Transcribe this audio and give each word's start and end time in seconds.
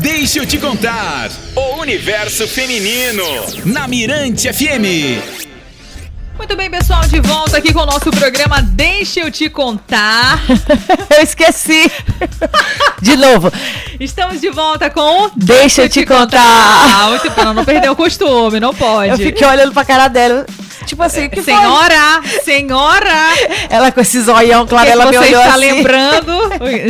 Deixa 0.00 0.38
eu 0.38 0.46
te 0.46 0.56
contar. 0.56 1.30
O 1.54 1.80
universo 1.80 2.48
feminino. 2.48 3.22
Na 3.66 3.86
Mirante 3.86 4.50
FM. 4.50 5.20
Muito 6.38 6.56
bem, 6.56 6.70
pessoal, 6.70 7.02
de 7.02 7.20
volta 7.20 7.58
aqui 7.58 7.70
com 7.70 7.80
o 7.80 7.86
nosso 7.86 8.10
programa 8.10 8.62
Deixa 8.62 9.20
eu 9.20 9.30
te 9.30 9.50
contar. 9.50 10.42
eu 11.14 11.22
esqueci. 11.22 11.90
De 13.02 13.14
novo. 13.14 13.52
Estamos 13.98 14.40
de 14.40 14.48
volta 14.48 14.88
com 14.88 15.30
Deixa, 15.36 15.82
eu 15.82 15.88
te, 15.88 16.00
te 16.00 16.06
contar. 16.06 16.26
contar. 16.28 16.96
Ah, 16.96 17.08
muito 17.10 17.30
bem, 17.30 17.44
não 17.54 17.64
perdeu 17.64 17.92
o 17.92 17.96
costume, 17.96 18.58
não 18.58 18.72
pode. 18.74 19.10
Eu 19.10 19.18
fiquei 19.18 19.46
olhando 19.46 19.72
pra 19.72 19.84
cara 19.84 20.08
dela. 20.08 20.46
Tipo 20.86 21.02
assim, 21.02 21.28
que 21.28 21.42
Senhora! 21.42 22.22
Foi? 22.22 22.40
Senhora! 22.40 23.10
Ela 23.68 23.92
com 23.92 24.00
esse 24.00 24.20
zoião, 24.20 24.66
claro, 24.66 24.86
que 24.86 24.92
ela 24.92 25.04
que 25.04 25.10
me 25.10 25.18
olhou 25.18 25.40
está 25.40 25.54
assim. 25.54 25.60
lembrando? 25.60 26.40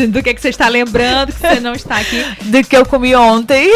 Do 0.09 0.23
que, 0.23 0.35
que 0.35 0.41
você 0.41 0.49
está 0.49 0.69
lembrando 0.69 1.33
que 1.33 1.41
você 1.41 1.61
não 1.61 1.73
está 1.73 1.97
aqui? 1.97 2.25
Do 2.45 2.65
que 2.65 2.77
eu 2.77 2.87
comi 2.87 3.15
ontem. 3.15 3.71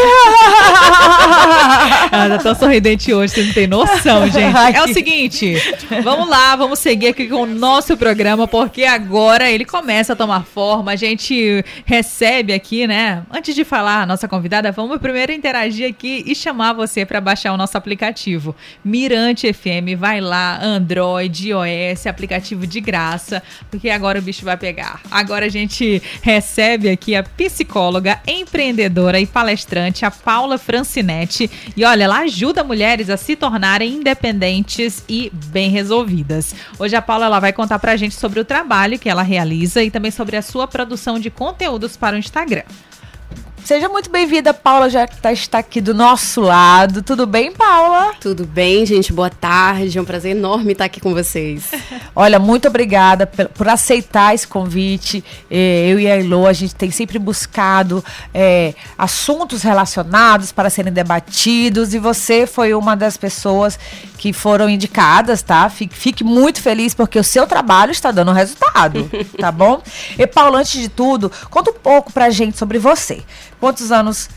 Ela 2.11 2.39
tá 2.39 2.55
sorridente 2.55 3.13
hoje, 3.13 3.35
você 3.35 3.43
não 3.43 3.53
tem 3.53 3.67
noção, 3.67 4.27
gente. 4.31 4.75
É 4.75 4.83
o 4.83 4.93
seguinte, 4.93 5.55
vamos 6.03 6.29
lá, 6.29 6.57
vamos 6.57 6.79
seguir 6.79 7.09
aqui 7.09 7.27
com 7.27 7.43
o 7.43 7.47
nosso 7.47 7.97
programa, 7.97 8.47
porque 8.47 8.85
agora 8.85 9.51
ele 9.51 9.65
começa 9.65 10.13
a 10.13 10.17
tomar 10.17 10.45
forma. 10.45 10.93
A 10.93 10.97
gente 10.97 11.65
recebe 11.85 12.53
aqui, 12.53 12.87
né? 12.87 13.23
Antes 13.31 13.55
de 13.55 13.65
falar 13.65 14.03
a 14.03 14.07
nossa 14.07 14.29
convidada, 14.29 14.71
vamos 14.73 14.99
primeiro 14.99 15.33
interagir 15.33 15.89
aqui 15.89 16.25
e 16.27 16.35
chamar 16.35 16.73
você 16.73 17.05
para 17.05 17.21
baixar 17.21 17.53
o 17.53 17.57
nosso 17.57 17.77
aplicativo. 17.77 18.55
Mirante 18.85 19.53
FM, 19.53 19.99
vai 20.05 20.21
lá, 20.21 20.63
Android, 20.63 21.49
iOS, 21.49 22.07
aplicativo 22.07 22.67
de 22.67 22.79
graça, 22.79 23.43
porque 23.71 23.89
agora 23.89 24.19
o 24.19 24.23
bicho 24.23 24.45
vai 24.45 24.55
pegar. 24.55 25.01
Agora 25.11 25.47
a 25.47 25.49
gente 25.49 26.03
recebe 26.21 26.91
aqui 26.91 27.17
a 27.17 27.23
psicóloga, 27.23 28.21
empreendedora 28.29 29.19
e 29.19 29.27
palestrante, 29.27 30.05
a 30.05 30.11
Paula 30.11 30.59
Francinetti. 30.59 31.51
E 31.75 31.87
olha, 31.87 32.05
ela 32.05 32.19
ajuda 32.19 32.63
mulheres 32.63 33.09
a 33.09 33.17
se 33.17 33.35
tornarem 33.35 33.95
independentes 33.95 35.03
e 35.09 35.33
bem 35.47 35.71
resolvidas. 35.71 36.55
Hoje 36.79 36.95
a 36.95 37.01
Paula 37.01 37.25
ela 37.25 37.41
vai 37.41 37.55
contar 37.55 37.79
pra 37.79 37.97
gente 37.97 38.15
sobre 38.15 38.39
o 38.39 38.45
trabalho 38.45 38.99
que 38.99 39.09
ela 39.09 39.23
realiza 39.23 39.83
e 39.83 39.91
também 39.91 40.11
sobre 40.11 40.37
a 40.37 40.43
sua 40.43 40.69
produção 40.69 41.19
de 41.19 41.31
conteúdos 41.31 41.97
para 41.97 42.15
o 42.15 42.19
Instagram. 42.19 42.65
Seja 43.65 43.89
muito 43.89 44.11
bem-vinda, 44.11 44.53
Paula, 44.53 44.91
já 44.91 45.07
que 45.07 45.17
tá, 45.17 45.33
está 45.33 45.57
aqui 45.57 45.81
do 45.81 45.95
nosso 45.95 46.43
lado. 46.43 47.03
Tudo 47.03 47.27
bem, 47.27 47.51
Paula? 47.51 48.13
Tudo 48.21 48.45
bem, 48.45 48.85
gente. 48.85 49.11
Boa 49.11 49.31
tarde. 49.31 49.97
É 49.97 50.03
um 50.03 50.05
prazer 50.05 50.37
enorme 50.37 50.73
estar 50.73 50.85
aqui 50.85 51.01
com 51.01 51.15
vocês. 51.15 51.71
Olha, 52.15 52.39
muito 52.39 52.69
obrigada 52.69 53.27
por 53.27 53.67
aceitar 53.67 54.35
esse 54.35 54.47
convite. 54.47 55.25
É, 55.51 55.89
eu 55.89 55.99
e 55.99 56.07
a 56.07 56.17
Elo, 56.19 56.47
a 56.47 56.53
gente 56.53 56.75
tem 56.75 56.91
sempre 56.91 57.19
buscado 57.19 58.05
é, 58.35 58.75
assuntos 58.99 59.63
relacionados 59.63 60.53
para 60.53 60.69
serem 60.69 60.93
debatidos 60.93 61.95
e 61.95 61.99
você 61.99 62.47
foi 62.47 62.75
uma 62.75 62.95
das 62.95 63.17
pessoas 63.17 63.79
que 64.19 64.35
foram 64.35 64.69
indicadas, 64.69 65.41
tá? 65.41 65.71
Fique, 65.71 65.95
fique 65.95 66.23
muito 66.23 66.61
feliz 66.61 66.93
porque 66.93 67.19
o 67.19 67.25
seu 67.25 67.47
trabalho 67.47 67.93
está 67.93 68.11
dando 68.11 68.31
resultado, 68.31 69.11
tá 69.41 69.51
bom? 69.51 69.83
E, 70.19 70.27
Paula, 70.27 70.59
antes 70.61 70.79
de 70.79 70.91
tudo, 70.91 71.33
conta 71.51 71.71
um 71.71 71.75
pouco 71.75 72.13
pra 72.13 72.29
gente 72.29 72.59
sobre 72.59 72.79
você. 72.79 73.23
Quantos 73.65 73.91
anos 73.91 74.29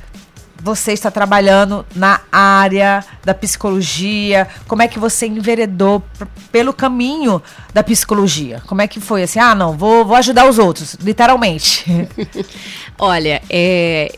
você 0.63 0.93
está 0.93 1.11
trabalhando 1.11 1.85
na 1.93 2.21
área 2.31 3.03
da 3.25 3.33
psicologia? 3.33 4.47
Como 4.69 4.81
é 4.81 4.87
que 4.87 4.97
você 4.97 5.27
enveredou 5.27 6.01
pelo 6.49 6.71
caminho 6.71 7.43
da 7.73 7.83
psicologia? 7.83 8.63
Como 8.65 8.81
é 8.81 8.87
que 8.87 9.01
foi 9.01 9.23
assim? 9.23 9.37
Ah, 9.37 9.53
não, 9.53 9.75
vou, 9.75 10.05
vou 10.05 10.15
ajudar 10.15 10.47
os 10.47 10.57
outros, 10.57 10.93
literalmente. 11.01 11.83
Olha, 12.97 13.41
é, 13.49 14.17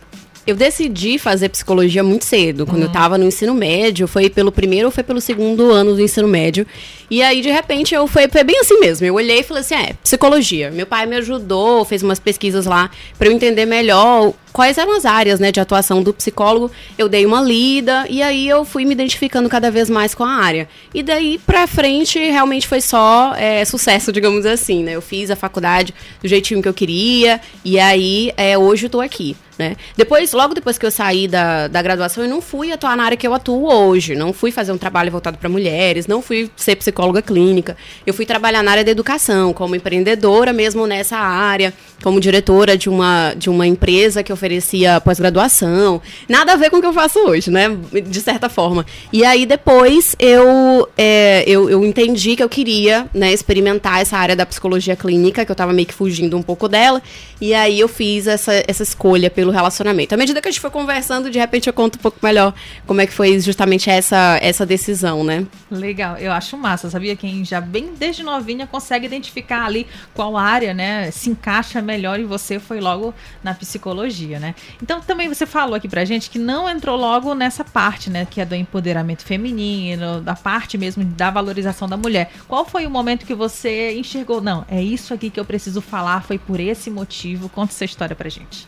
eu 0.50 0.56
decidi 0.56 1.20
fazer 1.20 1.50
psicologia 1.50 2.04
muito 2.04 2.26
cedo, 2.26 2.66
quando 2.66 2.78
uhum. 2.78 2.84
eu 2.84 2.88
estava 2.88 3.18
no 3.18 3.26
ensino 3.26 3.54
médio. 3.54 4.08
Foi 4.08 4.30
pelo 4.30 4.52
primeiro 4.52 4.88
ou 4.88 4.92
foi 4.92 5.04
pelo 5.04 5.22
segundo 5.22 5.72
ano 5.72 5.94
do 5.94 6.02
ensino 6.02 6.28
médio. 6.28 6.66
E 7.10 7.22
aí, 7.22 7.42
de 7.42 7.52
repente, 7.52 7.94
eu 7.94 8.08
foi, 8.08 8.28
foi 8.28 8.44
bem 8.44 8.60
assim 8.60 8.80
mesmo. 8.80 9.06
Eu 9.06 9.16
olhei 9.16 9.40
e 9.40 9.44
falei 9.44 9.62
assim: 9.62 9.76
é, 9.76 9.94
psicologia. 10.04 10.72
Meu 10.72 10.86
pai 10.86 11.06
me 11.06 11.16
ajudou, 11.18 11.86
fez 11.86 12.02
umas 12.02 12.20
pesquisas 12.20 12.66
lá 12.66 12.90
para 13.18 13.28
eu 13.28 13.32
entender 13.32 13.66
melhor 13.66 14.34
quais 14.52 14.78
eram 14.78 14.96
as 14.96 15.06
áreas 15.06 15.40
né, 15.40 15.52
de 15.52 15.60
atuação 15.60 16.02
do 16.02 16.14
psicólogo. 16.14 16.72
Eu 16.98 17.08
dei 17.08 17.26
uma 17.26 17.42
lida 17.42 18.06
e 18.10 18.22
aí 18.22 18.48
eu 18.48 18.66
fui 18.66 18.86
me 18.86 18.94
identificando 18.94 19.50
cada 19.50 19.72
vez 19.72 19.90
mais 19.90 20.14
com 20.16 20.24
a 20.24 20.32
área. 20.32 20.68
E 20.94 21.04
daí 21.04 21.40
pra 21.46 21.68
frente, 21.68 22.20
realmente 22.20 22.68
foi 22.68 22.82
só 22.82 23.34
é, 23.36 23.64
sucesso, 23.66 24.12
digamos 24.14 24.46
assim, 24.46 24.84
né? 24.84 24.96
Eu 24.96 25.02
fiz 25.02 25.30
a 25.32 25.36
faculdade 25.36 25.94
do 26.22 26.28
jeitinho 26.28 26.62
que 26.62 26.68
eu 26.68 26.74
queria 26.74 27.40
e 27.64 27.80
aí 27.80 28.32
é, 28.38 28.58
hoje 28.58 28.86
eu 28.86 28.90
tô 28.90 29.02
aqui. 29.02 29.36
Né? 29.60 29.76
Depois, 29.98 30.32
logo 30.32 30.54
depois 30.54 30.78
que 30.78 30.86
eu 30.86 30.92
saí 30.92 31.28
da, 31.28 31.68
da 31.68 31.82
graduação, 31.82 32.24
eu 32.24 32.30
não 32.30 32.42
fui 32.42 32.72
atuar 32.72 32.96
na 32.96 33.04
área 33.04 33.18
que 33.18 33.28
eu 33.28 33.34
atuo 33.34 33.70
hoje. 33.70 34.16
Não 34.16 34.32
fui 34.32 34.52
fazer 34.52 34.72
um 34.72 34.78
trabalho 34.78 35.12
voltado 35.12 35.38
para 35.38 35.50
mulheres, 35.50 36.08
não 36.08 36.22
fui 36.22 36.50
ser 36.56 36.78
psicóloga 36.78 37.22
clínica. 37.22 37.76
Eu 38.08 38.14
fui 38.14 38.26
trabalhar 38.26 38.64
na 38.64 38.72
área 38.72 38.86
da 38.86 38.92
educação, 38.92 39.52
como 39.52 39.76
empreendedora 39.76 40.54
mesmo 40.54 40.88
nessa 40.88 41.18
área, 41.18 41.74
como 42.02 42.22
diretora 42.22 42.78
de 42.78 42.88
uma, 42.88 43.34
de 43.36 43.50
uma 43.50 43.68
empresa 43.68 44.24
que 44.24 44.32
oferecia 44.40 45.00
pós-graduação. 45.02 46.02
Nada 46.28 46.54
a 46.54 46.56
ver 46.56 46.70
com 46.70 46.78
o 46.78 46.82
que 46.82 46.88
eu 46.88 46.94
faço 46.94 47.20
hoje, 47.20 47.50
né? 47.50 47.70
De 48.08 48.22
certa 48.22 48.50
forma. 48.50 48.86
E 49.12 49.24
aí 49.24 49.46
depois 49.46 50.16
eu, 50.20 50.88
é, 50.98 51.44
eu, 51.48 51.70
eu 51.70 51.86
entendi 51.86 52.36
que 52.36 52.44
eu 52.44 52.50
queria 52.50 53.08
né, 53.14 53.32
experimentar 53.32 54.02
essa 54.02 54.18
área 54.18 54.36
da 54.36 54.46
psicologia 54.46 54.96
clínica, 54.96 55.46
que 55.46 55.52
eu 55.52 55.54
estava 55.54 55.74
meio 55.74 55.88
que 55.88 55.94
fugindo 55.94 56.38
um 56.38 56.42
pouco 56.42 56.68
dela. 56.68 57.02
E 57.42 57.54
aí 57.54 57.80
eu 57.80 57.88
fiz 57.88 58.28
essa, 58.28 58.52
essa 58.68 58.84
escolha 58.84 59.30
pelo 59.30 59.52
relacionamento. 59.52 60.14
À 60.14 60.18
medida 60.18 60.42
que 60.42 60.48
a 60.48 60.52
gente 60.52 60.60
foi 60.60 60.70
conversando, 60.70 61.30
de 61.30 61.40
repente 61.40 61.68
eu 61.68 61.74
conto 61.74 61.96
um 61.96 62.02
pouco 62.02 62.18
melhor 62.22 62.54
como 62.86 63.02
é 63.02 63.08
que 63.08 63.14
foi 63.14 63.40
justamente 63.40 63.90
essa, 63.90 64.38
essa 64.42 64.66
decisão, 64.66 65.24
né? 65.24 65.46
Legal, 65.72 66.18
eu 66.18 66.32
acho 66.32 66.58
massa 66.58 66.90
sabia? 66.90 67.16
Quem 67.16 67.46
já 67.46 67.62
bem 67.62 67.94
desde 67.98 68.24
novinha 68.24 68.68
consegue 68.68 69.06
identificar 69.06 69.66
ali 69.66 69.88
qual 70.14 70.38
área, 70.38 70.74
né, 70.74 71.12
se 71.12 71.30
encaixa 71.30 71.82
melhor 71.82 72.20
em 72.20 72.26
você 72.26 72.60
foi 72.60 72.80
logo 72.80 73.14
na 73.44 73.54
psicologia, 73.54 74.29
né? 74.38 74.54
Então 74.84 75.00
também 75.00 75.30
você 75.30 75.46
falou 75.46 75.76
aqui 75.76 75.88
pra 75.88 76.04
gente 76.04 76.30
que 76.30 76.38
não 76.38 76.70
entrou 76.70 76.98
logo 76.98 77.34
nessa 77.34 77.64
parte, 77.64 78.10
né, 78.10 78.28
que 78.30 78.42
é 78.42 78.46
do 78.46 78.54
empoderamento 78.54 79.24
feminino, 79.24 80.20
da 80.20 80.36
parte 80.36 80.78
mesmo 80.78 81.06
da 81.06 81.32
valorização 81.32 81.88
da 81.88 81.96
mulher. 81.96 82.32
Qual 82.48 82.66
foi 82.66 82.86
o 82.86 82.90
momento 82.90 83.26
que 83.26 83.34
você 83.34 83.94
enxergou, 83.98 84.42
não, 84.42 84.66
é 84.70 84.82
isso 84.82 85.14
aqui 85.14 85.30
que 85.30 85.40
eu 85.40 85.46
preciso 85.46 85.82
falar, 85.82 86.22
foi 86.24 86.38
por 86.38 86.60
esse 86.60 86.92
motivo? 86.92 87.48
Conta 87.48 87.72
essa 87.72 87.86
história 87.86 88.16
pra 88.16 88.28
gente. 88.30 88.68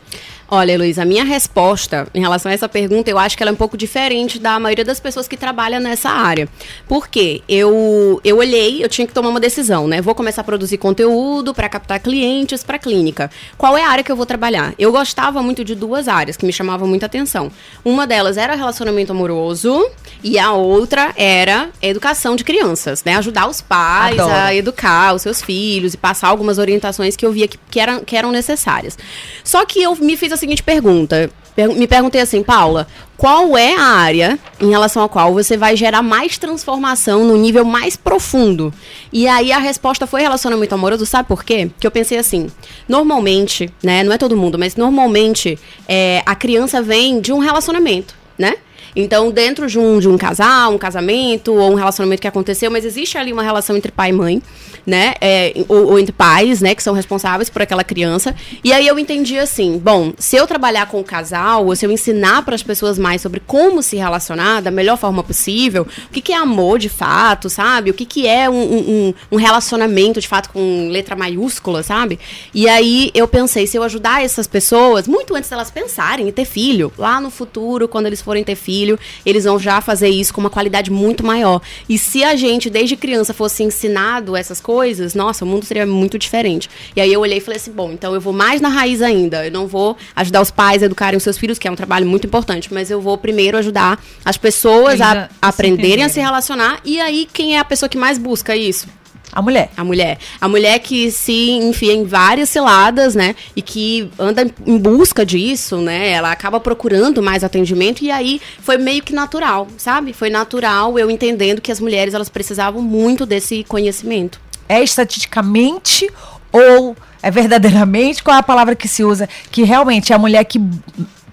Olha, 0.54 0.76
Luiz, 0.76 0.98
a 0.98 1.04
minha 1.04 1.24
resposta 1.24 2.06
em 2.14 2.20
relação 2.20 2.50
a 2.50 2.54
essa 2.54 2.68
pergunta, 2.68 3.10
eu 3.10 3.18
acho 3.18 3.36
que 3.36 3.42
ela 3.42 3.50
é 3.50 3.52
um 3.52 3.56
pouco 3.56 3.76
diferente 3.76 4.38
da 4.38 4.58
maioria 4.60 4.84
das 4.84 5.00
pessoas 5.00 5.26
que 5.26 5.36
trabalham 5.36 5.80
nessa 5.80 6.10
área. 6.10 6.48
Porque 6.86 7.42
eu, 7.48 8.20
eu 8.22 8.36
olhei, 8.36 8.84
eu 8.84 8.88
tinha 8.88 9.06
que 9.06 9.14
tomar 9.14 9.30
uma 9.30 9.40
decisão, 9.40 9.88
né? 9.88 10.00
Vou 10.00 10.14
começar 10.14 10.42
a 10.42 10.44
produzir 10.44 10.78
conteúdo 10.78 11.54
para 11.54 11.68
captar 11.68 12.00
clientes 12.00 12.62
para 12.62 12.78
clínica. 12.78 13.30
Qual 13.56 13.76
é 13.78 13.84
a 13.84 13.88
área 13.88 14.04
que 14.04 14.12
eu 14.12 14.16
vou 14.16 14.26
trabalhar? 14.26 14.74
Eu 14.78 14.92
gostava 14.92 15.42
muito 15.42 15.51
de 15.52 15.74
duas 15.74 16.08
áreas 16.08 16.36
que 16.36 16.46
me 16.46 16.52
chamavam 16.52 16.88
muita 16.88 17.06
atenção. 17.06 17.50
Uma 17.84 18.06
delas 18.06 18.36
era 18.36 18.54
relacionamento 18.54 19.12
amoroso 19.12 19.90
e 20.22 20.38
a 20.38 20.52
outra 20.52 21.12
era 21.16 21.68
educação 21.82 22.34
de 22.36 22.44
crianças, 22.44 23.04
né? 23.04 23.16
Ajudar 23.16 23.48
os 23.48 23.60
pais 23.60 24.18
Adoro. 24.18 24.34
a 24.34 24.54
educar 24.54 25.14
os 25.14 25.22
seus 25.22 25.42
filhos 25.42 25.94
e 25.94 25.96
passar 25.96 26.28
algumas 26.28 26.58
orientações 26.58 27.16
que 27.16 27.26
eu 27.26 27.32
via 27.32 27.46
que, 27.46 27.58
que, 27.70 27.78
eram, 27.78 28.04
que 28.04 28.16
eram 28.16 28.32
necessárias. 28.32 28.96
Só 29.44 29.66
que 29.66 29.82
eu 29.82 29.94
me 29.96 30.16
fiz 30.16 30.32
a 30.32 30.36
seguinte 30.36 30.62
pergunta. 30.62 31.30
Me 31.76 31.86
perguntei 31.86 32.20
assim, 32.20 32.42
Paula, 32.42 32.86
qual 33.22 33.56
é 33.56 33.76
a 33.76 33.84
área 33.84 34.36
em 34.60 34.70
relação 34.70 35.00
à 35.00 35.08
qual 35.08 35.32
você 35.32 35.56
vai 35.56 35.76
gerar 35.76 36.02
mais 36.02 36.38
transformação 36.38 37.24
no 37.24 37.36
nível 37.36 37.64
mais 37.64 37.96
profundo? 37.96 38.74
E 39.12 39.28
aí 39.28 39.52
a 39.52 39.58
resposta 39.58 40.08
foi 40.08 40.22
relacionamento 40.22 40.74
amoroso, 40.74 41.06
sabe 41.06 41.28
por 41.28 41.44
quê? 41.44 41.70
Que 41.78 41.86
eu 41.86 41.90
pensei 41.92 42.18
assim, 42.18 42.50
normalmente, 42.88 43.70
né, 43.80 44.02
não 44.02 44.12
é 44.12 44.18
todo 44.18 44.36
mundo, 44.36 44.58
mas 44.58 44.74
normalmente 44.74 45.56
é, 45.88 46.20
a 46.26 46.34
criança 46.34 46.82
vem 46.82 47.20
de 47.20 47.32
um 47.32 47.38
relacionamento, 47.38 48.12
né? 48.36 48.54
Então, 48.94 49.30
dentro 49.30 49.66
de 49.66 49.78
um, 49.78 49.98
de 49.98 50.08
um 50.08 50.18
casal, 50.18 50.72
um 50.72 50.78
casamento 50.78 51.54
ou 51.54 51.72
um 51.72 51.74
relacionamento 51.74 52.20
que 52.20 52.28
aconteceu, 52.28 52.70
mas 52.70 52.84
existe 52.84 53.16
ali 53.16 53.32
uma 53.32 53.42
relação 53.42 53.76
entre 53.76 53.90
pai 53.90 54.10
e 54.10 54.12
mãe, 54.12 54.42
né? 54.86 55.14
É, 55.20 55.54
ou, 55.68 55.92
ou, 55.92 55.98
entre 55.98 56.12
pais, 56.12 56.60
né? 56.60 56.74
Que 56.74 56.82
são 56.82 56.92
responsáveis 56.92 57.48
por 57.48 57.62
aquela 57.62 57.84
criança. 57.84 58.34
E 58.62 58.72
aí 58.72 58.86
eu 58.86 58.98
entendi 58.98 59.38
assim: 59.38 59.78
bom, 59.78 60.12
se 60.18 60.36
eu 60.36 60.46
trabalhar 60.46 60.86
com 60.86 61.00
o 61.00 61.04
casal, 61.04 61.66
ou 61.66 61.74
se 61.74 61.86
eu 61.86 61.90
ensinar 61.90 62.42
para 62.44 62.54
as 62.54 62.62
pessoas 62.62 62.98
mais 62.98 63.22
sobre 63.22 63.40
como 63.40 63.82
se 63.82 63.96
relacionar 63.96 64.60
da 64.60 64.70
melhor 64.70 64.98
forma 64.98 65.22
possível, 65.22 65.86
o 66.08 66.12
que, 66.12 66.20
que 66.20 66.32
é 66.32 66.36
amor 66.36 66.78
de 66.78 66.88
fato, 66.88 67.48
sabe? 67.48 67.90
O 67.90 67.94
que, 67.94 68.04
que 68.04 68.26
é 68.26 68.50
um, 68.50 68.54
um, 68.54 69.14
um 69.32 69.36
relacionamento 69.36 70.20
de 70.20 70.28
fato 70.28 70.50
com 70.50 70.88
letra 70.90 71.16
maiúscula, 71.16 71.82
sabe? 71.82 72.18
E 72.52 72.68
aí 72.68 73.10
eu 73.14 73.26
pensei: 73.26 73.66
se 73.66 73.76
eu 73.76 73.82
ajudar 73.82 74.24
essas 74.24 74.46
pessoas, 74.46 75.08
muito 75.08 75.34
antes 75.34 75.48
delas 75.48 75.70
pensarem 75.70 76.28
em 76.28 76.32
ter 76.32 76.44
filho, 76.44 76.92
lá 76.98 77.20
no 77.20 77.30
futuro, 77.30 77.88
quando 77.88 78.06
eles 78.06 78.20
forem 78.20 78.44
ter 78.44 78.56
filho, 78.56 78.81
filho, 78.82 78.98
eles 79.24 79.44
vão 79.44 79.58
já 79.58 79.80
fazer 79.80 80.08
isso 80.08 80.34
com 80.34 80.40
uma 80.40 80.50
qualidade 80.50 80.90
muito 80.90 81.24
maior. 81.24 81.60
E 81.88 81.96
se 81.96 82.24
a 82.24 82.34
gente, 82.34 82.68
desde 82.68 82.96
criança, 82.96 83.32
fosse 83.32 83.62
ensinado 83.62 84.36
essas 84.36 84.60
coisas, 84.60 85.14
nossa, 85.14 85.44
o 85.44 85.48
mundo 85.48 85.64
seria 85.64 85.86
muito 85.86 86.18
diferente. 86.18 86.68
E 86.96 87.00
aí 87.00 87.12
eu 87.12 87.20
olhei 87.20 87.38
e 87.38 87.40
falei 87.40 87.58
assim: 87.58 87.70
bom, 87.70 87.92
então 87.92 88.14
eu 88.14 88.20
vou 88.20 88.32
mais 88.32 88.60
na 88.60 88.68
raiz 88.68 89.00
ainda. 89.00 89.46
Eu 89.46 89.52
não 89.52 89.66
vou 89.66 89.96
ajudar 90.16 90.40
os 90.40 90.50
pais 90.50 90.82
a 90.82 90.86
educarem 90.86 91.16
os 91.16 91.22
seus 91.22 91.38
filhos, 91.38 91.58
que 91.58 91.68
é 91.68 91.70
um 91.70 91.76
trabalho 91.76 92.06
muito 92.06 92.26
importante, 92.26 92.72
mas 92.72 92.90
eu 92.90 93.00
vou 93.00 93.16
primeiro 93.16 93.56
ajudar 93.58 94.02
as 94.24 94.36
pessoas 94.36 95.00
a 95.00 95.28
aprenderem 95.40 96.04
a 96.04 96.08
se 96.08 96.20
relacionar. 96.20 96.80
E 96.84 97.00
aí, 97.00 97.28
quem 97.32 97.56
é 97.56 97.60
a 97.60 97.64
pessoa 97.64 97.88
que 97.88 97.96
mais 97.96 98.18
busca 98.18 98.56
isso? 98.56 98.86
A 99.32 99.40
mulher. 99.40 99.70
A 99.76 99.82
mulher. 99.82 100.18
A 100.40 100.46
mulher 100.46 100.78
que 100.78 101.10
se 101.10 101.52
enfia 101.52 101.94
em 101.94 102.04
várias 102.04 102.50
ciladas, 102.50 103.14
né? 103.14 103.34
E 103.56 103.62
que 103.62 104.10
anda 104.18 104.46
em 104.66 104.76
busca 104.76 105.24
disso, 105.24 105.78
né? 105.78 106.10
Ela 106.10 106.30
acaba 106.30 106.60
procurando 106.60 107.22
mais 107.22 107.42
atendimento 107.42 108.04
e 108.04 108.10
aí 108.10 108.40
foi 108.60 108.76
meio 108.76 109.02
que 109.02 109.14
natural, 109.14 109.66
sabe? 109.78 110.12
Foi 110.12 110.28
natural 110.28 110.98
eu 110.98 111.10
entendendo 111.10 111.62
que 111.62 111.72
as 111.72 111.80
mulheres 111.80 112.12
elas 112.12 112.28
precisavam 112.28 112.82
muito 112.82 113.24
desse 113.24 113.64
conhecimento. 113.64 114.38
É 114.68 114.82
estatisticamente 114.82 116.10
ou 116.52 116.94
é 117.22 117.30
verdadeiramente 117.30 118.22
qual 118.22 118.36
é 118.36 118.40
a 118.40 118.42
palavra 118.42 118.76
que 118.76 118.86
se 118.86 119.02
usa 119.02 119.28
que 119.50 119.62
realmente 119.62 120.12
é 120.12 120.16
a 120.16 120.18
mulher 120.18 120.44
que 120.44 120.60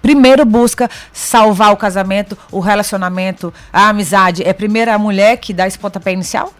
primeiro 0.00 0.44
busca 0.44 0.88
salvar 1.12 1.72
o 1.72 1.76
casamento, 1.76 2.36
o 2.50 2.60
relacionamento, 2.60 3.52
a 3.72 3.88
amizade. 3.88 4.42
É 4.42 4.52
primeiro 4.52 4.90
a 4.90 4.98
mulher 4.98 5.36
que 5.36 5.52
dá 5.52 5.66
esse 5.66 5.78
pontapé 5.78 6.12
inicial? 6.12 6.52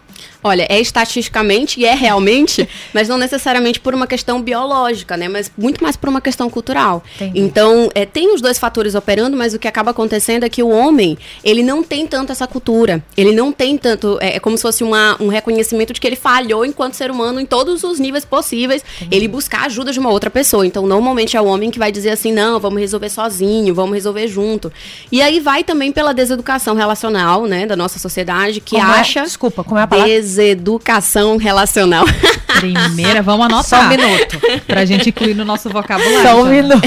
Olha, 0.43 0.65
é 0.69 0.79
estatisticamente 0.79 1.79
e 1.79 1.85
é 1.85 1.93
realmente, 1.93 2.67
mas 2.93 3.07
não 3.07 3.17
necessariamente 3.17 3.79
por 3.79 3.93
uma 3.93 4.07
questão 4.07 4.41
biológica, 4.41 5.15
né? 5.15 5.27
Mas 5.27 5.51
muito 5.57 5.83
mais 5.83 5.95
por 5.95 6.09
uma 6.09 6.21
questão 6.21 6.49
cultural. 6.49 7.03
Entendi. 7.15 7.39
Então, 7.39 7.89
é, 7.93 8.05
tem 8.05 8.33
os 8.33 8.41
dois 8.41 8.57
fatores 8.57 8.95
operando, 8.95 9.37
mas 9.37 9.53
o 9.53 9.59
que 9.59 9.67
acaba 9.67 9.91
acontecendo 9.91 10.43
é 10.43 10.49
que 10.49 10.63
o 10.63 10.69
homem, 10.69 11.17
ele 11.43 11.63
não 11.63 11.83
tem 11.83 12.07
tanto 12.07 12.31
essa 12.31 12.47
cultura. 12.47 13.03
Ele 13.15 13.33
não 13.33 13.51
tem 13.51 13.77
tanto. 13.77 14.17
É, 14.21 14.37
é 14.37 14.39
como 14.39 14.57
se 14.57 14.63
fosse 14.63 14.83
uma, 14.83 15.15
um 15.19 15.27
reconhecimento 15.27 15.93
de 15.93 16.01
que 16.01 16.07
ele 16.07 16.15
falhou 16.15 16.65
enquanto 16.65 16.95
ser 16.95 17.11
humano 17.11 17.39
em 17.39 17.45
todos 17.45 17.83
os 17.83 17.99
níveis 17.99 18.25
possíveis. 18.25 18.83
Entendi. 18.97 19.15
Ele 19.15 19.27
buscar 19.27 19.65
ajuda 19.65 19.91
de 19.91 19.99
uma 19.99 20.09
outra 20.09 20.29
pessoa. 20.29 20.65
Então, 20.65 20.85
normalmente 20.87 21.37
é 21.37 21.41
o 21.41 21.45
homem 21.45 21.69
que 21.69 21.79
vai 21.79 21.91
dizer 21.91 22.09
assim: 22.09 22.31
não, 22.31 22.59
vamos 22.59 22.79
resolver 22.79 23.09
sozinho, 23.09 23.73
vamos 23.73 23.93
resolver 23.93 24.27
junto. 24.27 24.71
E 25.11 25.21
aí 25.21 25.39
vai 25.39 25.63
também 25.63 25.91
pela 25.91 26.13
deseducação 26.13 26.75
relacional, 26.75 27.45
né, 27.45 27.65
da 27.65 27.75
nossa 27.75 27.99
sociedade, 27.99 28.59
que 28.59 28.75
como 28.75 28.91
é? 28.91 28.99
acha. 28.99 29.19
É? 29.21 29.23
Desculpa, 29.23 29.63
como 29.63 29.79
é 29.79 29.83
a 29.83 29.87
palavra? 29.87 30.10
Deseducação 30.11 31.37
relacional. 31.37 32.03
Primeira, 32.59 33.21
vamos 33.21 33.45
anotar. 33.45 33.63
Só 33.63 33.81
um 33.81 33.89
minuto. 33.89 34.39
Pra 34.67 34.83
gente 34.85 35.09
incluir 35.09 35.33
no 35.33 35.45
nosso 35.45 35.69
vocabulário. 35.69 36.21
Só 36.21 36.43
um 36.43 36.45
minuto. 36.45 36.81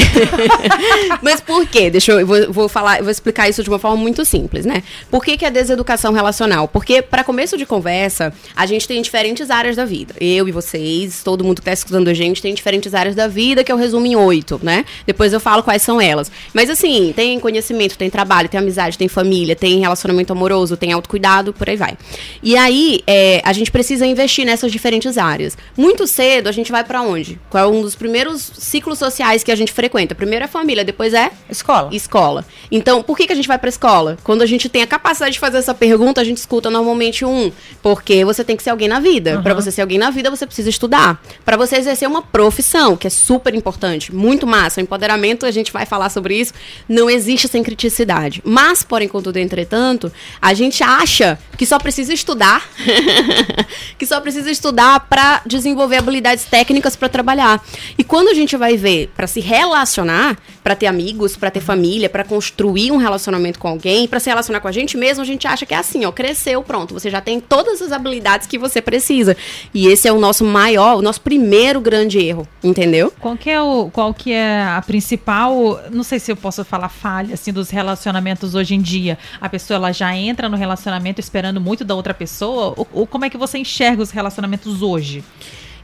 Mas 1.22 1.40
por 1.40 1.66
quê? 1.66 1.90
Deixa 1.90 2.12
eu, 2.12 2.26
vou, 2.26 2.52
vou, 2.52 2.68
falar, 2.68 3.00
vou 3.00 3.10
explicar 3.10 3.48
isso 3.48 3.62
de 3.62 3.68
uma 3.68 3.78
forma 3.78 3.96
muito 3.96 4.24
simples, 4.24 4.66
né? 4.66 4.82
Por 5.10 5.24
que, 5.24 5.36
que 5.36 5.44
é 5.44 5.50
deseducação 5.50 6.12
relacional? 6.12 6.68
Porque, 6.68 7.00
para 7.02 7.24
começo 7.24 7.56
de 7.56 7.64
conversa, 7.64 8.32
a 8.54 8.66
gente 8.66 8.86
tem 8.86 9.00
diferentes 9.00 9.50
áreas 9.50 9.74
da 9.74 9.84
vida. 9.84 10.14
Eu 10.20 10.46
e 10.46 10.52
vocês, 10.52 11.22
todo 11.24 11.42
mundo 11.42 11.56
que 11.56 11.64
tá 11.64 11.72
escutando 11.72 12.08
a 12.08 12.14
gente, 12.14 12.42
tem 12.42 12.54
diferentes 12.54 12.94
áreas 12.94 13.14
da 13.14 13.26
vida, 13.26 13.64
que 13.64 13.72
eu 13.72 13.76
resumo 13.76 14.06
em 14.06 14.14
oito, 14.14 14.60
né? 14.62 14.84
Depois 15.06 15.32
eu 15.32 15.40
falo 15.40 15.62
quais 15.62 15.82
são 15.82 16.00
elas. 16.00 16.30
Mas 16.52 16.68
assim, 16.68 17.12
tem 17.16 17.40
conhecimento, 17.40 17.96
tem 17.96 18.10
trabalho, 18.10 18.48
tem 18.48 18.60
amizade, 18.60 18.98
tem 18.98 19.08
família, 19.08 19.56
tem 19.56 19.80
relacionamento 19.80 20.32
amoroso, 20.32 20.76
tem 20.76 20.92
autocuidado, 20.92 21.52
por 21.52 21.68
aí 21.68 21.76
vai. 21.76 21.96
E 22.42 22.56
aí, 22.56 23.00
é, 23.06 23.13
a 23.44 23.52
gente 23.52 23.70
precisa 23.70 24.06
investir 24.06 24.44
nessas 24.44 24.70
diferentes 24.70 25.18
áreas. 25.18 25.56
Muito 25.76 26.06
cedo, 26.06 26.48
a 26.48 26.52
gente 26.52 26.70
vai 26.70 26.84
para 26.84 27.02
onde? 27.02 27.38
Qual 27.50 27.64
é 27.64 27.66
um 27.66 27.82
dos 27.82 27.94
primeiros 27.94 28.52
ciclos 28.58 28.98
sociais 28.98 29.42
que 29.42 29.52
a 29.52 29.56
gente 29.56 29.72
frequenta? 29.72 30.14
Primeiro 30.14 30.44
é 30.44 30.48
família, 30.48 30.84
depois 30.84 31.14
é 31.14 31.30
escola. 31.50 31.94
Escola. 31.94 32.44
Então, 32.70 33.02
por 33.02 33.16
que, 33.16 33.26
que 33.26 33.32
a 33.32 33.36
gente 33.36 33.48
vai 33.48 33.58
para 33.58 33.68
escola? 33.68 34.16
Quando 34.22 34.42
a 34.42 34.46
gente 34.46 34.68
tem 34.68 34.82
a 34.82 34.86
capacidade 34.86 35.34
de 35.34 35.38
fazer 35.38 35.58
essa 35.58 35.74
pergunta, 35.74 36.20
a 36.20 36.24
gente 36.24 36.38
escuta 36.38 36.70
normalmente 36.70 37.24
um, 37.24 37.50
porque 37.82 38.24
você 38.24 38.44
tem 38.44 38.56
que 38.56 38.62
ser 38.62 38.70
alguém 38.70 38.88
na 38.88 39.00
vida. 39.00 39.36
Uhum. 39.36 39.42
Para 39.42 39.54
você 39.54 39.70
ser 39.70 39.82
alguém 39.82 39.98
na 39.98 40.10
vida, 40.10 40.30
você 40.30 40.46
precisa 40.46 40.68
estudar. 40.68 41.22
Para 41.44 41.56
você 41.56 41.76
exercer 41.76 42.08
uma 42.08 42.22
profissão, 42.22 42.96
que 42.96 43.06
é 43.06 43.10
super 43.10 43.54
importante, 43.54 44.14
muito 44.14 44.46
massa. 44.46 44.80
O 44.80 44.82
empoderamento, 44.82 45.46
a 45.46 45.50
gente 45.50 45.72
vai 45.72 45.86
falar 45.86 46.08
sobre 46.08 46.36
isso, 46.36 46.52
não 46.88 47.08
existe 47.10 47.48
sem 47.48 47.62
criticidade. 47.62 48.42
Mas, 48.44 48.82
porém, 48.82 49.08
contudo, 49.08 49.38
entretanto, 49.38 50.12
a 50.40 50.54
gente 50.54 50.82
acha 50.82 51.38
que 51.56 51.66
só 51.66 51.78
precisa 51.78 52.12
estudar, 52.12 52.68
que 53.98 54.06
só 54.06 54.20
precisa 54.20 54.50
estudar 54.50 55.00
para 55.08 55.42
desenvolver 55.46 55.96
habilidades 55.96 56.44
técnicas 56.44 56.96
para 56.96 57.08
trabalhar. 57.08 57.62
E 57.96 58.04
quando 58.04 58.28
a 58.28 58.34
gente 58.34 58.56
vai 58.56 58.76
ver 58.76 59.10
para 59.16 59.26
se 59.26 59.40
relacionar, 59.40 60.36
para 60.62 60.74
ter 60.74 60.86
amigos, 60.86 61.36
para 61.36 61.50
ter 61.50 61.60
família, 61.60 62.08
para 62.08 62.24
construir 62.24 62.90
um 62.90 62.96
relacionamento 62.96 63.58
com 63.58 63.68
alguém, 63.68 64.08
para 64.08 64.20
se 64.20 64.30
relacionar 64.30 64.60
com 64.60 64.68
a 64.68 64.72
gente 64.72 64.96
mesmo, 64.96 65.22
a 65.22 65.26
gente 65.26 65.46
acha 65.46 65.66
que 65.66 65.74
é 65.74 65.76
assim, 65.76 66.04
ó, 66.04 66.12
cresceu, 66.12 66.62
pronto, 66.62 66.94
você 66.94 67.10
já 67.10 67.20
tem 67.20 67.40
todas 67.40 67.82
as 67.82 67.92
habilidades 67.92 68.46
que 68.46 68.58
você 68.58 68.80
precisa. 68.80 69.36
E 69.72 69.86
esse 69.88 70.08
é 70.08 70.12
o 70.12 70.18
nosso 70.18 70.44
maior, 70.44 70.96
o 70.96 71.02
nosso 71.02 71.20
primeiro 71.20 71.80
grande 71.80 72.18
erro, 72.18 72.48
entendeu? 72.62 73.12
Qual 73.20 73.36
que 73.36 73.50
é 73.50 73.60
o 73.60 73.90
qual 73.92 74.14
que 74.14 74.32
é 74.32 74.62
a 74.62 74.82
principal, 74.82 75.80
não 75.90 76.02
sei 76.02 76.18
se 76.18 76.32
eu 76.32 76.36
posso 76.36 76.64
falar 76.64 76.88
falha 76.88 77.34
assim 77.34 77.52
dos 77.52 77.70
relacionamentos 77.70 78.54
hoje 78.54 78.74
em 78.74 78.80
dia. 78.80 79.18
A 79.40 79.48
pessoa 79.48 79.76
ela 79.76 79.92
já 79.92 80.14
entra 80.16 80.48
no 80.48 80.56
relacionamento 80.56 81.20
esperando 81.20 81.60
muito 81.60 81.84
da 81.84 81.94
outra 81.94 82.14
pessoa 82.14 82.74
ou, 82.92 83.06
como 83.06 83.24
é 83.24 83.30
que 83.30 83.36
você 83.36 83.58
enxerga 83.58 84.02
os 84.02 84.10
relacionamentos 84.10 84.82
hoje? 84.82 85.24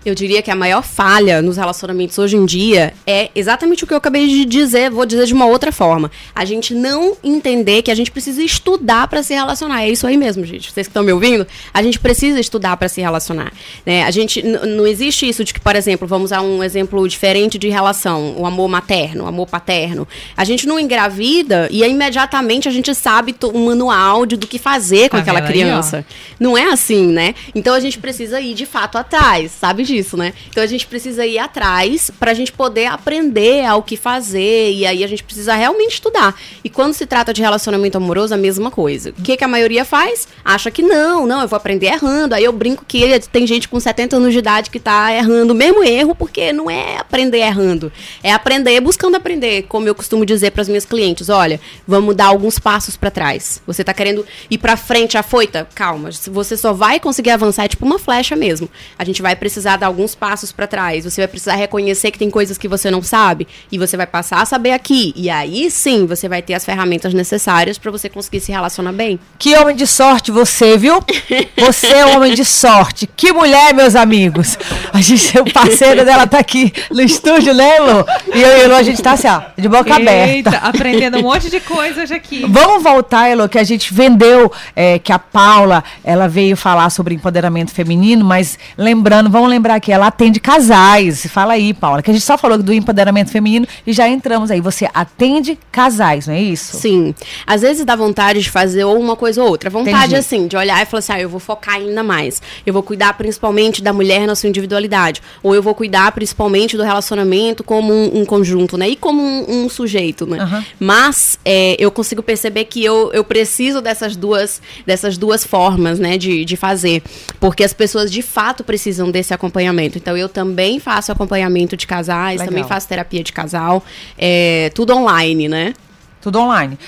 Eu 0.04 0.14
diria 0.14 0.40
que 0.40 0.50
a 0.50 0.56
maior 0.56 0.82
falha 0.82 1.42
nos 1.42 1.58
relacionamentos 1.58 2.16
hoje 2.18 2.34
em 2.34 2.46
dia 2.46 2.94
é 3.06 3.30
exatamente 3.34 3.84
o 3.84 3.86
que 3.86 3.92
eu 3.92 3.98
acabei 3.98 4.26
de 4.26 4.46
dizer, 4.46 4.90
vou 4.90 5.04
dizer 5.04 5.26
de 5.26 5.34
uma 5.34 5.44
outra 5.44 5.70
forma. 5.70 6.10
A 6.34 6.44
gente 6.44 6.72
não 6.72 7.16
entender 7.22 7.82
que 7.82 7.90
a 7.90 7.94
gente 7.94 8.10
precisa 8.10 8.42
estudar 8.42 9.06
para 9.08 9.22
se 9.22 9.34
relacionar. 9.34 9.82
É 9.82 9.90
isso 9.90 10.06
aí 10.06 10.16
mesmo, 10.16 10.44
gente. 10.44 10.72
Vocês 10.72 10.86
que 10.86 10.90
estão 10.90 11.02
me 11.02 11.12
ouvindo, 11.12 11.46
a 11.74 11.82
gente 11.82 11.98
precisa 12.00 12.40
estudar 12.40 12.78
para 12.78 12.88
se 12.88 13.00
relacionar. 13.00 13.52
Né? 13.84 14.04
A 14.04 14.10
gente 14.10 14.42
não 14.42 14.86
existe 14.86 15.28
isso 15.28 15.44
de 15.44 15.52
que, 15.52 15.60
por 15.60 15.76
exemplo, 15.76 16.08
vamos 16.08 16.32
a 16.32 16.40
um 16.40 16.64
exemplo 16.64 17.06
diferente 17.06 17.58
de 17.58 17.68
relação, 17.68 18.36
o 18.38 18.46
amor 18.46 18.68
materno, 18.68 19.24
o 19.24 19.26
amor 19.26 19.48
paterno. 19.48 20.08
A 20.34 20.44
gente 20.44 20.66
não 20.66 20.80
engravida 20.80 21.68
e 21.70 21.84
imediatamente 21.84 22.68
a 22.68 22.72
gente 22.72 22.94
sabe 22.94 23.34
um 23.52 23.66
manual 23.66 24.24
de, 24.24 24.36
do 24.36 24.46
que 24.46 24.58
fazer 24.58 25.10
com 25.10 25.16
tá 25.16 25.22
aquela 25.22 25.42
criança. 25.42 25.98
Aí, 25.98 26.04
não 26.38 26.56
é 26.56 26.72
assim, 26.72 27.06
né? 27.06 27.34
Então 27.54 27.74
a 27.74 27.80
gente 27.80 27.98
precisa 27.98 28.40
ir 28.40 28.54
de 28.54 28.64
fato 28.64 28.96
atrás, 28.96 29.52
sabe? 29.52 29.89
Disso, 29.92 30.16
né? 30.16 30.32
Então 30.48 30.62
a 30.62 30.66
gente 30.66 30.86
precisa 30.86 31.26
ir 31.26 31.38
atrás 31.38 32.10
para 32.18 32.30
a 32.30 32.34
gente 32.34 32.52
poder 32.52 32.86
aprender 32.86 33.64
ao 33.64 33.82
que 33.82 33.96
fazer 33.96 34.72
e 34.72 34.86
aí 34.86 35.04
a 35.04 35.06
gente 35.06 35.22
precisa 35.22 35.54
realmente 35.54 35.94
estudar. 35.94 36.34
E 36.62 36.68
quando 36.68 36.94
se 36.94 37.06
trata 37.06 37.32
de 37.32 37.40
relacionamento 37.40 37.96
amoroso, 37.96 38.34
a 38.34 38.36
mesma 38.36 38.70
coisa. 38.70 39.10
O 39.10 39.22
que, 39.22 39.36
que 39.36 39.44
a 39.44 39.48
maioria 39.48 39.84
faz? 39.84 40.28
Acha 40.44 40.70
que 40.70 40.82
não, 40.82 41.26
não, 41.26 41.42
eu 41.42 41.48
vou 41.48 41.56
aprender 41.56 41.86
errando. 41.86 42.34
Aí 42.34 42.44
eu 42.44 42.52
brinco 42.52 42.84
que 42.86 43.18
tem 43.32 43.46
gente 43.46 43.68
com 43.68 43.78
70 43.78 44.16
anos 44.16 44.32
de 44.32 44.38
idade 44.38 44.70
que 44.70 44.80
tá 44.80 45.12
errando 45.12 45.52
o 45.52 45.56
mesmo 45.56 45.82
erro 45.82 46.14
porque 46.14 46.52
não 46.52 46.70
é 46.70 46.98
aprender 46.98 47.38
errando, 47.38 47.92
é 48.22 48.32
aprender 48.32 48.80
buscando 48.80 49.16
aprender, 49.16 49.62
como 49.68 49.86
eu 49.86 49.94
costumo 49.94 50.26
dizer 50.26 50.50
para 50.50 50.62
as 50.62 50.68
minhas 50.68 50.84
clientes, 50.84 51.28
olha, 51.28 51.60
vamos 51.86 52.14
dar 52.16 52.26
alguns 52.26 52.58
passos 52.58 52.96
para 52.96 53.10
trás. 53.10 53.62
Você 53.66 53.84
tá 53.84 53.94
querendo 53.94 54.26
ir 54.50 54.58
para 54.58 54.76
frente 54.76 55.16
afoita? 55.16 55.68
Calma, 55.74 56.10
você 56.26 56.56
só 56.56 56.72
vai 56.72 56.98
conseguir 56.98 57.30
avançar 57.30 57.64
é 57.64 57.68
tipo 57.68 57.84
uma 57.84 57.98
flecha 57.98 58.34
mesmo. 58.34 58.68
A 58.98 59.04
gente 59.04 59.22
vai 59.22 59.36
precisar 59.36 59.76
dar 59.80 59.86
alguns 59.88 60.14
passos 60.14 60.52
para 60.52 60.66
trás. 60.66 61.04
Você 61.04 61.20
vai 61.20 61.28
precisar 61.28 61.56
reconhecer 61.56 62.10
que 62.10 62.18
tem 62.18 62.30
coisas 62.30 62.56
que 62.56 62.68
você 62.68 62.90
não 62.90 63.02
sabe 63.02 63.48
e 63.72 63.78
você 63.78 63.96
vai 63.96 64.06
passar 64.06 64.40
a 64.40 64.44
saber 64.44 64.70
aqui. 64.72 65.12
E 65.16 65.28
aí 65.28 65.70
sim, 65.70 66.06
você 66.06 66.28
vai 66.28 66.42
ter 66.42 66.54
as 66.54 66.64
ferramentas 66.64 67.12
necessárias 67.12 67.78
para 67.78 67.90
você 67.90 68.08
conseguir 68.08 68.40
se 68.40 68.52
relacionar 68.52 68.92
bem. 68.92 69.18
Que 69.38 69.56
homem 69.56 69.74
de 69.74 69.86
sorte 69.86 70.30
você, 70.30 70.76
viu? 70.76 71.00
Você 71.56 71.88
é 71.88 72.06
um 72.06 72.16
homem 72.16 72.34
de 72.34 72.44
sorte. 72.44 73.06
Que 73.06 73.32
mulher, 73.32 73.72
meus 73.74 73.94
amigos. 73.94 74.58
A 74.92 75.00
gente, 75.00 75.38
o 75.38 75.52
parceiro 75.52 76.04
dela 76.04 76.26
tá 76.26 76.38
aqui 76.38 76.72
no 76.90 77.00
estúdio, 77.00 77.54
né, 77.54 77.76
Elo? 77.76 78.04
E 78.34 78.40
eu 78.40 78.56
e 78.56 78.60
Elo, 78.62 78.74
a 78.74 78.82
gente 78.82 79.00
tá 79.02 79.12
assim, 79.12 79.28
ó, 79.28 79.42
de 79.56 79.68
boca 79.68 79.98
Eita, 79.98 80.50
aberta. 80.50 80.56
aprendendo 80.58 81.18
um 81.18 81.22
monte 81.22 81.50
de 81.50 81.60
coisa 81.60 82.02
hoje 82.02 82.14
aqui. 82.14 82.44
Vamos 82.48 82.82
voltar, 82.82 83.28
Elo, 83.28 83.48
que 83.48 83.58
a 83.58 83.64
gente 83.64 83.92
vendeu, 83.92 84.52
é, 84.74 84.98
que 84.98 85.12
a 85.12 85.18
Paula, 85.18 85.82
ela 86.02 86.28
veio 86.28 86.56
falar 86.56 86.90
sobre 86.90 87.14
empoderamento 87.14 87.72
feminino, 87.72 88.24
mas 88.24 88.58
lembrando, 88.76 89.30
vamos 89.30 89.48
lembrar 89.48 89.69
lembrar 89.70 89.80
que 89.80 89.92
ela 89.92 90.08
atende 90.08 90.40
casais. 90.40 91.26
Fala 91.26 91.52
aí, 91.52 91.72
Paula, 91.72 92.02
que 92.02 92.10
a 92.10 92.14
gente 92.14 92.24
só 92.24 92.36
falou 92.36 92.58
do 92.58 92.72
empoderamento 92.72 93.30
feminino 93.30 93.66
e 93.86 93.92
já 93.92 94.08
entramos 94.08 94.50
aí. 94.50 94.60
Você 94.60 94.88
atende 94.92 95.58
casais, 95.70 96.26
não 96.26 96.34
é 96.34 96.42
isso? 96.42 96.76
Sim. 96.76 97.14
Às 97.46 97.60
vezes 97.60 97.84
dá 97.84 97.94
vontade 97.94 98.40
de 98.40 98.50
fazer 98.50 98.84
ou 98.84 98.98
uma 98.98 99.14
coisa 99.14 99.42
ou 99.42 99.48
outra. 99.48 99.70
Vontade, 99.70 99.96
Entendi. 99.96 100.16
assim, 100.16 100.46
de 100.46 100.56
olhar 100.56 100.82
e 100.82 100.86
falar 100.86 100.98
assim, 100.98 101.12
ah, 101.12 101.20
eu 101.20 101.28
vou 101.28 101.40
focar 101.40 101.76
ainda 101.76 102.02
mais. 102.02 102.42
Eu 102.66 102.72
vou 102.72 102.82
cuidar 102.82 103.12
principalmente 103.14 103.82
da 103.82 103.92
mulher 103.92 104.26
na 104.26 104.34
sua 104.34 104.48
individualidade. 104.48 105.22
Ou 105.42 105.54
eu 105.54 105.62
vou 105.62 105.74
cuidar 105.74 106.10
principalmente 106.12 106.76
do 106.76 106.82
relacionamento 106.82 107.62
como 107.62 107.92
um, 107.92 108.20
um 108.20 108.24
conjunto, 108.24 108.76
né? 108.76 108.88
E 108.88 108.96
como 108.96 109.22
um, 109.22 109.64
um 109.64 109.68
sujeito, 109.68 110.26
né? 110.26 110.42
Uhum. 110.42 110.64
Mas 110.80 111.38
é, 111.44 111.76
eu 111.78 111.90
consigo 111.90 112.22
perceber 112.22 112.64
que 112.64 112.84
eu, 112.84 113.10
eu 113.12 113.22
preciso 113.22 113.80
dessas 113.80 114.16
duas, 114.16 114.60
dessas 114.86 115.16
duas 115.16 115.44
formas, 115.44 115.98
né? 115.98 116.18
De, 116.18 116.44
de 116.44 116.56
fazer. 116.56 117.02
Porque 117.38 117.62
as 117.62 117.72
pessoas 117.72 118.10
de 118.10 118.22
fato 118.22 118.64
precisam 118.64 119.10
desse 119.10 119.32
acompanhamento 119.32 119.59
acompanhamento. 119.60 119.98
Então, 119.98 120.16
eu 120.16 120.28
também 120.28 120.80
faço 120.80 121.12
acompanhamento 121.12 121.76
de 121.76 121.86
casais, 121.86 122.40
Legal. 122.40 122.46
também 122.46 122.64
faço 122.64 122.88
terapia 122.88 123.22
de 123.22 123.32
casal. 123.32 123.84
É, 124.18 124.70
tudo 124.74 124.94
online, 124.94 125.48
né? 125.48 125.74
Tudo 126.20 126.38
online. 126.40 126.78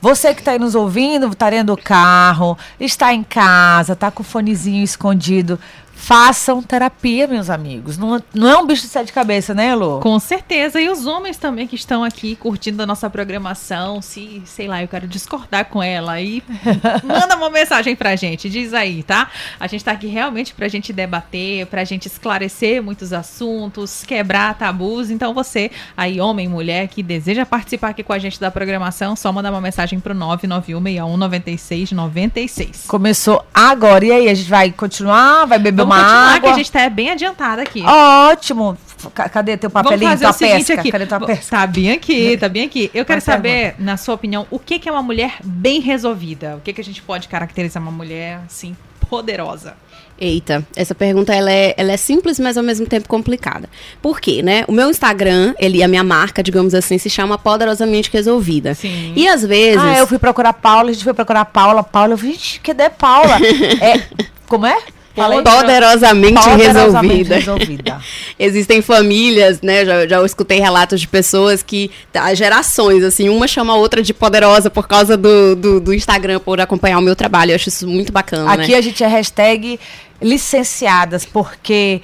Você 0.00 0.34
que 0.34 0.40
está 0.40 0.52
aí 0.52 0.58
nos 0.58 0.74
ouvindo, 0.74 1.28
está 1.28 1.50
dentro 1.50 1.74
do 1.74 1.76
carro, 1.76 2.56
está 2.78 3.12
em 3.12 3.22
casa, 3.22 3.92
está 3.92 4.10
com 4.10 4.22
o 4.22 4.24
fonezinho 4.24 4.82
escondido, 4.82 5.58
Façam 6.00 6.62
terapia, 6.62 7.26
meus 7.26 7.50
amigos. 7.50 7.98
Não, 7.98 8.20
não 8.34 8.48
é 8.48 8.56
um 8.56 8.66
bicho 8.66 8.82
de 8.82 8.88
sete 8.88 9.12
cabeças, 9.12 9.54
né, 9.54 9.74
Lu? 9.74 10.00
Com 10.00 10.18
certeza. 10.18 10.80
E 10.80 10.88
os 10.88 11.06
homens 11.06 11.36
também 11.36 11.66
que 11.66 11.76
estão 11.76 12.02
aqui 12.02 12.34
curtindo 12.34 12.82
a 12.82 12.86
nossa 12.86 13.08
programação, 13.10 14.00
se, 14.00 14.42
sei 14.46 14.66
lá, 14.66 14.82
eu 14.82 14.88
quero 14.88 15.06
discordar 15.06 15.66
com 15.66 15.82
ela, 15.82 16.12
aí 16.12 16.42
manda 17.04 17.36
uma 17.36 17.50
mensagem 17.50 17.94
pra 17.94 18.16
gente, 18.16 18.48
diz 18.48 18.72
aí, 18.72 19.02
tá? 19.02 19.30
A 19.60 19.66
gente 19.66 19.84
tá 19.84 19.92
aqui 19.92 20.06
realmente 20.06 20.54
pra 20.54 20.68
gente 20.68 20.90
debater, 20.90 21.66
pra 21.66 21.84
gente 21.84 22.06
esclarecer 22.06 22.82
muitos 22.82 23.12
assuntos, 23.12 24.02
quebrar 24.02 24.54
tabus. 24.54 25.10
Então 25.10 25.34
você, 25.34 25.70
aí, 25.94 26.18
homem, 26.18 26.48
mulher, 26.48 26.88
que 26.88 27.02
deseja 27.02 27.44
participar 27.44 27.90
aqui 27.90 28.02
com 28.02 28.14
a 28.14 28.18
gente 28.18 28.40
da 28.40 28.50
programação, 28.50 29.14
só 29.14 29.30
manda 29.30 29.50
uma 29.50 29.60
mensagem 29.60 29.89
pro 29.98 30.14
991619696. 30.14 32.86
Começou 32.86 33.44
agora. 33.52 34.04
E 34.04 34.12
aí, 34.12 34.28
a 34.28 34.34
gente 34.34 34.48
vai 34.48 34.70
continuar? 34.70 35.46
Vai 35.46 35.58
beber 35.58 35.84
Vamos 35.84 35.96
uma 35.96 36.04
água? 36.04 36.40
que 36.40 36.48
a 36.48 36.54
gente 36.54 36.70
tá 36.70 36.88
bem 36.88 37.10
adiantada 37.10 37.62
aqui. 37.62 37.82
Ótimo. 37.82 38.78
Cadê 39.14 39.56
teu 39.56 39.70
papelinho, 39.70 40.18
tua 40.18 40.34
pesca? 40.34 40.74
Aqui. 40.74 40.92
Cadê 40.92 41.06
tua 41.06 41.20
pesca? 41.20 41.56
Tá 41.56 41.66
bem 41.66 41.92
aqui, 41.92 42.36
tá 42.36 42.48
bem 42.48 42.64
aqui. 42.64 42.90
Eu 42.92 43.04
quero 43.04 43.20
saber, 43.20 43.74
na 43.78 43.96
sua 43.96 44.14
opinião, 44.14 44.46
o 44.50 44.58
que, 44.58 44.78
que 44.78 44.88
é 44.88 44.92
uma 44.92 45.02
mulher 45.02 45.36
bem 45.42 45.80
resolvida? 45.80 46.56
O 46.56 46.60
que, 46.60 46.72
que 46.72 46.80
a 46.80 46.84
gente 46.84 47.02
pode 47.02 47.28
caracterizar 47.28 47.82
uma 47.82 47.92
mulher, 47.92 48.40
assim, 48.46 48.76
poderosa? 49.10 49.74
Eita, 50.20 50.66
essa 50.76 50.94
pergunta 50.94 51.34
ela 51.34 51.50
é, 51.50 51.74
ela 51.78 51.92
é 51.92 51.96
simples, 51.96 52.38
mas 52.38 52.58
ao 52.58 52.62
mesmo 52.62 52.86
tempo 52.86 53.08
complicada. 53.08 53.68
Por 54.02 54.20
quê, 54.20 54.42
né? 54.42 54.64
O 54.68 54.72
meu 54.72 54.90
Instagram, 54.90 55.54
ele, 55.58 55.82
a 55.82 55.88
minha 55.88 56.04
marca, 56.04 56.42
digamos 56.42 56.74
assim, 56.74 56.98
se 56.98 57.08
chama 57.08 57.38
Poderosamente 57.38 58.10
Resolvida. 58.12 58.74
Sim. 58.74 59.14
E 59.16 59.26
às 59.26 59.42
vezes. 59.44 59.82
Ah, 59.82 59.98
eu 59.98 60.06
fui 60.06 60.18
procurar 60.18 60.52
Paula, 60.52 60.90
a 60.90 60.92
gente 60.92 61.04
foi 61.04 61.14
procurar 61.14 61.46
Paula. 61.46 61.82
Paula, 61.82 62.12
eu 62.12 62.18
falei, 62.18 62.34
gente, 62.34 62.60
cadê 62.60 62.90
Paula? 62.90 63.38
é, 63.80 64.02
como 64.46 64.66
é? 64.66 64.76
Poderosamente, 65.14 66.40
poderosamente 66.40 67.30
resolvida. 67.30 67.34
resolvida. 67.36 68.00
Existem 68.38 68.80
famílias, 68.80 69.60
né? 69.60 69.84
Já, 69.84 70.06
já 70.06 70.24
escutei 70.24 70.60
relatos 70.60 71.00
de 71.00 71.08
pessoas 71.08 71.62
que, 71.62 71.90
há 72.14 72.32
gerações, 72.34 73.02
assim, 73.02 73.28
uma 73.28 73.46
chama 73.46 73.72
a 73.72 73.76
outra 73.76 74.02
de 74.02 74.14
poderosa 74.14 74.70
por 74.70 74.86
causa 74.86 75.16
do, 75.16 75.56
do, 75.56 75.80
do 75.80 75.94
Instagram, 75.94 76.38
por 76.40 76.60
acompanhar 76.60 76.98
o 76.98 77.02
meu 77.02 77.16
trabalho. 77.16 77.50
Eu 77.50 77.56
acho 77.56 77.68
isso 77.68 77.88
muito 77.88 78.12
bacana. 78.12 78.52
Aqui 78.52 78.72
né? 78.72 78.78
a 78.78 78.80
gente 78.80 79.02
é 79.02 79.06
hashtag 79.06 79.78
licenciadas, 80.22 81.24
porque 81.24 82.02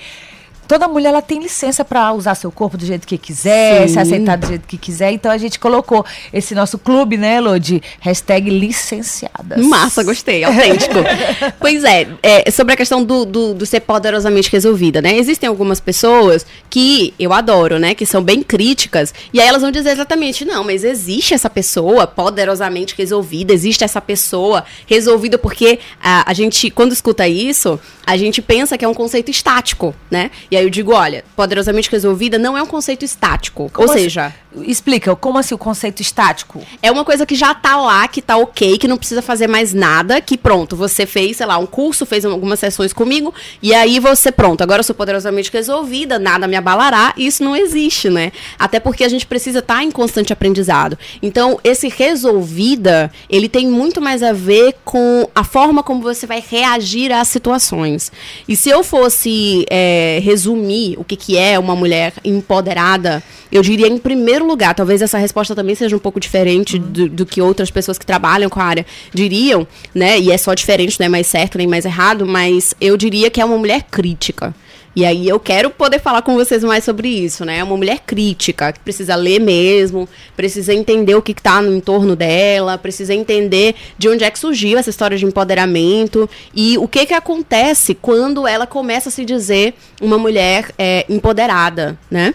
toda 0.67 0.89
mulher 0.89 1.09
ela 1.09 1.23
tem 1.23 1.41
licença 1.41 1.85
para 1.85 2.13
usar 2.13 2.35
seu 2.35 2.51
corpo 2.51 2.77
do 2.77 2.85
jeito 2.85 3.07
que 3.07 3.17
quiser, 3.19 3.87
Sim. 3.87 3.95
se 3.95 3.99
aceitar 3.99 4.37
do 4.37 4.47
jeito 4.47 4.67
que 4.67 4.77
quiser. 4.77 5.13
Então 5.13 5.31
a 5.31 5.39
gente 5.39 5.59
colocou 5.59 6.05
esse 6.33 6.55
nosso 6.55 6.79
clube, 6.79 7.17
né, 7.17 7.41
Lô, 7.41 7.59
de 7.59 7.83
hashtag 8.01 8.51
licenciadas. 8.51 9.65
Massa, 9.65 10.03
gostei, 10.03 10.45
autêntico. 10.45 10.95
pois 11.61 11.85
é, 11.85 12.09
é, 12.23 12.51
sobre 12.51 12.75
a 12.75 12.77
questão 12.77 13.05
do, 13.05 13.25
do, 13.25 13.55
do, 13.55 13.67
ser 13.67 13.81
poderosamente 13.81 14.51
resolvida, 14.51 15.01
né? 15.01 15.17
Existem 15.17 15.49
algumas 15.49 15.81
pessoas 15.81 16.47
que 16.69 17.15
eu 17.19 17.33
adoro, 17.33 17.79
né, 17.79 17.95
que 17.95 18.07
são 18.07 18.23
bem 18.23 18.43
críticas, 18.43 19.15
e 19.33 19.41
aí 19.41 19.47
elas 19.47 19.63
vão 19.63 19.71
dizer 19.71 19.91
exatamente, 19.91 20.45
não, 20.45 20.65
mas 20.65 20.85
existe 20.85 21.35
essa 21.35 21.49
pessoa 21.49 22.07
poderosamente 22.07 22.95
resolvida, 22.97 23.53
existe 23.53 23.85
essa 23.85 24.01
pessoa 24.01 24.65
resolvida, 24.87 25.39
porque 25.39 25.79
a, 26.03 26.31
a 26.31 26.35
gente, 26.35 26.71
quando 26.71 26.93
escuta 26.93 27.27
isso, 27.29 27.79
a 28.07 28.17
gente 28.17 28.41
pensa 28.41 28.79
que 28.79 28.85
é 28.85 28.89
um 28.89 28.95
conceito 28.95 29.31
estático, 29.31 29.95
né? 30.11 30.31
E 30.51 30.56
e 30.57 30.59
aí 30.59 30.65
eu 30.65 30.71
digo, 30.71 30.95
olha, 30.95 31.23
poderosamente 31.37 31.91
resolvida 31.91 32.39
não 32.39 32.57
é 32.57 32.63
um 32.63 32.67
conceito 32.67 33.05
estático. 33.05 33.71
Como 33.75 33.89
ou 33.89 33.93
assim? 33.93 34.05
seja. 34.05 34.35
Explica, 34.63 35.15
como 35.17 35.39
assim 35.39 35.55
o 35.55 35.59
conceito 35.59 36.01
estático? 36.01 36.63
É 36.83 36.91
uma 36.91 37.05
coisa 37.05 37.27
que 37.27 37.35
já 37.35 37.55
tá 37.55 37.77
lá, 37.77 38.07
que 38.09 38.23
tá 38.23 38.37
ok, 38.37 38.79
que 38.79 38.89
não 38.89 38.97
precisa 38.97 39.23
fazer 39.23 39.47
mais 39.47 39.75
nada, 39.75 40.21
que 40.21 40.39
pronto, 40.39 40.77
você 40.77 41.07
fez, 41.07 41.37
sei 41.39 41.47
lá, 41.47 41.59
um 41.59 41.67
curso, 41.67 42.07
fez 42.07 42.25
algumas 42.25 42.59
sessões 42.59 42.93
comigo, 42.93 43.35
e 43.63 43.75
aí 43.75 43.99
você, 43.99 44.33
pronto, 44.33 44.63
agora 44.63 44.81
eu 44.81 44.85
sou 44.85 44.95
poderosamente 44.95 45.51
resolvida, 45.53 46.19
nada 46.19 46.47
me 46.47 46.57
abalará, 46.57 47.13
isso 47.17 47.45
não 47.45 47.55
existe, 47.55 48.09
né? 48.09 48.33
Até 48.59 48.81
porque 48.81 49.05
a 49.05 49.09
gente 49.09 49.27
precisa 49.27 49.59
estar 49.59 49.77
tá 49.77 49.85
em 49.85 49.91
constante 49.91 50.33
aprendizado. 50.33 50.99
Então, 51.23 51.59
esse 51.63 51.89
resolvida, 51.89 53.11
ele 53.29 53.49
tem 53.49 53.67
muito 53.67 54.01
mais 54.01 54.23
a 54.23 54.33
ver 54.33 54.77
com 54.85 55.29
a 55.35 55.45
forma 55.45 55.83
como 55.83 56.01
você 56.01 56.27
vai 56.27 56.43
reagir 56.47 57.13
às 57.13 57.29
situações. 57.29 58.13
E 58.49 58.57
se 58.57 58.71
eu 58.71 58.83
fosse 58.83 59.67
é, 59.71 60.21
resumir 60.23 60.97
o 60.99 61.05
que, 61.05 61.17
que 61.17 61.37
é 61.37 61.59
uma 61.59 61.75
mulher 61.75 62.13
empoderada, 62.25 63.23
eu 63.51 63.63
diria 63.63 63.87
em 63.87 63.99
primeiro 63.99 64.47
lugar, 64.47 64.75
talvez 64.75 65.03
essa 65.03 65.19
resposta 65.19 65.55
também 65.55 65.75
seja 65.75 65.95
um 65.95 66.01
pouco 66.01 66.19
diferente 66.21 66.79
do, 66.79 67.09
do, 67.09 67.27
que 67.27 67.41
outras 67.41 67.71
pessoas 67.71 67.99
que 67.99 68.07
trabalham 68.07 68.51
com 68.51 68.61
a 68.61 68.65
área 68.65 68.87
diriam, 69.13 69.67
né? 69.95 70.19
E 70.19 70.31
é 70.31 70.39
só 70.39 70.55
diferente, 70.55 70.99
não 70.99 71.07
é 71.07 71.09
mais 71.09 71.27
certo 71.27 71.59
nem 71.59 71.67
mais 71.67 71.85
errado, 71.85 72.27
mas 72.27 72.75
eu 72.81 72.97
diria 72.97 73.31
que 73.31 73.41
é 73.41 73.45
uma 73.45 73.59
mulher 73.59 73.85
crítica. 73.91 74.55
E 74.97 75.05
aí 75.05 75.29
eu 75.29 75.39
quero 75.39 75.69
poder 75.69 76.01
falar 76.01 76.23
com 76.23 76.35
vocês 76.35 76.65
mais 76.65 76.83
sobre 76.83 77.07
isso, 77.07 77.45
né? 77.45 77.59
É 77.59 77.63
uma 77.63 77.77
mulher 77.77 78.01
crítica, 78.07 78.73
que 78.73 78.81
precisa 78.81 79.15
ler 79.15 79.39
mesmo, 79.39 80.09
precisa 80.35 80.73
entender 80.73 81.15
o 81.15 81.21
que 81.21 81.33
está 81.33 81.61
no 81.61 81.75
entorno 81.77 82.17
dela, 82.17 82.79
precisa 82.79 83.13
entender 83.13 83.75
de 83.99 84.09
onde 84.09 84.25
é 84.25 84.31
que 84.31 84.39
surgiu 84.39 84.79
essa 84.79 84.89
história 84.89 85.19
de 85.19 85.27
empoderamento 85.27 86.29
e 86.55 86.79
o 86.79 86.89
que 86.89 87.05
que 87.05 87.13
acontece 87.13 87.95
quando 87.95 88.47
ela 88.47 88.67
começa 88.67 89.11
a 89.11 89.13
se 89.13 89.23
dizer 89.23 89.75
uma 90.01 90.17
mulher 90.17 90.73
é, 90.79 91.05
empoderada, 91.11 91.99
né? 92.11 92.35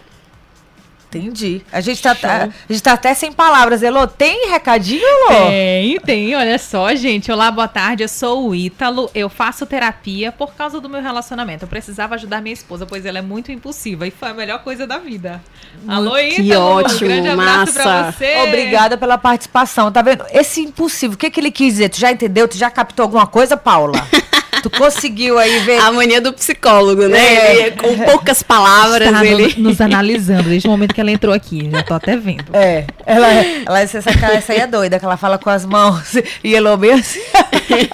Entendi. 1.14 1.62
A 1.74 1.82
gente, 1.82 2.02
tá, 2.02 2.12
a, 2.12 2.44
a 2.46 2.50
gente 2.70 2.82
tá 2.82 2.94
até 2.94 3.14
sem 3.14 3.34
palavras. 3.34 3.84
Elô, 3.84 4.08
tem 4.08 4.50
recadinho, 4.50 5.04
Elô? 5.04 5.50
Tem, 5.50 6.00
tem. 6.00 6.36
Olha 6.36 6.58
só, 6.58 6.96
gente. 6.96 7.30
Olá, 7.30 7.52
boa 7.52 7.68
tarde. 7.68 8.04
Eu 8.04 8.08
sou 8.08 8.48
o 8.48 8.56
Ítalo. 8.56 9.12
Eu 9.14 9.28
faço 9.28 9.66
terapia 9.66 10.32
por 10.32 10.56
causa 10.56 10.80
do 10.80 10.88
meu 10.88 11.02
relacionamento. 11.02 11.66
Eu 11.66 11.68
precisava 11.68 12.16
ajudar 12.16 12.42
minha 12.42 12.54
esposa, 12.54 12.86
pois 12.86 13.06
ela 13.06 13.20
é 13.20 13.22
muito 13.22 13.52
impulsiva. 13.52 14.08
E 14.08 14.12
foi 14.12 14.30
a 14.30 14.34
melhor 14.34 14.64
coisa 14.64 14.88
da 14.88 15.00
vida. 15.00 15.42
Alô, 15.86 16.18
Ítalo. 16.18 16.48
Que 16.48 16.56
ótimo, 16.56 17.06
um 17.06 17.14
grande 17.14 17.28
abraço 17.28 17.78
massa. 17.78 17.82
pra 17.84 18.12
você. 18.14 18.36
Obrigada 18.48 18.98
pela 18.98 19.18
participação. 19.18 19.92
Tá 19.92 20.02
vendo? 20.02 20.24
Esse 20.32 20.62
impulsivo, 20.62 21.16
o 21.16 21.18
que, 21.18 21.30
que 21.30 21.42
ele 21.42 21.52
quis 21.52 21.74
dizer? 21.74 21.90
Tu 21.90 22.00
já 22.00 22.10
entendeu? 22.10 22.48
Tu 22.48 22.58
já 22.58 22.72
captou 22.72 23.04
alguma 23.04 23.28
coisa, 23.28 23.58
Paula? 23.58 24.08
Tu 24.62 24.70
conseguiu 24.70 25.38
aí 25.38 25.60
ver. 25.60 25.80
A 25.80 25.92
mania 25.92 26.22
do 26.22 26.34
psicólogo, 26.34 27.08
né? 27.08 27.20
É. 27.20 27.56
Ele, 27.56 27.72
com 27.72 27.98
poucas 28.06 28.44
palavras. 28.44 29.08
Está 29.08 29.26
ele... 29.26 29.54
nos 29.58 29.82
analisando 29.82 30.50
desde 30.50 30.68
o 30.68 30.72
momento 30.72 30.94
que 30.94 31.02
ela 31.02 31.12
entrou 31.12 31.34
aqui. 31.34 31.70
Já 31.72 31.84
tô 31.84 31.94
até 31.94 32.16
vendo. 32.16 32.46
É. 32.54 32.86
Ela, 33.06 33.28
ela 33.66 33.80
essa, 33.82 33.98
essa 33.98 34.54
aí 34.54 34.60
é 34.60 34.68
doida, 34.68 35.00
que 35.00 35.06
ela 35.06 35.18
fala 35.18 35.38
com 35.38 35.50
as 35.50 35.66
mãos 35.66 36.16
e 36.44 36.56
ela 36.56 36.78
bem 36.78 36.94
assim. 36.94 37.22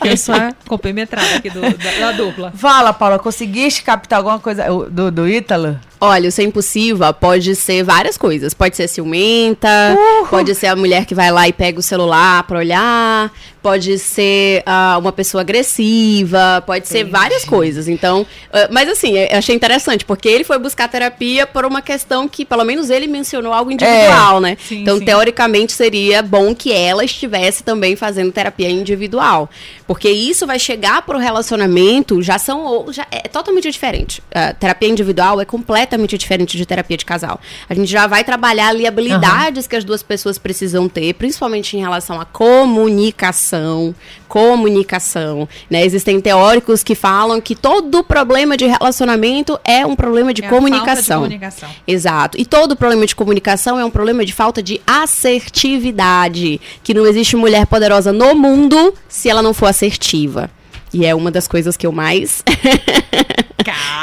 Eu 0.04 0.18
sou 0.18 0.36
a 0.36 0.54
compenetrada 0.68 1.36
aqui 1.36 1.50
do, 1.50 1.62
da, 1.62 2.00
da, 2.00 2.12
dupla. 2.12 2.52
Fala, 2.56 2.94
Paula, 2.94 3.20
conseguiste 3.20 3.84
captar 3.84 4.18
alguma 4.18 4.40
coisa 4.40 4.66
do, 4.90 5.12
do 5.12 5.28
Ítalo? 5.28 5.80
Olha, 6.00 6.30
o 6.30 6.32
ser 6.32 6.44
impulsiva 6.44 7.12
pode 7.12 7.56
ser 7.56 7.84
várias 7.84 8.18
coisas. 8.18 8.54
Pode 8.54 8.76
ser 8.76 8.88
ciumenta, 8.88 9.68
uhum. 9.98 10.28
pode 10.28 10.54
ser 10.54 10.68
a 10.68 10.76
mulher 10.76 11.06
que 11.06 11.16
vai 11.16 11.32
lá 11.32 11.48
e 11.48 11.54
pega 11.54 11.80
o 11.80 11.84
celular 11.84 12.44
pra 12.44 12.60
olhar, 12.60 13.32
pode 13.68 13.98
ser 13.98 14.64
uh, 14.66 15.00
uma 15.00 15.12
pessoa 15.12 15.42
agressiva, 15.42 16.64
pode 16.66 16.86
Entendi. 16.86 17.04
ser 17.06 17.12
várias 17.12 17.44
coisas. 17.44 17.88
Então, 17.88 18.22
uh, 18.22 18.72
mas 18.72 18.88
assim, 18.88 19.18
eu 19.18 19.38
achei 19.38 19.56
interessante, 19.56 20.06
porque 20.06 20.30
ele 20.30 20.44
foi 20.44 20.58
buscar 20.58 20.88
terapia 20.88 21.46
por 21.46 21.66
uma 21.66 21.82
questão 21.82 22.28
que, 22.30 22.46
pelo 22.46 22.64
menos, 22.64 22.90
ele 22.90 23.08
mencionou 23.08 23.52
algo 23.52 23.72
individual, 23.72 24.38
é. 24.38 24.42
né? 24.42 24.58
Sim, 24.68 24.82
então, 24.84 25.00
sim. 25.00 25.06
teoricamente, 25.06 25.74
seria 25.74 26.22
bom 26.22 26.56
que 26.56 26.72
ela 26.72 27.04
estivesse 27.04 27.64
também 27.64 27.96
fazendo 27.96 28.32
terapia 28.32 28.70
individual. 28.70 29.50
Porque 29.86 30.10
isso 30.10 30.48
vai 30.48 30.60
chegar 30.60 31.02
pro 31.02 31.18
relacionamento, 31.18 32.22
já 32.22 32.38
são. 32.38 32.86
Já 32.92 33.06
é 33.12 33.28
totalmente 33.28 33.70
diferente. 33.70 34.22
Uh, 34.30 34.54
terapia 34.60 34.90
individual 34.90 35.42
é 35.42 35.46
completamente 35.88 36.18
diferente 36.18 36.58
de 36.58 36.66
terapia 36.66 36.98
de 36.98 37.06
casal. 37.06 37.40
A 37.70 37.74
gente 37.74 37.90
já 37.90 38.06
vai 38.08 38.24
trabalhar 38.24 38.70
ali 38.70 38.86
habilidades 38.86 39.66
uhum. 39.66 39.70
que 39.70 39.76
as 39.76 39.84
duas 39.84 40.04
pessoas 40.04 40.38
precisam 40.38 40.90
ter, 40.90 41.14
principalmente 41.14 41.78
em 41.78 41.80
relação 41.80 42.20
à 42.20 42.26
comunicação. 42.26 43.96
Comunicação. 44.28 45.48
Né? 45.70 45.86
Existem 45.86 46.20
teóricos 46.20 46.84
que 46.84 46.94
falam 46.94 47.40
que 47.40 47.56
todo 47.56 48.04
problema 48.04 48.58
de 48.58 48.66
relacionamento 48.66 49.58
é 49.64 49.86
um 49.86 49.96
problema 49.96 50.34
de, 50.34 50.44
é 50.44 50.50
comunicação. 50.50 51.22
de 51.22 51.30
comunicação. 51.30 51.70
Exato. 51.88 52.40
E 52.40 52.46
todo 52.46 52.76
problema 52.76 53.06
de 53.06 53.16
comunicação 53.16 53.80
é 53.80 53.86
um 53.86 53.90
problema 53.90 54.26
de 54.26 54.34
falta 54.34 54.62
de 54.62 54.82
assertividade. 54.86 56.60
Que 56.84 56.94
não 56.94 57.06
existe 57.06 57.36
mulher 57.38 57.66
poderosa 57.66 58.12
no 58.12 58.36
mundo 58.36 58.94
se 59.08 59.30
ela 59.30 59.42
não 59.42 59.54
for 59.54 59.68
assertiva. 59.68 60.50
E 60.94 61.06
é 61.06 61.14
uma 61.14 61.32
das 61.32 61.48
coisas 61.48 61.76
que 61.76 61.86
eu 61.86 61.92
mais. 61.92 62.44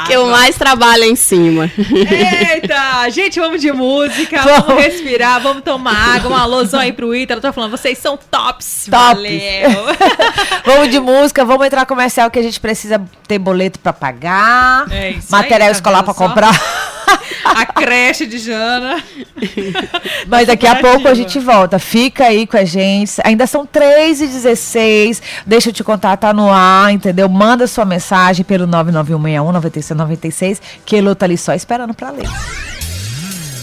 que 0.05 0.13
eu 0.13 0.27
mais 0.27 0.55
trabalho 0.55 1.03
em 1.03 1.15
cima. 1.15 1.71
Eita! 1.77 3.09
Gente, 3.09 3.39
vamos 3.39 3.59
de 3.61 3.71
música, 3.71 4.41
vamos, 4.43 4.65
vamos 4.67 4.83
respirar, 4.83 5.41
vamos 5.41 5.63
tomar 5.63 6.15
água. 6.15 6.31
Um 6.31 6.35
alôzão 6.35 6.79
aí 6.79 6.93
pro 6.93 7.15
Ítalo. 7.15 7.41
Tô 7.41 7.51
falando, 7.51 7.71
vocês 7.71 7.97
são 7.97 8.17
tops. 8.17 8.87
tops. 8.89 8.89
Valeu! 8.89 9.69
vamos 10.65 10.89
de 10.89 10.99
música, 10.99 11.43
vamos 11.43 11.65
entrar 11.65 11.85
comercial 11.85 12.29
que 12.29 12.39
a 12.39 12.43
gente 12.43 12.59
precisa 12.59 13.01
ter 13.27 13.39
boleto 13.39 13.79
pra 13.79 13.93
pagar, 13.93 14.85
é 14.91 15.15
material 15.29 15.67
aí, 15.67 15.73
tá 15.73 15.77
escolar 15.77 16.03
pra 16.03 16.13
comprar. 16.13 16.53
a 17.43 17.65
creche 17.65 18.25
de 18.25 18.37
Jana. 18.37 19.03
Mas 20.27 20.47
daqui 20.47 20.67
a 20.67 20.75
pouco 20.75 21.07
a 21.07 21.13
gente 21.13 21.39
volta. 21.39 21.79
Fica 21.79 22.25
aí 22.25 22.47
com 22.47 22.57
a 22.57 22.65
gente. 22.65 23.13
Ainda 23.23 23.47
são 23.47 23.65
3 23.65 24.21
e 24.21 24.27
16 24.27 25.21
Deixa 25.45 25.69
eu 25.69 25.73
te 25.73 25.83
contar, 25.83 26.17
tá 26.17 26.33
no 26.33 26.49
ar, 26.49 26.91
entendeu? 26.91 27.29
Manda 27.29 27.67
sua 27.67 27.85
mensagem 27.85 28.43
pelo 28.43 28.67
991619696, 28.67 30.59
que 30.85 30.95
Elô 30.95 31.13
tá 31.15 31.25
ali 31.25 31.37
só 31.37 31.53
esperando 31.53 31.93
pra 31.93 32.09
ler. 32.11 32.27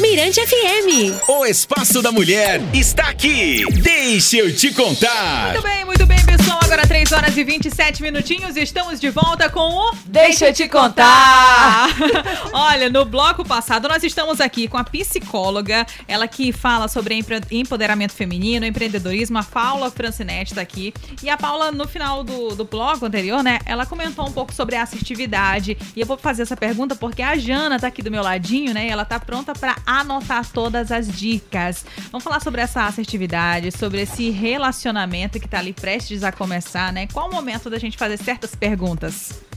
Mirante 0.00 0.40
FM. 0.40 1.28
O 1.28 1.44
Espaço 1.44 2.00
da 2.00 2.10
Mulher 2.10 2.60
está 2.72 3.08
aqui. 3.08 3.64
Deixa 3.82 4.38
eu 4.38 4.54
te 4.54 4.72
contar. 4.72 5.52
Muito 5.52 5.62
bem, 5.62 5.84
muito 5.84 6.06
bem, 6.06 6.24
pessoal. 6.24 6.58
Agora 6.62 6.86
3 6.86 7.12
horas 7.12 7.36
e 7.36 7.44
27 7.44 8.02
minutinhos. 8.02 8.56
Estamos 8.56 8.98
de 8.98 9.10
volta 9.10 9.50
com 9.50 9.60
o 9.60 9.92
Deixa 10.06 10.48
eu 10.48 10.54
te 10.54 10.66
contar. 10.66 11.88
Olha, 12.52 12.88
no 12.88 13.04
bloco 13.04 13.44
passado 13.44 13.86
nós 13.86 14.02
estamos 14.02 14.40
aqui 14.40 14.66
com 14.66 14.78
a 14.78 14.84
psicóloga, 14.84 15.86
ela 16.08 16.26
que 16.26 16.52
fala 16.52 16.88
sobre 16.88 17.22
empoderamento 17.50 18.12
feminino, 18.12 18.64
empreendedorismo. 18.64 19.38
A 19.38 19.42
Paula 19.42 19.90
Francinetti 19.90 20.52
está 20.52 20.62
aqui. 20.62 20.94
E 21.22 21.28
a 21.28 21.36
Paula, 21.36 21.70
no 21.70 21.86
final 21.86 22.24
do, 22.24 22.54
do 22.54 22.64
bloco 22.64 23.04
anterior, 23.04 23.42
né, 23.42 23.58
ela 23.66 23.84
comentou 23.84 24.26
um 24.26 24.32
pouco 24.32 24.54
sobre 24.54 24.76
a 24.76 24.82
assertividade. 24.82 25.76
E 25.94 26.00
eu 26.00 26.06
vou 26.06 26.16
fazer 26.16 26.42
essa 26.42 26.56
pergunta 26.56 26.96
porque 26.96 27.20
a 27.20 27.36
Jana 27.36 27.78
tá 27.78 27.88
aqui 27.88 28.00
do 28.00 28.10
meu 28.10 28.22
ladinho, 28.22 28.72
né? 28.72 28.86
E 28.86 28.90
ela 28.90 29.04
tá 29.04 29.20
pronta 29.20 29.52
para 29.52 29.76
anotar 29.86 30.50
todas 30.50 30.90
as 30.90 31.08
dicas. 31.08 31.84
Vamos 32.10 32.24
falar 32.24 32.40
sobre 32.40 32.60
essa 32.60 32.86
assertividade, 32.86 33.70
sobre 33.70 34.02
esse 34.02 34.30
relacionamento 34.30 35.38
que 35.38 35.46
está 35.46 35.58
ali 35.58 35.72
prestes 35.72 36.22
a 36.22 36.32
começar, 36.32 36.92
né? 36.92 37.06
Qual 37.12 37.28
o 37.28 37.34
momento 37.34 37.68
da 37.68 37.78
gente 37.78 37.96
fazer 37.96 38.16
certas 38.16 38.54
perguntas? 38.54 39.51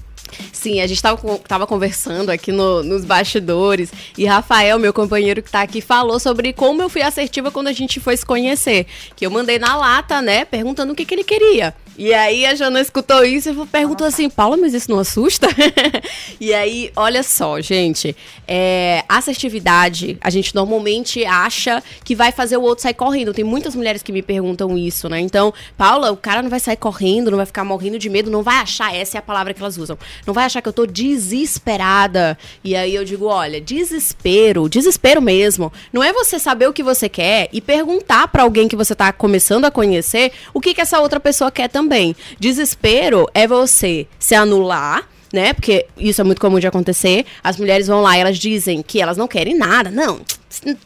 Sim, 0.51 0.81
a 0.81 0.87
gente 0.87 1.01
tava, 1.01 1.37
tava 1.39 1.67
conversando 1.67 2.29
aqui 2.29 2.51
no, 2.51 2.83
nos 2.83 3.05
bastidores 3.05 3.91
e 4.17 4.25
Rafael, 4.25 4.79
meu 4.79 4.93
companheiro 4.93 5.41
que 5.41 5.51
tá 5.51 5.61
aqui, 5.61 5.81
falou 5.81 6.19
sobre 6.19 6.53
como 6.53 6.81
eu 6.81 6.89
fui 6.89 7.01
assertiva 7.01 7.51
quando 7.51 7.67
a 7.67 7.73
gente 7.73 7.99
foi 7.99 8.17
se 8.17 8.25
conhecer. 8.25 8.85
Que 9.15 9.25
eu 9.25 9.31
mandei 9.31 9.59
na 9.59 9.75
lata, 9.75 10.21
né, 10.21 10.45
perguntando 10.45 10.93
o 10.93 10.95
que, 10.95 11.05
que 11.05 11.13
ele 11.13 11.23
queria. 11.23 11.73
E 11.97 12.13
aí 12.13 12.45
a 12.45 12.53
Jana 12.53 12.81
escutou 12.81 13.23
isso 13.23 13.49
e 13.49 13.67
perguntou 13.67 14.05
assim, 14.05 14.29
Paula, 14.29 14.57
mas 14.57 14.73
isso 14.73 14.91
não 14.91 14.99
assusta? 14.99 15.47
e 16.41 16.53
aí, 16.53 16.91
olha 16.93 17.23
só, 17.23 17.61
gente, 17.61 18.13
é, 18.45 19.03
assertividade, 19.07 20.17
a 20.19 20.29
gente 20.29 20.53
normalmente 20.53 21.23
acha 21.23 21.81
que 22.03 22.13
vai 22.13 22.33
fazer 22.33 22.57
o 22.57 22.61
outro 22.61 22.81
sair 22.83 22.93
correndo. 22.93 23.33
Tem 23.33 23.45
muitas 23.45 23.75
mulheres 23.75 24.03
que 24.03 24.11
me 24.11 24.21
perguntam 24.21 24.77
isso, 24.77 25.07
né? 25.07 25.21
Então, 25.21 25.53
Paula, 25.77 26.11
o 26.11 26.17
cara 26.17 26.41
não 26.41 26.49
vai 26.49 26.59
sair 26.59 26.75
correndo, 26.75 27.31
não 27.31 27.37
vai 27.37 27.45
ficar 27.45 27.63
morrendo 27.63 27.97
de 27.97 28.09
medo, 28.09 28.29
não 28.29 28.43
vai 28.43 28.57
achar, 28.57 28.93
essa 28.93 29.17
é 29.17 29.19
a 29.19 29.21
palavra 29.21 29.53
que 29.53 29.61
elas 29.61 29.77
usam, 29.77 29.97
não 30.25 30.33
vai 30.33 30.45
achar 30.45 30.61
que 30.61 30.69
eu 30.69 30.73
tô 30.73 30.85
desesperada. 30.85 32.37
E 32.63 32.75
aí 32.75 32.93
eu 32.95 33.05
digo, 33.05 33.25
olha, 33.25 33.61
desespero, 33.61 34.69
desespero 34.69 35.21
mesmo, 35.21 35.71
não 35.91 36.03
é 36.03 36.11
você 36.11 36.39
saber 36.39 36.67
o 36.67 36.73
que 36.73 36.83
você 36.83 37.07
quer 37.07 37.49
e 37.51 37.61
perguntar 37.61 38.27
para 38.27 38.43
alguém 38.43 38.67
que 38.67 38.75
você 38.75 38.95
tá 38.95 39.11
começando 39.11 39.65
a 39.65 39.71
conhecer 39.71 40.31
o 40.53 40.61
que 40.61 40.73
que 40.73 40.81
essa 40.81 40.99
outra 40.99 41.19
pessoa 41.19 41.51
quer 41.51 41.69
também. 41.69 42.15
Desespero 42.39 43.27
é 43.33 43.47
você 43.47 44.07
se 44.19 44.35
anular 44.35 45.07
né? 45.31 45.53
Porque 45.53 45.85
isso 45.97 46.21
é 46.21 46.23
muito 46.23 46.41
comum 46.41 46.59
de 46.59 46.67
acontecer. 46.67 47.25
As 47.43 47.57
mulheres 47.57 47.87
vão 47.87 48.01
lá 48.01 48.17
e 48.17 48.21
elas 48.21 48.37
dizem 48.37 48.81
que 48.81 49.01
elas 49.01 49.17
não 49.17 49.27
querem 49.27 49.57
nada. 49.57 49.91
Não, 49.91 50.21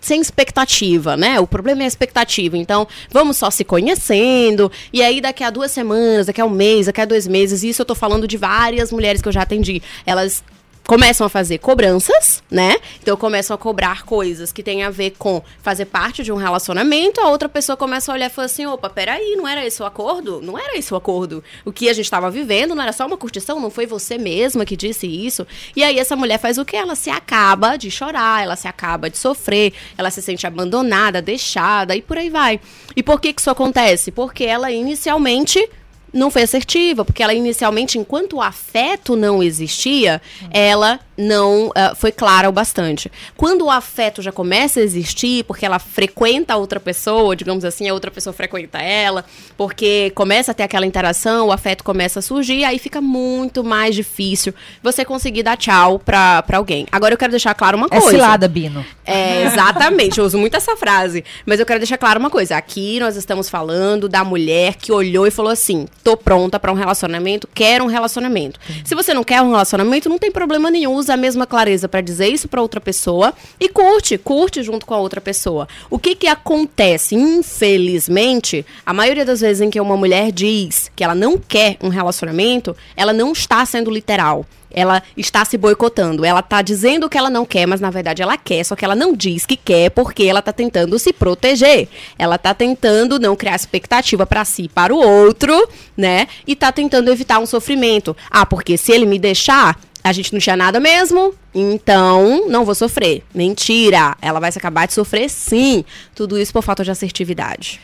sem 0.01 0.21
expectativa, 0.21 1.15
né? 1.15 1.39
O 1.39 1.47
problema 1.47 1.81
é 1.81 1.85
a 1.85 1.87
expectativa. 1.87 2.57
Então, 2.57 2.87
vamos 3.11 3.37
só 3.37 3.49
se 3.49 3.63
conhecendo. 3.63 4.71
E 4.91 5.01
aí, 5.01 5.21
daqui 5.21 5.43
a 5.43 5.49
duas 5.49 5.71
semanas, 5.71 6.27
daqui 6.27 6.41
a 6.41 6.45
um 6.45 6.49
mês, 6.49 6.87
daqui 6.87 7.01
a 7.01 7.05
dois 7.05 7.27
meses, 7.27 7.63
isso 7.63 7.81
eu 7.81 7.85
tô 7.85 7.95
falando 7.95 8.27
de 8.27 8.37
várias 8.37 8.91
mulheres 8.91 9.21
que 9.21 9.27
eu 9.27 9.33
já 9.33 9.41
atendi. 9.41 9.81
Elas 10.05 10.43
começam 10.89 11.27
a 11.27 11.29
fazer 11.29 11.59
cobranças, 11.59 12.41
né? 12.49 12.75
Então 12.99 13.15
começam 13.15 13.53
a 13.53 13.57
cobrar 13.59 14.01
coisas 14.01 14.51
que 14.51 14.63
tem 14.63 14.81
a 14.81 14.89
ver 14.89 15.11
com 15.19 15.39
fazer 15.61 15.85
parte 15.85 16.23
de 16.23 16.31
um 16.31 16.35
relacionamento, 16.35 17.21
a 17.21 17.27
outra 17.27 17.47
pessoa 17.47 17.77
começa 17.77 18.11
a 18.11 18.15
olhar 18.15 18.25
e 18.25 18.29
fala 18.33 18.47
assim: 18.47 18.65
opa, 18.65 18.89
peraí, 18.89 19.35
não 19.35 19.47
era 19.47 19.63
esse 19.63 19.83
o 19.83 19.85
acordo? 19.85 20.41
Não 20.41 20.57
era 20.57 20.75
esse 20.75 20.91
o 20.91 20.97
acordo. 20.97 21.43
O 21.63 21.71
que 21.71 21.89
a 21.89 21.93
gente 21.93 22.05
estava 22.05 22.31
vivendo 22.31 22.73
não 22.73 22.81
era 22.81 22.91
só 22.91 23.05
uma 23.05 23.17
curtição, 23.17 23.59
não 23.59 23.69
foi 23.69 23.85
você 23.85 24.17
mesma 24.17 24.65
que 24.65 24.75
disse 24.75 25.05
isso. 25.05 25.45
E 25.75 25.83
aí 25.83 25.99
essa 25.99 26.15
mulher 26.15 26.39
faz 26.39 26.57
o 26.57 26.65
que? 26.65 26.75
Ela 26.75 26.95
se 26.95 27.11
acaba 27.11 27.77
de 27.77 27.91
chorar, 27.91 28.41
ela 28.41 28.55
se 28.55 28.67
acaba 28.67 29.11
de 29.11 29.17
sofrer, 29.19 29.73
ela 29.95 30.09
se 30.09 30.23
sente 30.23 30.47
abandonada, 30.47 31.21
deixada 31.21 31.95
e 31.95 32.01
por 32.01 32.17
aí 32.17 32.31
vai. 32.31 32.59
E 32.95 33.03
por 33.03 33.21
que, 33.21 33.31
que 33.31 33.41
isso 33.41 33.51
acontece? 33.51 34.09
Porque 34.09 34.43
ela 34.43 34.71
inicialmente 34.71 35.69
não 36.13 36.31
foi 36.31 36.43
assertiva, 36.43 37.03
porque 37.05 37.21
ela 37.23 37.33
inicialmente, 37.33 37.97
enquanto 37.97 38.37
o 38.37 38.41
afeto 38.41 39.15
não 39.15 39.41
existia, 39.43 40.21
ela 40.51 40.99
não 41.17 41.67
uh, 41.67 41.95
foi 41.95 42.11
clara 42.11 42.47
o 42.47 42.51
bastante. 42.51 43.11
Quando 43.35 43.65
o 43.65 43.69
afeto 43.69 44.21
já 44.21 44.31
começa 44.31 44.79
a 44.79 44.83
existir, 44.83 45.43
porque 45.43 45.65
ela 45.65 45.77
frequenta 45.77 46.53
a 46.53 46.57
outra 46.57 46.79
pessoa, 46.79 47.35
digamos 47.35 47.65
assim, 47.65 47.89
a 47.89 47.93
outra 47.93 48.09
pessoa 48.09 48.33
frequenta 48.33 48.79
ela, 48.79 49.25
porque 49.57 50.11
começa 50.15 50.51
a 50.51 50.53
ter 50.53 50.63
aquela 50.63 50.85
interação, 50.85 51.47
o 51.47 51.51
afeto 51.51 51.83
começa 51.83 52.19
a 52.19 52.21
surgir, 52.21 52.63
aí 52.63 52.79
fica 52.79 53.01
muito 53.01 53.63
mais 53.63 53.95
difícil 53.95 54.53
você 54.81 55.03
conseguir 55.03 55.43
dar 55.43 55.57
tchau 55.57 55.99
pra, 55.99 56.41
pra 56.43 56.57
alguém. 56.57 56.87
Agora 56.91 57.13
eu 57.13 57.17
quero 57.17 57.31
deixar 57.31 57.53
claro 57.53 57.77
uma 57.77 57.87
é 57.87 57.89
coisa. 57.89 58.07
É 58.07 58.11
cilada, 58.11 58.47
Bino. 58.47 58.85
É, 59.05 59.43
exatamente, 59.43 60.19
eu 60.19 60.25
uso 60.25 60.37
muito 60.37 60.55
essa 60.55 60.77
frase. 60.77 61.25
Mas 61.45 61.59
eu 61.59 61.65
quero 61.65 61.79
deixar 61.79 61.97
claro 61.97 62.19
uma 62.19 62.29
coisa. 62.29 62.55
Aqui 62.55 62.99
nós 62.99 63.17
estamos 63.17 63.49
falando 63.49 64.07
da 64.07 64.23
mulher 64.23 64.75
que 64.75 64.91
olhou 64.91 65.27
e 65.27 65.31
falou 65.31 65.51
assim: 65.51 65.85
tô 66.03 66.17
pronta 66.17 66.59
para 66.59 66.71
um 66.71 66.75
relacionamento, 66.75 67.47
quero 67.53 67.83
um 67.83 67.87
relacionamento. 67.87 68.59
Se 68.83 68.95
você 68.95 69.13
não 69.13 69.23
quer 69.23 69.41
um 69.41 69.49
relacionamento, 69.49 70.09
não 70.09 70.17
tem 70.17 70.31
problema 70.31 70.71
nenhum, 70.71 70.93
usa 70.93 71.13
a 71.13 71.17
mesma 71.17 71.45
clareza 71.45 71.87
para 71.87 72.01
dizer 72.01 72.27
isso 72.27 72.47
para 72.47 72.61
outra 72.61 72.81
pessoa 72.81 73.33
e 73.59 73.69
curte, 73.69 74.17
curte 74.17 74.63
junto 74.63 74.85
com 74.85 74.93
a 74.93 74.99
outra 74.99 75.21
pessoa. 75.21 75.67
O 75.89 75.99
que 75.99 76.15
que 76.15 76.27
acontece? 76.27 77.15
Infelizmente, 77.15 78.65
a 78.85 78.93
maioria 78.93 79.25
das 79.25 79.41
vezes 79.41 79.61
em 79.61 79.69
que 79.69 79.79
uma 79.79 79.97
mulher 79.97 80.31
diz 80.31 80.91
que 80.95 81.03
ela 81.03 81.15
não 81.15 81.37
quer 81.37 81.77
um 81.81 81.89
relacionamento, 81.89 82.75
ela 82.95 83.13
não 83.13 83.31
está 83.31 83.65
sendo 83.65 83.91
literal 83.91 84.45
ela 84.71 85.01
está 85.15 85.43
se 85.45 85.57
boicotando. 85.57 86.25
Ela 86.25 86.39
está 86.39 86.61
dizendo 86.61 87.09
que 87.09 87.17
ela 87.17 87.29
não 87.29 87.45
quer, 87.45 87.65
mas 87.65 87.81
na 87.81 87.89
verdade 87.89 88.21
ela 88.21 88.37
quer, 88.37 88.63
só 88.63 88.75
que 88.75 88.85
ela 88.85 88.95
não 88.95 89.13
diz 89.13 89.45
que 89.45 89.55
quer 89.55 89.89
porque 89.89 90.23
ela 90.23 90.39
está 90.39 90.53
tentando 90.53 90.97
se 90.99 91.11
proteger. 91.11 91.87
Ela 92.17 92.35
está 92.35 92.53
tentando 92.53 93.19
não 93.19 93.35
criar 93.35 93.55
expectativa 93.55 94.25
para 94.25 94.45
si 94.45 94.63
e 94.63 94.69
para 94.69 94.93
o 94.93 94.97
outro, 94.97 95.67
né? 95.95 96.27
E 96.47 96.53
está 96.53 96.71
tentando 96.71 97.11
evitar 97.11 97.39
um 97.39 97.45
sofrimento. 97.45 98.15
Ah, 98.29 98.45
porque 98.45 98.77
se 98.77 98.91
ele 98.91 99.05
me 99.05 99.19
deixar, 99.19 99.79
a 100.03 100.11
gente 100.11 100.33
não 100.33 100.39
tinha 100.39 100.55
nada 100.55 100.79
mesmo, 100.79 101.33
então 101.53 102.47
não 102.47 102.63
vou 102.63 102.75
sofrer. 102.75 103.23
Mentira! 103.33 104.15
Ela 104.21 104.39
vai 104.39 104.51
se 104.51 104.57
acabar 104.57 104.87
de 104.87 104.93
sofrer 104.93 105.29
sim. 105.29 105.83
Tudo 106.15 106.39
isso 106.39 106.53
por 106.53 106.63
falta 106.63 106.83
de 106.83 106.91
assertividade. 106.91 107.79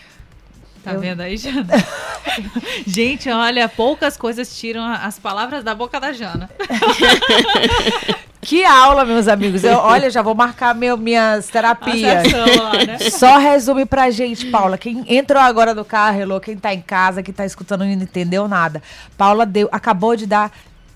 Tá 0.86 0.94
eu... 0.94 1.00
vendo 1.00 1.22
aí, 1.22 1.36
Jana? 1.36 1.66
gente, 2.86 3.28
olha, 3.28 3.68
poucas 3.68 4.16
coisas 4.16 4.56
tiram 4.56 4.86
as 4.86 5.18
palavras 5.18 5.64
da 5.64 5.74
boca 5.74 6.00
da 6.00 6.14
Jana. 6.14 6.50
Que 8.42 8.64
aula, 8.64 9.04
meus 9.06 9.28
amigos. 9.28 9.64
Eu, 9.64 9.80
olha, 9.80 10.08
já 10.08 10.22
vou 10.22 10.36
marcar 10.36 10.76
meu, 10.76 10.96
minhas 10.96 11.48
terapias. 11.48 12.32
Lá, 12.32 12.74
né? 12.86 13.00
Só 13.10 13.40
resume 13.40 13.88
pra 13.88 14.12
gente, 14.12 14.46
Paula. 14.52 14.78
Quem 14.78 15.04
entrou 15.08 15.42
agora 15.42 15.74
no 15.74 15.84
carro, 15.84 16.22
Elô, 16.22 16.40
quem 16.40 16.56
tá 16.56 16.72
em 16.72 16.80
casa, 16.80 17.24
quem 17.24 17.34
tá 17.34 17.44
escutando 17.44 17.84
e 17.86 17.96
não 17.96 18.04
entendeu 18.04 18.48
nada. 18.48 18.84
Paula 19.18 19.48
deu, 19.48 19.68
acabou 19.72 20.16
de 20.16 20.28
dar 20.28 20.52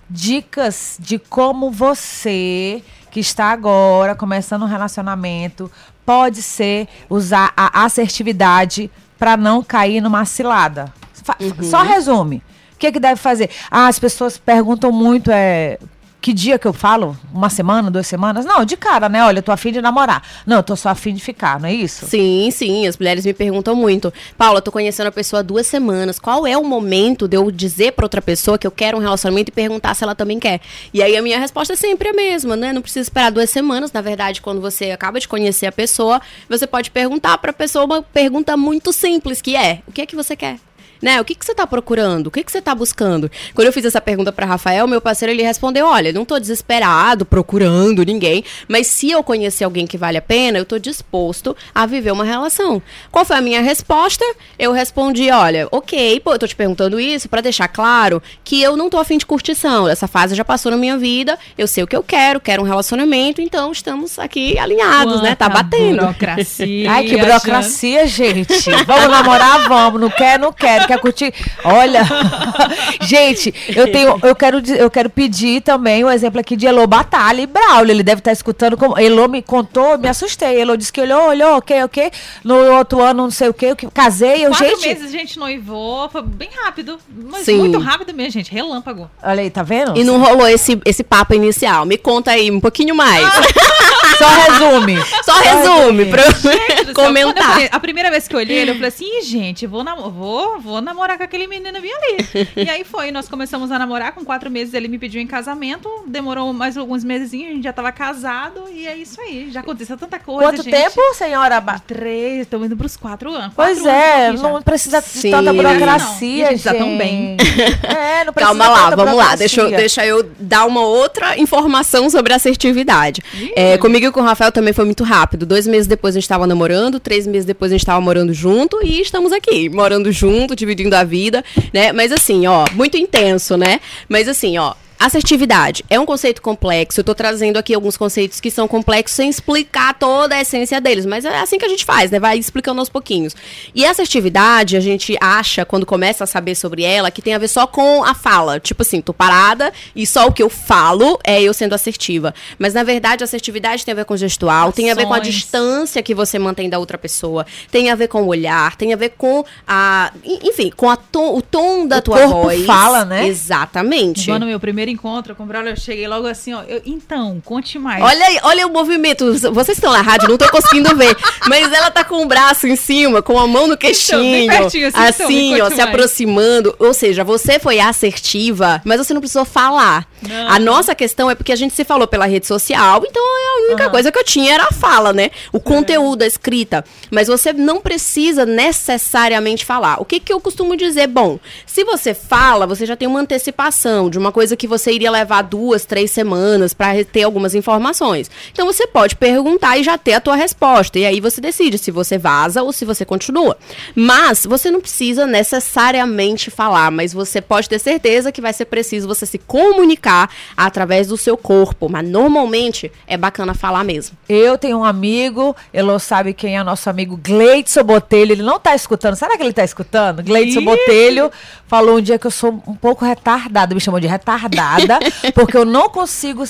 dicas 0.07 0.97
de 0.99 1.17
como 1.17 1.71
você 1.71 2.83
que 3.09 3.19
está 3.19 3.45
agora 3.45 4.13
começando 4.13 4.61
um 4.61 4.67
relacionamento 4.67 5.71
pode 6.05 6.43
ser 6.43 6.87
usar 7.09 7.51
a 7.57 7.83
assertividade 7.83 8.89
para 9.19 9.35
não 9.35 9.61
cair 9.61 10.01
numa 10.01 10.25
cilada. 10.25 10.91
Uhum. 11.39 11.63
Só 11.63 11.83
resume. 11.83 12.37
O 12.73 12.77
que, 12.79 12.93
que 12.93 12.99
deve 12.99 13.17
fazer? 13.17 13.49
Ah, 13.69 13.87
as 13.87 13.99
pessoas 13.99 14.37
perguntam 14.37 14.91
muito, 14.91 15.29
é, 15.31 15.77
que 16.21 16.33
dia 16.33 16.59
que 16.59 16.67
eu 16.67 16.73
falo? 16.73 17.17
Uma 17.33 17.49
semana, 17.49 17.89
duas 17.89 18.05
semanas? 18.05 18.45
Não, 18.45 18.65
de 18.65 18.75
cara, 18.75 19.07
né? 19.07 19.23
Olha, 19.23 19.39
eu 19.39 19.43
tô 19.43 19.51
afim 19.51 19.71
de 19.71 19.81
namorar. 19.81 20.21
Não, 20.45 20.57
eu 20.57 20.63
tô 20.63 20.75
só 20.75 20.89
afim 20.89 21.13
de 21.13 21.21
ficar, 21.21 21.59
não 21.59 21.69
é 21.69 21.73
isso? 21.73 22.05
Sim, 22.05 22.49
sim. 22.51 22.87
As 22.87 22.97
mulheres 22.97 23.25
me 23.25 23.33
perguntam 23.33 23.75
muito. 23.75 24.13
Paula, 24.37 24.57
eu 24.57 24.61
tô 24.61 24.71
conhecendo 24.71 25.07
a 25.07 25.11
pessoa 25.11 25.39
há 25.39 25.43
duas 25.43 25.65
semanas. 25.65 26.19
Qual 26.19 26.45
é 26.45 26.57
o 26.57 26.63
momento 26.63 27.27
de 27.27 27.37
eu 27.37 27.49
dizer 27.49 27.93
pra 27.93 28.05
outra 28.05 28.21
pessoa 28.21 28.57
que 28.57 28.67
eu 28.67 28.71
quero 28.71 28.97
um 28.97 29.01
relacionamento 29.01 29.49
e 29.49 29.53
perguntar 29.53 29.93
se 29.93 30.03
ela 30.03 30.13
também 30.13 30.39
quer? 30.39 30.59
E 30.93 31.01
aí 31.01 31.15
a 31.15 31.21
minha 31.21 31.39
resposta 31.39 31.73
é 31.73 31.77
sempre 31.77 32.09
a 32.09 32.13
mesma, 32.13 32.55
né? 32.55 32.73
Não 32.73 32.81
precisa 32.81 33.03
esperar 33.03 33.31
duas 33.31 33.49
semanas. 33.49 33.91
Na 33.91 34.01
verdade, 34.01 34.41
quando 34.41 34.59
você 34.59 34.91
acaba 34.91 35.19
de 35.19 35.27
conhecer 35.27 35.67
a 35.67 35.71
pessoa, 35.71 36.21
você 36.49 36.67
pode 36.67 36.91
perguntar 36.91 37.37
pra 37.37 37.53
pessoa 37.53 37.85
uma 37.85 38.01
pergunta 38.01 38.57
muito 38.57 38.91
simples, 38.91 39.41
que 39.41 39.55
é: 39.55 39.81
o 39.87 39.91
que 39.91 40.01
é 40.01 40.05
que 40.05 40.15
você 40.15 40.35
quer? 40.35 40.59
Né? 41.01 41.19
O 41.21 41.25
que, 41.25 41.35
que 41.35 41.45
você 41.45 41.53
tá 41.53 41.65
procurando? 41.65 42.27
O 42.27 42.31
que, 42.31 42.43
que 42.43 42.51
você 42.51 42.61
tá 42.61 42.73
buscando? 42.75 43.29
Quando 43.53 43.67
eu 43.67 43.73
fiz 43.73 43.85
essa 43.85 44.01
pergunta 44.01 44.31
para 44.31 44.45
Rafael, 44.45 44.87
meu 44.87 45.01
parceiro, 45.01 45.31
ele 45.31 45.43
respondeu: 45.43 45.85
olha, 45.85 46.11
não 46.11 46.25
tô 46.25 46.39
desesperado, 46.39 47.25
procurando 47.25 48.03
ninguém, 48.03 48.43
mas 48.67 48.87
se 48.87 49.11
eu 49.11 49.23
conhecer 49.23 49.63
alguém 49.63 49.87
que 49.87 49.97
vale 49.97 50.17
a 50.17 50.21
pena, 50.21 50.57
eu 50.57 50.65
tô 50.65 50.77
disposto 50.77 51.55
a 51.73 51.85
viver 51.85 52.11
uma 52.11 52.23
relação. 52.23 52.81
Qual 53.11 53.25
foi 53.25 53.37
a 53.37 53.41
minha 53.41 53.61
resposta? 53.61 54.25
Eu 54.57 54.71
respondi: 54.71 55.29
olha, 55.31 55.67
ok, 55.71 56.19
pô, 56.19 56.33
eu 56.33 56.39
tô 56.39 56.47
te 56.47 56.55
perguntando 56.55 56.99
isso 56.99 57.29
para 57.29 57.41
deixar 57.41 57.67
claro 57.67 58.21
que 58.43 58.61
eu 58.61 58.75
não 58.75 58.89
tô 58.89 58.97
afim 58.97 59.17
de 59.17 59.25
curtição. 59.25 59.87
Essa 59.87 60.07
fase 60.07 60.35
já 60.35 60.45
passou 60.45 60.71
na 60.71 60.77
minha 60.77 60.97
vida, 60.97 61.37
eu 61.57 61.67
sei 61.67 61.83
o 61.83 61.87
que 61.87 61.95
eu 61.95 62.03
quero, 62.03 62.39
quero 62.39 62.61
um 62.61 62.65
relacionamento, 62.65 63.41
então 63.41 63.71
estamos 63.71 64.19
aqui 64.19 64.57
alinhados, 64.57 65.15
Quanta 65.15 65.23
né? 65.23 65.35
Tá 65.35 65.49
batendo. 65.49 66.01
Burocracia. 66.01 66.91
Ai, 66.91 67.05
que 67.05 67.17
burocracia, 67.17 68.07
gente. 68.07 68.69
Vamos 68.85 69.09
namorar, 69.09 69.67
vamos. 69.67 70.01
Não 70.01 70.09
quer, 70.09 70.39
não 70.39 70.51
quer. 70.51 70.88
Quer 70.89 70.99
curtir? 70.99 71.31
Olha. 71.63 72.01
gente, 73.01 73.53
eu 73.75 73.91
tenho, 73.91 74.19
eu 74.23 74.35
quero, 74.35 74.59
eu 74.75 74.89
quero 74.89 75.07
pedir 75.07 75.61
também 75.61 76.03
um 76.03 76.09
exemplo 76.09 76.39
aqui 76.39 76.55
de 76.55 76.65
Elô 76.65 76.87
Batalha 76.87 77.41
e 77.41 77.45
Braulio. 77.45 77.91
Ele 77.91 78.01
deve 78.01 78.21
estar 78.21 78.31
escutando. 78.31 78.75
Como, 78.75 78.97
Elô 78.97 79.27
me 79.27 79.43
contou, 79.43 79.99
me 79.99 80.07
assustei. 80.07 80.59
Elô 80.59 80.75
disse 80.75 80.91
que 80.91 80.99
olhou, 80.99 81.29
olhou, 81.29 81.57
ok, 81.57 81.83
ok. 81.83 82.11
No 82.43 82.55
outro 82.73 83.01
ano, 83.01 83.21
não 83.21 83.29
sei 83.29 83.49
o 83.49 83.53
que, 83.53 83.75
casei. 83.93 84.43
Eu, 84.45 84.49
Quatro 84.49 84.67
gente... 84.67 84.87
meses 84.87 85.03
a 85.03 85.17
gente 85.17 85.37
noivou, 85.37 86.09
foi 86.09 86.23
bem 86.23 86.49
rápido. 86.63 86.97
Mas 87.07 87.43
Sim. 87.43 87.59
muito 87.59 87.77
rápido 87.77 88.11
mesmo, 88.11 88.31
gente. 88.31 88.51
Relâmpago. 88.51 89.11
Olha 89.21 89.41
aí, 89.43 89.49
tá 89.51 89.61
vendo? 89.61 89.95
E 89.95 90.03
não 90.03 90.19
rolou 90.19 90.47
esse, 90.47 90.81
esse 90.85 91.03
papo 91.03 91.35
inicial. 91.35 91.85
Me 91.85 91.99
conta 91.99 92.31
aí 92.31 92.49
um 92.49 92.59
pouquinho 92.59 92.95
mais. 92.95 93.27
Só 94.17 94.27
resume. 94.27 94.97
Só, 95.23 95.33
Só 95.33 95.39
resume, 95.39 96.03
resume. 96.03 96.05
pra 96.05 96.23
gente, 96.31 96.93
comentar. 96.93 97.51
Falei, 97.51 97.69
a 97.71 97.79
primeira 97.79 98.09
vez 98.09 98.27
que 98.27 98.35
eu 98.35 98.39
olhei 98.39 98.57
ele, 98.57 98.71
eu 98.71 98.75
falei 98.75 98.89
assim, 98.89 99.21
gente, 99.21 99.65
vou, 99.65 99.83
vou, 100.11 100.59
vou 100.59 100.78
namorar 100.81 101.17
com 101.17 101.23
aquele 101.23 101.47
menino 101.47 101.79
bem 101.81 101.91
ali. 101.93 102.49
e 102.65 102.69
aí 102.69 102.83
foi, 102.83 103.11
nós 103.11 103.27
começamos 103.27 103.71
a 103.71 103.79
namorar, 103.79 104.13
com 104.13 104.23
quatro 104.23 104.49
meses 104.49 104.73
ele 104.73 104.87
me 104.87 104.97
pediu 104.97 105.21
em 105.21 105.27
casamento, 105.27 105.89
demorou 106.07 106.51
mais 106.53 106.77
alguns 106.77 107.03
meses, 107.03 107.33
a 107.33 107.35
gente 107.35 107.63
já 107.63 107.73
tava 107.73 107.91
casado, 107.91 108.65
e 108.71 108.87
é 108.87 108.95
isso 108.95 109.19
aí. 109.21 109.49
Já 109.51 109.59
aconteceu 109.59 109.97
tanta 109.97 110.19
coisa, 110.19 110.49
Quanto 110.49 110.63
gente. 110.63 110.73
tempo, 110.75 110.99
senhora? 111.13 111.59
Três, 111.85 112.41
estamos 112.41 112.67
indo 112.67 112.77
pros 112.77 112.97
quatro 112.97 113.31
anos. 113.31 113.53
Pois 113.55 113.79
quatro 113.79 113.91
é, 113.91 114.27
anos 114.27 114.41
não 114.41 114.61
precisa 114.61 115.01
Sim. 115.01 115.21
de 115.21 115.31
tanta 115.31 115.53
burocracia, 115.53 116.45
não. 116.45 116.51
gente. 116.51 116.63
Já 116.63 116.73
tão 116.73 116.97
bem. 116.97 117.37
É, 117.83 118.23
não 118.23 118.33
precisa 118.33 118.55
Calma 118.55 118.69
lá, 118.69 118.95
vamos 118.95 119.15
lá, 119.15 119.35
deixa 119.35 119.61
eu, 119.61 119.69
deixa 119.69 120.05
eu 120.05 120.29
dar 120.39 120.65
uma 120.65 120.81
outra 120.81 121.37
informação 121.37 122.09
sobre 122.09 122.33
assertividade. 122.33 123.21
É, 123.55 123.77
comigo 123.77 124.05
e 124.05 124.11
com 124.11 124.21
o 124.21 124.23
Rafael 124.23 124.51
também 124.51 124.73
foi 124.73 124.85
muito 124.85 125.03
rápido. 125.03 125.45
Dois 125.45 125.67
meses 125.67 125.87
depois 125.87 126.15
a 126.15 126.17
gente 126.17 126.23
estava 126.23 126.47
namorando, 126.47 126.99
três 126.99 127.27
meses 127.27 127.45
depois 127.45 127.71
a 127.71 127.75
gente 127.75 127.81
estava 127.81 127.99
morando 127.99 128.33
junto 128.33 128.79
e 128.83 129.01
estamos 129.01 129.31
aqui, 129.31 129.69
morando 129.69 130.11
junto, 130.11 130.55
dividindo 130.55 130.68
a 130.95 131.03
vida, 131.03 131.43
né? 131.73 131.91
Mas 131.91 132.11
assim, 132.11 132.47
ó, 132.47 132.65
muito 132.73 132.97
intenso, 132.97 133.57
né? 133.57 133.79
Mas 134.07 134.27
assim, 134.27 134.57
ó, 134.57 134.73
Assertividade 134.99 135.85
é 135.89 135.97
um 135.97 136.05
conceito 136.05 136.41
complexo. 136.41 136.99
Eu 136.99 137.03
estou 137.03 137.15
trazendo 137.15 137.55
aqui 137.55 137.73
alguns 137.73 137.95
conceitos 137.95 138.41
que 138.41 138.51
são 138.51 138.67
complexos 138.67 139.15
sem 139.15 139.29
explicar 139.29 139.93
toda 139.93 140.35
a 140.35 140.41
essência 140.41 140.81
deles, 140.81 141.05
mas 141.05 141.23
é 141.23 141.39
assim 141.39 141.57
que 141.57 141.63
a 141.63 141.69
gente 141.69 141.85
faz, 141.85 142.11
né? 142.11 142.19
Vai 142.19 142.37
explicando 142.37 142.81
aos 142.81 142.89
pouquinhos. 142.89 143.33
E 143.73 143.85
assertividade, 143.85 144.75
a 144.75 144.81
gente 144.81 145.15
acha, 145.21 145.63
quando 145.63 145.85
começa 145.85 146.25
a 146.25 146.27
saber 146.27 146.53
sobre 146.53 146.83
ela, 146.83 147.09
que 147.09 147.21
tem 147.21 147.33
a 147.33 147.37
ver 147.37 147.47
só 147.47 147.65
com 147.65 148.03
a 148.03 148.13
fala. 148.13 148.59
Tipo 148.59 148.81
assim, 148.81 148.99
tô 148.99 149.13
parada 149.13 149.71
e 149.95 150.05
só 150.05 150.27
o 150.27 150.33
que 150.33 150.43
eu 150.43 150.49
falo 150.49 151.17
é 151.23 151.41
eu 151.41 151.53
sendo 151.53 151.73
assertiva. 151.73 152.33
Mas 152.57 152.73
na 152.73 152.83
verdade, 152.83 153.23
assertividade 153.23 153.85
tem 153.85 153.93
a 153.93 153.95
ver 153.95 154.05
com 154.05 154.17
gestual, 154.17 154.63
Ações. 154.63 154.75
tem 154.75 154.91
a 154.91 154.95
ver 154.95 155.05
com 155.05 155.13
a 155.13 155.19
distância 155.19 156.03
que 156.03 156.13
você 156.13 156.37
mantém 156.37 156.69
da 156.69 156.77
outra 156.77 156.97
pessoa, 156.97 157.45
tem 157.71 157.89
a 157.89 157.95
ver 157.95 158.09
com 158.09 158.23
o 158.23 158.27
olhar, 158.27 158.75
tem 158.75 158.91
a 158.91 158.97
ver 158.97 159.13
com 159.17 159.45
a. 159.65 160.11
Enfim, 160.25 160.73
com 160.75 160.89
a 160.89 160.97
tom, 160.97 161.37
o 161.37 161.41
tom 161.41 161.87
da 161.87 161.99
o 161.99 162.01
tua 162.01 162.17
corpo 162.17 162.41
voz. 162.43 162.65
fala, 162.65 163.05
né? 163.05 163.27
Exatamente. 163.29 164.29
Mano, 164.29 164.45
meu 164.45 164.59
primeiro 164.59 164.88
primeiro 164.89 164.91
encontro 164.91 165.35
com 165.35 165.43
o 165.43 165.45
Braulio, 165.45 165.71
eu 165.71 165.77
cheguei 165.77 166.07
logo 166.07 166.27
assim, 166.27 166.53
ó. 166.53 166.63
Eu, 166.63 166.81
então, 166.85 167.41
conte 167.45 167.77
mais. 167.77 168.03
Olha 168.03 168.25
aí, 168.25 168.39
olha 168.43 168.67
o 168.67 168.69
movimento. 168.71 169.31
Vocês 169.53 169.77
estão 169.77 169.91
na 169.91 170.01
rádio, 170.01 170.29
não 170.29 170.37
tô 170.37 170.49
conseguindo 170.49 170.95
ver. 170.95 171.15
Mas 171.47 171.71
ela 171.71 171.91
tá 171.91 172.03
com 172.03 172.23
o 172.23 172.25
braço 172.25 172.67
em 172.67 172.75
cima, 172.75 173.21
com 173.21 173.39
a 173.39 173.47
mão 173.47 173.67
no 173.67 173.77
queixinho. 173.77 174.35
Então, 174.35 174.57
pertinho, 174.57 174.87
assim, 174.87 174.99
assim 174.99 175.53
então, 175.53 175.67
ó, 175.67 175.69
se 175.69 175.77
mais. 175.77 175.89
aproximando. 175.89 176.75
Ou 176.79 176.93
seja, 176.93 177.23
você 177.23 177.59
foi 177.59 177.79
assertiva, 177.79 178.81
mas 178.83 178.97
você 178.97 179.13
não 179.13 179.21
precisou 179.21 179.45
falar. 179.45 180.07
Não. 180.21 180.49
A 180.49 180.59
nossa 180.59 180.93
questão 180.93 181.29
é 181.29 181.35
porque 181.35 181.51
a 181.51 181.55
gente 181.55 181.73
se 181.73 181.83
falou 181.83 182.07
pela 182.07 182.25
rede 182.25 182.45
social, 182.45 183.03
então 183.07 183.23
a 183.23 183.67
única 183.67 183.85
uhum. 183.85 183.91
coisa 183.91 184.11
que 184.11 184.19
eu 184.19 184.23
tinha 184.23 184.53
era 184.53 184.63
a 184.65 184.71
fala, 184.71 185.13
né? 185.13 185.31
O 185.53 185.57
é. 185.57 185.59
conteúdo, 185.59 186.23
a 186.23 186.27
escrita. 186.27 186.83
Mas 187.09 187.27
você 187.27 187.53
não 187.53 187.79
precisa 187.79 188.45
necessariamente 188.45 189.65
falar. 189.65 190.01
O 190.01 190.05
que, 190.05 190.19
que 190.19 190.33
eu 190.33 190.39
costumo 190.41 190.75
dizer? 190.75 191.07
Bom, 191.07 191.39
se 191.65 191.83
você 191.83 192.13
fala, 192.13 192.67
você 192.67 192.85
já 192.85 192.95
tem 192.95 193.07
uma 193.07 193.19
antecipação 193.19 194.09
de 194.09 194.17
uma 194.17 194.31
coisa 194.31 194.57
que 194.57 194.67
você 194.67 194.91
iria 194.91 195.11
levar 195.11 195.43
duas, 195.43 195.85
três 195.85 196.11
semanas 196.11 196.73
para 196.73 197.03
ter 197.05 197.23
algumas 197.23 197.55
informações. 197.55 198.29
Então 198.51 198.65
você 198.65 198.87
pode 198.87 199.15
perguntar 199.15 199.77
e 199.77 199.83
já 199.83 199.97
ter 199.97 200.13
a 200.13 200.21
tua 200.21 200.35
resposta. 200.35 200.99
E 200.99 201.05
aí 201.05 201.19
você 201.21 201.39
decide 201.39 201.77
se 201.77 201.91
você 201.91 202.17
vaza 202.17 202.61
ou 202.63 202.71
se 202.71 202.85
você 202.85 203.05
continua. 203.05 203.57
Mas 203.95 204.45
você 204.45 204.69
não 204.69 204.81
precisa 204.81 205.25
necessariamente 205.25 206.51
falar, 206.51 206.91
mas 206.91 207.13
você 207.13 207.41
pode 207.41 207.69
ter 207.69 207.79
certeza 207.79 208.31
que 208.31 208.41
vai 208.41 208.53
ser 208.53 208.65
preciso 208.65 209.07
você 209.07 209.25
se 209.25 209.37
comunicar 209.37 210.08
comunicar 210.09 210.29
através 210.57 211.07
do 211.07 211.17
seu 211.17 211.37
corpo, 211.37 211.87
mas 211.87 212.07
normalmente 212.07 212.91
é 213.07 213.15
bacana 213.15 213.53
falar 213.53 213.83
mesmo. 213.83 214.17
Eu 214.27 214.57
tenho 214.57 214.79
um 214.79 214.83
amigo, 214.83 215.55
Elô 215.73 215.99
sabe 215.99 216.33
quem 216.33 216.57
é 216.57 216.63
nosso 216.63 216.89
amigo 216.89 217.17
Gleidson 217.17 217.83
Botelho, 217.83 218.31
ele 218.31 218.43
não 218.43 218.59
tá 218.59 218.75
escutando, 218.75 219.15
será 219.15 219.37
que 219.37 219.43
ele 219.43 219.53
tá 219.53 219.63
escutando? 219.63 220.23
Gleidson 220.23 220.63
Botelho 220.63 221.31
falou 221.67 221.97
um 221.97 222.01
dia 222.01 222.17
que 222.17 222.25
eu 222.25 222.31
sou 222.31 222.61
um 222.67 222.75
pouco 222.75 223.05
retardada, 223.05 223.75
me 223.75 223.81
chamou 223.81 223.99
de 223.99 224.07
retardada, 224.07 224.99
porque 225.33 225.55
eu 225.55 225.65
não 225.65 225.89
consigo 225.89 226.43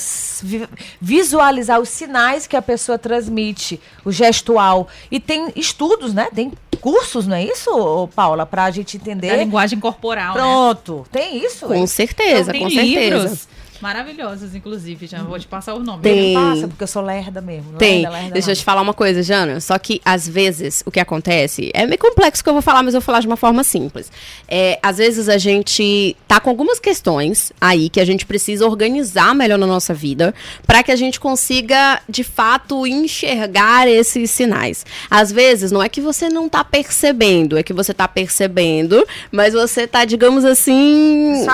visualizar 1.00 1.80
os 1.80 1.88
sinais 1.88 2.46
que 2.46 2.56
a 2.56 2.62
pessoa 2.62 2.98
transmite, 2.98 3.80
o 4.04 4.10
gestual. 4.10 4.88
E 5.10 5.20
tem 5.20 5.52
estudos, 5.54 6.14
né? 6.14 6.28
Tem 6.34 6.52
cursos, 6.80 7.26
não 7.26 7.36
é 7.36 7.44
isso, 7.44 8.08
Paula? 8.14 8.44
Pra 8.46 8.70
gente 8.70 8.96
entender. 8.96 9.30
A 9.30 9.36
linguagem 9.36 9.78
corporal. 9.78 10.34
Né? 10.34 10.40
Pronto. 10.40 10.96
Né? 10.98 11.04
Tem 11.12 11.44
isso? 11.44 11.66
Com 11.66 11.86
certeza, 11.86 12.50
então, 12.50 12.62
com 12.62 12.68
livros. 12.68 13.22
certeza. 13.22 13.59
Maravilhosos, 13.80 14.54
inclusive, 14.54 15.06
já 15.06 15.22
vou 15.22 15.38
te 15.38 15.46
passar 15.46 15.74
o 15.74 15.78
nome. 15.78 16.02
Tem. 16.02 16.34
Passa, 16.34 16.68
porque 16.68 16.82
eu 16.82 16.88
sou 16.88 17.02
lerda 17.02 17.40
mesmo. 17.40 17.78
Tem. 17.78 18.02
Lerda, 18.02 18.10
lerda, 18.10 18.32
Deixa 18.32 18.52
eu 18.52 18.56
te 18.56 18.62
falar 18.62 18.82
uma 18.82 18.92
coisa, 18.92 19.22
Jana. 19.22 19.60
Só 19.60 19.78
que, 19.78 20.00
às 20.04 20.28
vezes, 20.28 20.82
o 20.84 20.90
que 20.90 21.00
acontece... 21.00 21.70
É 21.72 21.86
meio 21.86 21.98
complexo 21.98 22.42
que 22.42 22.48
eu 22.48 22.52
vou 22.52 22.62
falar, 22.62 22.82
mas 22.82 22.94
eu 22.94 23.00
vou 23.00 23.06
falar 23.06 23.20
de 23.20 23.26
uma 23.26 23.36
forma 23.36 23.64
simples. 23.64 24.12
É, 24.46 24.78
às 24.82 24.98
vezes, 24.98 25.28
a 25.28 25.38
gente 25.38 26.16
tá 26.28 26.40
com 26.40 26.50
algumas 26.50 26.78
questões 26.78 27.52
aí 27.60 27.88
que 27.88 28.00
a 28.00 28.04
gente 28.04 28.26
precisa 28.26 28.66
organizar 28.66 29.34
melhor 29.34 29.58
na 29.58 29.66
nossa 29.66 29.94
vida 29.94 30.34
para 30.66 30.82
que 30.82 30.92
a 30.92 30.96
gente 30.96 31.18
consiga, 31.18 32.00
de 32.08 32.22
fato, 32.22 32.86
enxergar 32.86 33.88
esses 33.88 34.30
sinais. 34.30 34.84
Às 35.10 35.32
vezes, 35.32 35.72
não 35.72 35.82
é 35.82 35.88
que 35.88 36.00
você 36.00 36.28
não 36.28 36.48
tá 36.48 36.62
percebendo, 36.62 37.56
é 37.56 37.62
que 37.62 37.72
você 37.72 37.94
tá 37.94 38.06
percebendo, 38.06 39.06
mas 39.32 39.54
você 39.54 39.86
tá, 39.86 40.04
digamos 40.04 40.44
assim... 40.44 41.44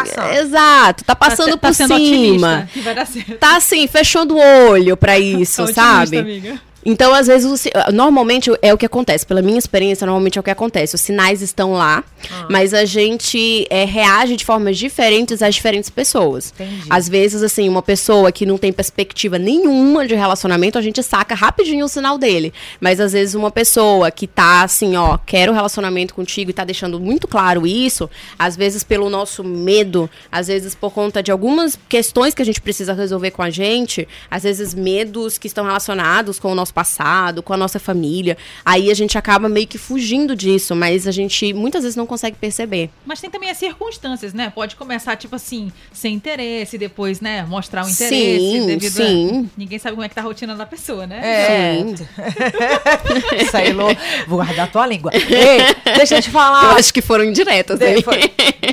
Exato. 0.40 1.04
Tá 1.04 1.14
passando 1.14 1.50
tá, 1.50 1.58
tá 1.58 1.68
por 1.68 1.74
cima 1.74 2.15
cima. 2.16 2.68
Que 2.72 2.80
vai 2.80 2.94
dar 2.94 3.06
certo. 3.06 3.38
Tá 3.38 3.56
assim, 3.56 3.86
fechando 3.86 4.36
o 4.36 4.68
olho 4.70 4.96
para 4.96 5.18
isso, 5.18 5.66
sabe? 5.72 6.18
Amiga. 6.18 6.60
Então, 6.88 7.12
às 7.12 7.26
vezes, 7.26 7.64
normalmente 7.92 8.48
é 8.62 8.72
o 8.72 8.78
que 8.78 8.86
acontece. 8.86 9.26
Pela 9.26 9.42
minha 9.42 9.58
experiência, 9.58 10.06
normalmente 10.06 10.38
é 10.38 10.40
o 10.40 10.44
que 10.44 10.50
acontece. 10.50 10.94
Os 10.94 11.00
sinais 11.00 11.42
estão 11.42 11.72
lá, 11.72 12.04
ah. 12.30 12.46
mas 12.48 12.72
a 12.72 12.84
gente 12.84 13.66
é, 13.68 13.84
reage 13.84 14.36
de 14.36 14.44
formas 14.44 14.78
diferentes 14.78 15.42
às 15.42 15.56
diferentes 15.56 15.90
pessoas. 15.90 16.54
Entendi. 16.54 16.86
Às 16.88 17.08
vezes, 17.08 17.42
assim, 17.42 17.68
uma 17.68 17.82
pessoa 17.82 18.30
que 18.30 18.46
não 18.46 18.56
tem 18.56 18.72
perspectiva 18.72 19.36
nenhuma 19.36 20.06
de 20.06 20.14
relacionamento, 20.14 20.78
a 20.78 20.80
gente 20.80 21.02
saca 21.02 21.34
rapidinho 21.34 21.86
o 21.86 21.88
sinal 21.88 22.16
dele. 22.18 22.54
Mas 22.80 23.00
às 23.00 23.12
vezes 23.12 23.34
uma 23.34 23.50
pessoa 23.50 24.08
que 24.12 24.28
tá 24.28 24.62
assim, 24.62 24.94
ó, 24.94 25.18
quero 25.18 25.52
relacionamento 25.52 26.14
contigo 26.14 26.50
e 26.50 26.54
tá 26.54 26.62
deixando 26.62 27.00
muito 27.00 27.26
claro 27.26 27.66
isso, 27.66 28.08
às 28.38 28.56
vezes 28.56 28.84
pelo 28.84 29.10
nosso 29.10 29.42
medo, 29.42 30.08
às 30.30 30.46
vezes 30.46 30.74
por 30.74 30.92
conta 30.92 31.20
de 31.20 31.32
algumas 31.32 31.76
questões 31.88 32.32
que 32.32 32.42
a 32.42 32.44
gente 32.44 32.60
precisa 32.60 32.92
resolver 32.92 33.32
com 33.32 33.42
a 33.42 33.50
gente, 33.50 34.06
às 34.30 34.44
vezes 34.44 34.72
medos 34.72 35.36
que 35.36 35.48
estão 35.48 35.64
relacionados 35.64 36.38
com 36.38 36.52
o 36.52 36.54
nosso 36.54 36.75
passado, 36.76 37.42
com 37.42 37.54
a 37.54 37.56
nossa 37.56 37.78
família. 37.78 38.36
Aí 38.62 38.90
a 38.90 38.94
gente 38.94 39.16
acaba 39.16 39.48
meio 39.48 39.66
que 39.66 39.78
fugindo 39.78 40.36
disso, 40.36 40.76
mas 40.76 41.06
a 41.06 41.10
gente 41.10 41.54
muitas 41.54 41.84
vezes 41.84 41.96
não 41.96 42.06
consegue 42.06 42.36
perceber. 42.36 42.90
Mas 43.06 43.18
tem 43.18 43.30
também 43.30 43.48
as 43.48 43.56
circunstâncias, 43.56 44.34
né? 44.34 44.52
Pode 44.54 44.76
começar, 44.76 45.16
tipo 45.16 45.34
assim, 45.34 45.72
sem 45.90 46.12
interesse, 46.12 46.76
depois, 46.76 47.22
né, 47.22 47.46
mostrar 47.48 47.86
o 47.86 47.88
interesse. 47.88 48.38
Sim, 48.38 48.66
devido 48.66 48.92
sim. 48.92 49.48
A... 49.48 49.58
Ninguém 49.58 49.78
sabe 49.78 49.94
como 49.94 50.04
é 50.04 50.08
que 50.10 50.14
tá 50.14 50.20
a 50.20 50.24
rotina 50.24 50.54
da 50.54 50.66
pessoa, 50.66 51.06
né? 51.06 51.20
É. 51.22 51.76
Isso 53.42 53.56
aí, 53.56 53.72
Lô. 53.72 53.86
Vou 54.26 54.36
guardar 54.36 54.66
a 54.66 54.68
tua 54.68 54.86
língua. 54.86 55.10
Ei, 55.14 55.94
deixa 55.96 56.16
eu 56.16 56.22
te 56.22 56.30
falar. 56.30 56.72
Eu 56.72 56.78
acho 56.78 56.92
que 56.92 57.00
foram 57.00 57.24
indiretas, 57.24 57.78
De. 57.78 57.86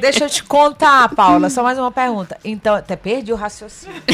Deixa 0.02 0.26
eu 0.26 0.30
te 0.30 0.44
contar, 0.44 1.08
Paula, 1.16 1.50
só 1.50 1.64
mais 1.64 1.80
uma 1.80 1.92
pergunta. 1.92 2.38
Então, 2.44 2.76
até 2.76 2.98
perdi 2.98 3.32
o 3.32 3.36
raciocínio. 3.36 4.02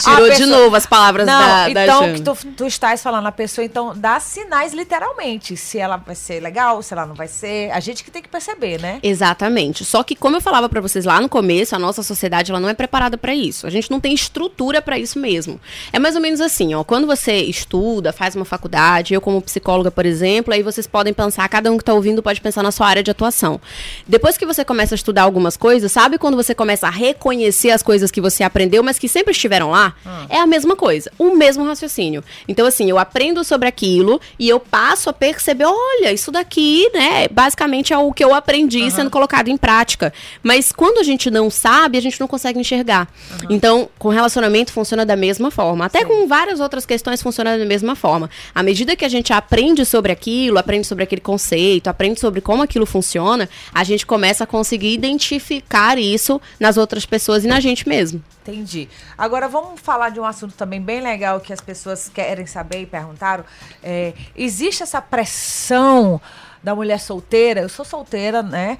Tirou 0.00 0.28
pessoa... 0.28 0.34
de 0.34 0.46
novo 0.46 0.74
as 0.74 0.86
palavras 0.86 1.26
não, 1.26 1.38
da, 1.38 1.70
então, 1.70 2.00
da 2.06 2.12
que 2.14 2.22
tu, 2.34 2.46
tu 2.56 2.66
estás 2.66 3.02
falando, 3.02 3.26
a 3.26 3.32
pessoa 3.32 3.64
então 3.64 3.96
dá 3.96 4.18
sinais 4.20 4.72
literalmente, 4.72 5.56
se 5.56 5.78
ela 5.78 5.96
vai 5.96 6.14
ser 6.14 6.40
legal, 6.40 6.82
se 6.82 6.92
ela 6.92 7.06
não 7.06 7.14
vai 7.14 7.28
ser, 7.28 7.70
a 7.70 7.80
gente 7.80 8.04
que 8.04 8.10
tem 8.10 8.22
que 8.22 8.28
perceber, 8.28 8.80
né? 8.80 8.98
Exatamente. 9.02 9.84
Só 9.84 10.02
que 10.02 10.14
como 10.14 10.36
eu 10.36 10.40
falava 10.40 10.68
para 10.68 10.80
vocês 10.80 11.04
lá 11.04 11.20
no 11.20 11.28
começo, 11.28 11.74
a 11.74 11.78
nossa 11.78 12.02
sociedade 12.02 12.50
ela 12.50 12.60
não 12.60 12.68
é 12.68 12.74
preparada 12.74 13.16
para 13.16 13.34
isso. 13.34 13.66
A 13.66 13.70
gente 13.70 13.90
não 13.90 14.00
tem 14.00 14.12
estrutura 14.12 14.82
para 14.82 14.98
isso 14.98 15.18
mesmo. 15.18 15.60
É 15.92 15.98
mais 15.98 16.14
ou 16.16 16.22
menos 16.22 16.40
assim, 16.40 16.74
ó, 16.74 16.84
quando 16.84 17.06
você 17.06 17.36
estuda, 17.42 18.12
faz 18.12 18.34
uma 18.34 18.44
faculdade, 18.44 19.14
eu 19.14 19.20
como 19.20 19.40
psicóloga, 19.42 19.90
por 19.90 20.06
exemplo, 20.06 20.52
aí 20.52 20.62
vocês 20.62 20.86
podem 20.86 21.12
pensar, 21.12 21.48
cada 21.48 21.70
um 21.70 21.78
que 21.78 21.84
tá 21.84 21.94
ouvindo 21.94 22.22
pode 22.22 22.40
pensar 22.40 22.62
na 22.62 22.70
sua 22.70 22.86
área 22.86 23.02
de 23.02 23.10
atuação. 23.10 23.60
Depois 24.06 24.36
que 24.36 24.46
você 24.46 24.64
começa 24.64 24.94
a 24.94 24.96
estudar 24.96 25.22
algumas 25.22 25.56
coisas, 25.56 25.90
sabe 25.92 26.18
quando 26.18 26.36
você 26.36 26.54
começa 26.54 26.86
a 26.86 26.90
reconhecer 26.90 27.70
as 27.70 27.82
coisas 27.82 28.10
que 28.10 28.20
você 28.20 28.42
aprendeu, 28.42 28.82
mas 28.82 28.98
que 28.98 29.08
sempre 29.08 29.32
estiveram 29.32 29.70
lá? 29.70 29.94
Ah. 30.04 30.26
É 30.28 30.38
a 30.38 30.46
mesma 30.46 30.76
coisa, 30.76 31.10
o 31.18 31.34
mesmo 31.36 31.64
raciocínio. 31.64 32.19
Então, 32.48 32.66
assim, 32.66 32.88
eu 32.88 32.98
aprendo 32.98 33.42
sobre 33.44 33.68
aquilo 33.68 34.20
e 34.38 34.48
eu 34.48 34.60
passo 34.60 35.10
a 35.10 35.12
perceber, 35.12 35.64
olha, 35.64 36.12
isso 36.12 36.30
daqui, 36.30 36.88
né, 36.92 37.28
basicamente 37.28 37.92
é 37.92 37.98
o 37.98 38.12
que 38.12 38.24
eu 38.24 38.34
aprendi 38.34 38.82
uhum. 38.82 38.90
sendo 38.90 39.10
colocado 39.10 39.48
em 39.48 39.56
prática. 39.56 40.12
Mas 40.42 40.72
quando 40.72 40.98
a 40.98 41.02
gente 41.02 41.30
não 41.30 41.50
sabe, 41.50 41.98
a 41.98 42.02
gente 42.02 42.20
não 42.20 42.26
consegue 42.26 42.58
enxergar. 42.58 43.08
Uhum. 43.30 43.48
Então, 43.50 43.88
com 43.98 44.08
relacionamento 44.08 44.72
funciona 44.72 45.04
da 45.04 45.16
mesma 45.16 45.50
forma. 45.50 45.86
Até 45.86 46.00
Sim. 46.00 46.06
com 46.06 46.26
várias 46.26 46.60
outras 46.60 46.86
questões 46.86 47.22
funciona 47.22 47.58
da 47.58 47.64
mesma 47.64 47.94
forma. 47.94 48.30
À 48.54 48.62
medida 48.62 48.96
que 48.96 49.04
a 49.04 49.08
gente 49.08 49.32
aprende 49.32 49.84
sobre 49.84 50.12
aquilo, 50.12 50.58
aprende 50.58 50.86
sobre 50.86 51.04
aquele 51.04 51.20
conceito, 51.20 51.88
aprende 51.88 52.20
sobre 52.20 52.40
como 52.40 52.62
aquilo 52.62 52.86
funciona, 52.86 53.48
a 53.72 53.84
gente 53.84 54.06
começa 54.06 54.44
a 54.44 54.46
conseguir 54.46 54.92
identificar 54.92 55.98
isso 55.98 56.40
nas 56.58 56.76
outras 56.76 57.06
pessoas 57.06 57.44
e 57.44 57.48
na 57.48 57.60
gente 57.60 57.88
mesmo. 57.88 58.22
Entendi. 58.50 58.88
Agora 59.16 59.48
vamos 59.48 59.80
falar 59.80 60.10
de 60.10 60.20
um 60.20 60.24
assunto 60.24 60.54
também 60.54 60.80
bem 60.80 61.00
legal 61.00 61.40
que 61.40 61.52
as 61.52 61.60
pessoas 61.60 62.08
querem 62.08 62.46
saber 62.46 62.82
e 62.82 62.86
perguntaram. 62.86 63.44
É, 63.82 64.12
existe 64.36 64.82
essa 64.82 65.00
pressão 65.00 66.20
da 66.62 66.74
mulher 66.74 66.98
solteira? 66.98 67.60
Eu 67.60 67.68
sou 67.68 67.84
solteira, 67.84 68.42
né? 68.42 68.78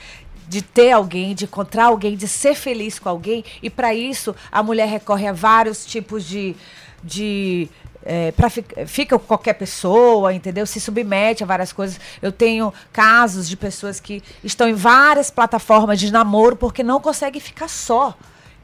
de 0.50 0.62
ter 0.62 0.90
alguém, 0.90 1.32
de 1.32 1.44
encontrar 1.44 1.84
alguém, 1.84 2.16
de 2.16 2.26
ser 2.26 2.56
feliz 2.56 2.98
com 2.98 3.08
alguém. 3.08 3.44
E 3.62 3.70
para 3.70 3.94
isso, 3.94 4.34
a 4.50 4.64
mulher 4.64 4.88
recorre 4.88 5.28
a 5.28 5.32
vários 5.32 5.86
tipos 5.86 6.24
de. 6.24 6.56
de 7.04 7.68
é, 8.02 8.32
pra, 8.32 8.50
fica 8.50 9.16
com 9.16 9.24
qualquer 9.24 9.52
pessoa, 9.52 10.34
entendeu? 10.34 10.66
Se 10.66 10.80
submete 10.80 11.44
a 11.44 11.46
várias 11.46 11.72
coisas. 11.72 12.00
Eu 12.20 12.32
tenho 12.32 12.74
casos 12.92 13.48
de 13.48 13.56
pessoas 13.56 14.00
que 14.00 14.24
estão 14.42 14.68
em 14.68 14.74
várias 14.74 15.30
plataformas 15.30 16.00
de 16.00 16.10
namoro 16.10 16.56
porque 16.56 16.82
não 16.82 17.00
conseguem 17.00 17.40
ficar 17.40 17.68
só. 17.68 18.16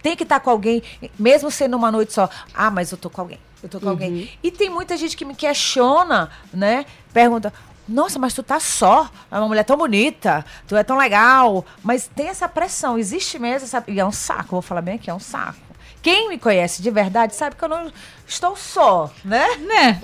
Tem 0.06 0.14
que 0.14 0.22
estar 0.22 0.38
com 0.38 0.50
alguém, 0.50 0.84
mesmo 1.18 1.50
sendo 1.50 1.76
uma 1.76 1.90
noite 1.90 2.12
só. 2.12 2.30
Ah, 2.54 2.70
mas 2.70 2.92
eu 2.92 2.96
tô 2.96 3.10
com 3.10 3.22
alguém. 3.22 3.40
Eu 3.60 3.68
tô 3.68 3.80
com 3.80 3.86
uhum. 3.86 3.90
alguém. 3.90 4.30
E 4.40 4.52
tem 4.52 4.70
muita 4.70 4.96
gente 4.96 5.16
que 5.16 5.24
me 5.24 5.34
questiona, 5.34 6.30
né? 6.54 6.86
Pergunta: 7.12 7.52
nossa, 7.88 8.16
mas 8.16 8.32
tu 8.32 8.40
tá 8.40 8.60
só. 8.60 9.10
É 9.28 9.36
uma 9.36 9.48
mulher 9.48 9.64
tão 9.64 9.76
bonita, 9.76 10.46
tu 10.68 10.76
é 10.76 10.84
tão 10.84 10.96
legal. 10.96 11.66
Mas 11.82 12.06
tem 12.06 12.28
essa 12.28 12.48
pressão, 12.48 12.96
existe 12.96 13.36
mesmo 13.36 13.64
essa. 13.64 13.82
E 13.88 13.98
é 13.98 14.06
um 14.06 14.12
saco, 14.12 14.50
vou 14.50 14.62
falar 14.62 14.80
bem 14.80 14.94
aqui, 14.94 15.10
é 15.10 15.14
um 15.14 15.18
saco. 15.18 15.58
Quem 16.00 16.28
me 16.28 16.38
conhece 16.38 16.82
de 16.82 16.90
verdade 16.92 17.34
sabe 17.34 17.56
que 17.56 17.64
eu 17.64 17.68
não 17.68 17.92
estou 18.26 18.56
só, 18.56 19.10
né? 19.24 19.46
Né? 19.58 20.00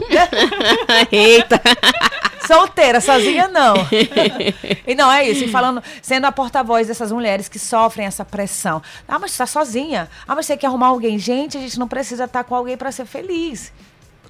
Eita! 1.11 1.61
Solteira, 2.47 3.01
sozinha 3.01 3.49
não. 3.49 3.75
e 4.87 4.95
não 4.95 5.11
é 5.11 5.29
isso. 5.29 5.45
E 5.45 5.49
falando, 5.49 5.83
sendo 6.01 6.27
a 6.27 6.33
porta-voz 6.33 6.89
dessas 6.89 7.13
mulheres 7.13 7.49
que 7.49 7.59
sofrem 7.59 8.07
essa 8.07 8.25
pressão. 8.25 8.83
Ah, 9.07 9.19
mas 9.19 9.33
você 9.33 9.39
tá 9.39 9.47
sozinha. 9.47 10.09
Ah, 10.27 10.35
mas 10.35 10.47
você 10.47 10.57
quer 10.57 10.67
arrumar 10.67 10.89
alguém. 10.89 11.19
Gente, 11.19 11.57
a 11.57 11.61
gente 11.61 11.79
não 11.79 11.89
precisa 11.89 12.25
estar 12.25 12.45
com 12.45 12.55
alguém 12.55 12.77
para 12.77 12.91
ser 12.91 13.07
feliz. 13.07 13.73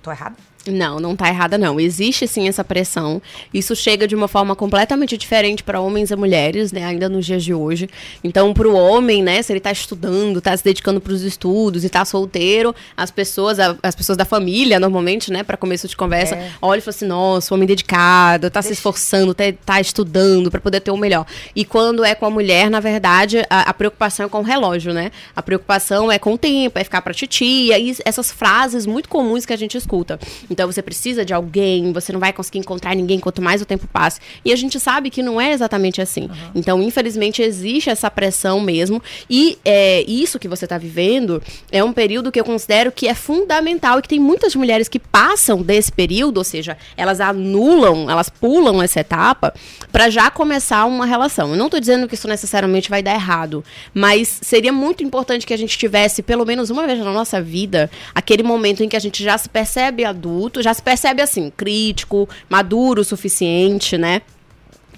Tô 0.03 0.11
errado? 0.11 0.37
Não, 0.67 1.01
não 1.01 1.17
tá 1.17 1.29
errada 1.29 1.59
não. 1.59 1.81
Existe 1.81 2.27
sim 2.29 2.47
essa 2.47 2.63
pressão. 2.63 3.21
Isso 3.53 3.75
chega 3.75 4.07
de 4.07 4.15
uma 4.15 4.29
forma 4.29 4.55
completamente 4.55 5.17
diferente 5.19 5.63
para 5.63 5.81
homens 5.81 6.11
e 6.11 6.17
mulheres, 6.17 6.71
né, 6.71 6.85
ainda 6.85 7.09
nos 7.09 7.27
dias 7.27 7.43
de 7.43 7.53
hoje. 7.53 7.89
Então, 8.23 8.55
para 8.55 8.69
o 8.69 8.75
homem, 8.75 9.23
né, 9.23 9.43
se 9.43 9.53
ele 9.53 9.61
tá 9.61 9.73
estudando, 9.73 10.41
tá 10.41 10.57
se 10.57 10.63
dedicando 10.63 11.01
para 11.01 11.13
os 11.13 11.23
estudos 11.23 11.85
e 11.85 11.89
tá 11.89 12.05
solteiro, 12.05 12.75
as 12.97 13.11
pessoas, 13.11 13.59
as 13.83 13.95
pessoas 13.95 14.17
da 14.17 14.25
família, 14.25 14.79
normalmente, 14.79 15.33
né, 15.33 15.43
para 15.43 15.57
começo 15.57 15.89
de 15.89 15.97
conversa, 15.97 16.37
é. 16.37 16.51
olha 16.61 16.79
e 16.79 16.83
fala 16.83 16.95
assim: 16.95 17.07
"Nossa, 17.07 17.55
homem 17.55 17.67
dedicado, 17.67 18.49
tá 18.51 18.61
Deixa... 18.61 18.69
se 18.69 18.75
esforçando, 18.75 19.35
tá, 19.35 19.45
tá 19.65 19.81
estudando 19.81 20.51
para 20.51 20.61
poder 20.61 20.81
ter 20.81 20.93
o 20.93 20.97
melhor". 20.97 21.27
E 21.57 21.65
quando 21.65 22.05
é 22.05 22.15
com 22.15 22.27
a 22.27 22.31
mulher, 22.31 22.71
na 22.71 22.79
verdade, 22.79 23.45
a, 23.51 23.63
a, 23.71 23.75
preocupação 23.75 24.27
é 24.27 24.29
com 24.29 24.39
o 24.39 24.43
relógio, 24.43 24.93
né? 24.93 25.11
A 25.35 25.43
preocupação 25.43 26.11
é 26.11 26.19
com 26.19 26.35
o 26.35 26.39
tempo, 26.39 26.79
é 26.79 26.85
ficar 26.85 27.03
para 27.03 27.13
titia 27.13 27.79
e 27.79 27.97
essas 28.05 28.31
frases 28.31 28.87
muito 28.87 29.09
comuns 29.09 29.45
que 29.45 29.53
a 29.53 29.57
gente 29.57 29.77
escuta. 29.77 30.19
Então 30.53 30.71
você 30.71 30.83
precisa 30.83 31.25
de 31.25 31.35
alguém, 31.35 31.93
você 31.93 32.13
não 32.13 32.21
vai 32.21 32.33
conseguir 32.33 32.59
encontrar 32.59 32.95
ninguém 32.95 33.19
quanto 33.19 33.43
mais 33.43 33.61
o 33.63 33.67
tempo 33.67 33.87
passe. 33.87 34.21
E 34.45 34.53
a 34.53 34.57
gente 34.57 34.79
sabe 34.79 35.11
que 35.11 35.23
não 35.23 35.41
é 35.41 35.53
exatamente 35.53 36.01
assim. 36.01 36.23
Uhum. 36.23 36.51
Então, 36.55 36.83
infelizmente, 36.83 37.43
existe 37.43 37.91
essa 37.91 38.11
pressão 38.11 38.61
mesmo. 38.61 39.03
E 39.29 39.59
é, 39.65 40.03
isso 40.03 40.39
que 40.39 40.49
você 40.49 40.65
está 40.65 40.79
vivendo 40.79 41.43
é 41.71 41.83
um 41.83 41.93
período 41.93 42.31
que 42.31 42.39
eu 42.39 42.45
considero 42.45 42.93
que 42.93 43.09
é 43.09 43.15
fundamental 43.15 43.99
e 43.99 44.03
que 44.03 44.09
tem 44.09 44.21
muitas 44.21 44.55
mulheres 44.55 44.89
que 44.89 44.99
passam 44.99 45.63
desse 45.63 45.91
período, 45.91 46.39
ou 46.39 46.45
seja, 46.45 46.77
elas 46.97 47.21
anulam, 47.21 48.11
elas 48.11 48.29
pulam 48.29 48.83
essa 48.83 49.01
etapa 49.01 49.55
para 49.91 50.11
já 50.11 50.31
começar 50.31 50.85
uma 50.85 51.07
relação. 51.07 51.51
Eu 51.51 51.57
não 51.57 51.67
estou 51.67 51.81
dizendo 51.81 52.07
que 52.07 52.15
isso 52.15 52.29
necessariamente 52.29 52.91
vai 52.91 53.03
dar 53.03 53.15
errado, 53.15 53.65
mas 53.95 54.39
seria 54.43 54.73
muito 54.73 55.03
importante 55.03 55.47
que 55.47 55.55
a 55.55 55.59
gente 55.59 55.77
tivesse, 55.79 56.23
pelo 56.23 56.45
menos 56.45 56.71
uma 56.71 56.87
vez 56.87 56.99
na 56.99 57.13
nossa 57.13 57.41
vida, 57.41 57.91
aquele 58.15 58.43
momento 58.43 58.83
em 58.83 58.89
que 58.89 58.97
a 58.97 59.01
gente 59.01 59.23
já 59.23 59.37
se 59.39 59.49
percebe 59.49 60.05
adulto 60.05 60.42
adulto, 60.43 60.63
já 60.63 60.75
se 60.75 60.83
percebe 60.83 61.23
assim, 61.23 61.51
crítico, 61.51 62.29
maduro 62.49 63.03
o 63.03 63.05
suficiente, 63.05 63.97
né? 63.97 64.23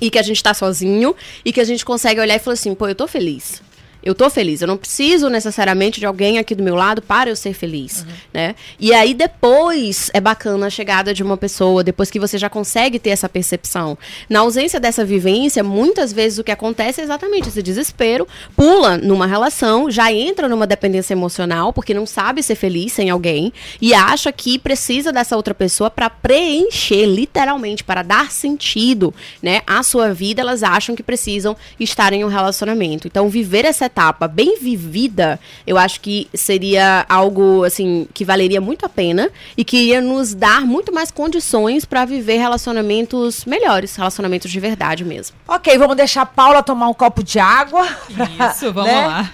E 0.00 0.11
que 0.11 0.18
a 0.18 0.22
gente 0.22 0.42
tá 0.42 0.54
sozinho 0.54 1.14
e 1.44 1.52
que 1.52 1.61
a 1.61 1.64
gente 1.64 1.85
consegue 1.85 2.20
olhar 2.20 2.37
e 2.37 2.38
falar 2.38 2.54
assim, 2.54 2.74
pô, 2.74 2.88
eu 2.88 2.94
tô 2.94 3.07
feliz 3.07 3.62
eu 4.05 4.14
tô 4.14 4.29
feliz. 4.29 4.61
Eu 4.61 4.69
não 4.69 4.77
preciso 4.77 5.29
necessariamente 5.29 5.99
de 5.99 6.07
alguém 6.07 6.38
aqui 6.38 6.55
do 6.55 6.62
meu 6.62 6.75
lado 6.75 7.01
para 7.01 7.31
eu 7.31 7.37
ser 7.37 7.55
feliz, 7.55 8.01
uhum. 8.01 8.12
né? 8.35 8.55
E 8.79 8.93
aí 8.93 9.14
depois 9.14 10.11
é 10.12 10.21
bacana 10.21 10.67
a 10.67 10.71
chegada 10.71 11.14
de 11.14 11.23
uma 11.23 11.37
pessoa, 11.37 11.83
depois 11.83 12.11
que 12.11 12.21
você 12.21 12.37
já 12.37 12.51
consegue 12.51 12.99
ter 12.99 13.11
essa 13.11 13.29
percepção. 13.29 13.97
Na 14.29 14.40
ausência 14.40 14.79
dessa 14.79 15.05
vivência, 15.05 15.64
muitas 15.64 16.12
vezes 16.12 16.38
o 16.38 16.45
que 16.45 16.53
acontece 16.53 17.01
é 17.01 17.05
exatamente 17.05 17.49
esse 17.49 17.62
desespero, 17.62 18.29
pula 18.55 18.99
numa 18.99 19.27
relação, 19.27 19.90
já 19.90 20.12
entra 20.12 20.49
numa 20.49 20.67
dependência 20.67 21.14
emocional, 21.14 21.73
porque 21.73 21.95
não 21.95 22.07
sabe 22.07 22.43
ser 22.43 22.55
feliz 22.55 22.93
sem 22.93 23.09
alguém 23.09 23.53
e 23.81 23.95
acha 23.95 24.31
que 24.31 24.59
precisa 24.59 25.12
dessa 25.12 25.37
outra 25.37 25.55
pessoa 25.55 25.90
para 25.90 26.11
preencher, 26.11 27.07
literalmente, 27.07 27.83
para 27.83 28.03
dar 28.03 28.31
sentido, 28.31 29.14
né, 29.43 29.62
à 29.67 29.83
sua 29.83 30.12
vida, 30.12 30.43
elas 30.43 30.62
acham 30.62 30.95
que 30.95 31.03
precisam 31.03 31.57
estar 31.81 32.12
em 32.12 32.25
um 32.25 32.29
relacionamento. 32.29 33.07
Então, 33.07 33.29
viver 33.29 33.64
essa 33.64 33.87
etapa 33.94 34.26
bem 34.26 34.59
vivida, 34.59 35.38
eu 35.64 35.78
acho 35.78 36.00
que 36.00 36.28
seria 36.35 37.07
algo 37.09 37.62
assim 37.62 38.09
que 38.12 38.24
valeria 38.24 38.61
muito 38.61 38.85
a 38.85 38.88
pena 38.88 39.30
e 39.57 39.64
que 39.64 39.76
ia 39.76 40.00
nos 40.00 40.35
dar 40.35 40.62
muito 40.62 40.92
mais 40.92 41.12
condições 41.12 41.85
para 41.85 42.04
viver 42.04 42.38
relacionamentos 42.38 43.44
melhores, 43.44 43.94
relacionamentos 43.94 44.50
de 44.50 44.59
verdade 44.59 45.04
mesmo. 45.04 45.37
Ok, 45.46 45.78
vamos 45.78 45.96
deixar 45.96 46.22
a 46.22 46.26
Paula 46.26 46.62
tomar 46.62 46.88
um 46.88 46.94
copo 46.94 47.22
de 47.22 47.38
água. 47.38 47.87
Isso, 48.50 48.72
vamos 48.72 48.90
né? 48.90 49.07
lá. 49.07 49.30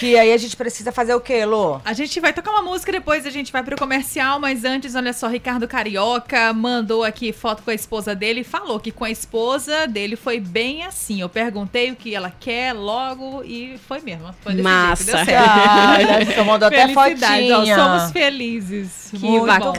Que 0.00 0.18
aí 0.18 0.32
a 0.32 0.36
gente 0.36 0.56
precisa 0.56 0.90
fazer 0.90 1.14
o 1.14 1.20
quê, 1.20 1.44
Lô? 1.44 1.80
A 1.84 1.92
gente 1.92 2.18
vai 2.18 2.32
tocar 2.32 2.50
uma 2.50 2.62
música 2.62 2.90
depois, 2.90 3.24
a 3.24 3.30
gente 3.30 3.52
vai 3.52 3.62
pro 3.62 3.76
comercial, 3.76 4.40
mas 4.40 4.64
antes, 4.64 4.96
olha 4.96 5.12
só, 5.12 5.28
Ricardo 5.28 5.68
Carioca 5.68 6.52
mandou 6.52 7.04
aqui 7.04 7.32
foto 7.32 7.62
com 7.62 7.70
a 7.70 7.74
esposa 7.74 8.14
dele 8.14 8.40
e 8.40 8.44
falou 8.44 8.80
que 8.80 8.90
com 8.90 9.04
a 9.04 9.10
esposa 9.10 9.86
dele 9.86 10.16
foi 10.16 10.40
bem 10.40 10.84
assim. 10.84 11.20
Eu 11.20 11.28
perguntei 11.28 11.92
o 11.92 11.96
que 11.96 12.14
ela 12.14 12.32
quer 12.40 12.72
logo 12.72 13.44
e 13.44 13.78
foi 13.86 13.99
foi 14.00 14.10
mesmo. 14.10 14.34
Foi 14.40 14.54
Massa. 14.54 15.04
Jeito, 15.04 15.16
deu 15.16 15.24
certo. 15.24 16.40
Ah, 16.40 16.44
mandou 16.44 16.68
até 16.68 16.88
fotinha. 16.88 17.58
Ó, 17.58 17.98
somos 17.98 18.12
felizes. 18.12 19.08
Que 19.10 19.18
Muito 19.18 19.46
bacana. 19.46 19.74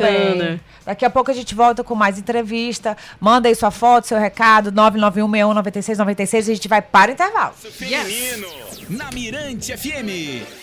Bem. 0.46 0.62
Daqui 0.86 1.06
a 1.06 1.10
pouco 1.10 1.30
a 1.30 1.34
gente 1.34 1.54
volta 1.54 1.84
com 1.84 1.96
mais 1.96 2.18
entrevista. 2.18 2.98
Manda 3.20 3.48
aí 3.48 3.56
sua 3.56 3.72
foto, 3.72 4.08
seu 4.08 4.20
recado, 4.20 4.72
991619696 4.72 6.34
e 6.34 6.38
a 6.38 6.56
gente 6.56 6.68
vai 6.68 6.82
para 6.82 7.12
o 7.12 7.14
intervalo. 7.14 7.54
Feminino, 7.54 8.48
yes. 8.48 8.90
na 8.90 9.12
Mirante 9.12 9.78
FM. 9.78 10.61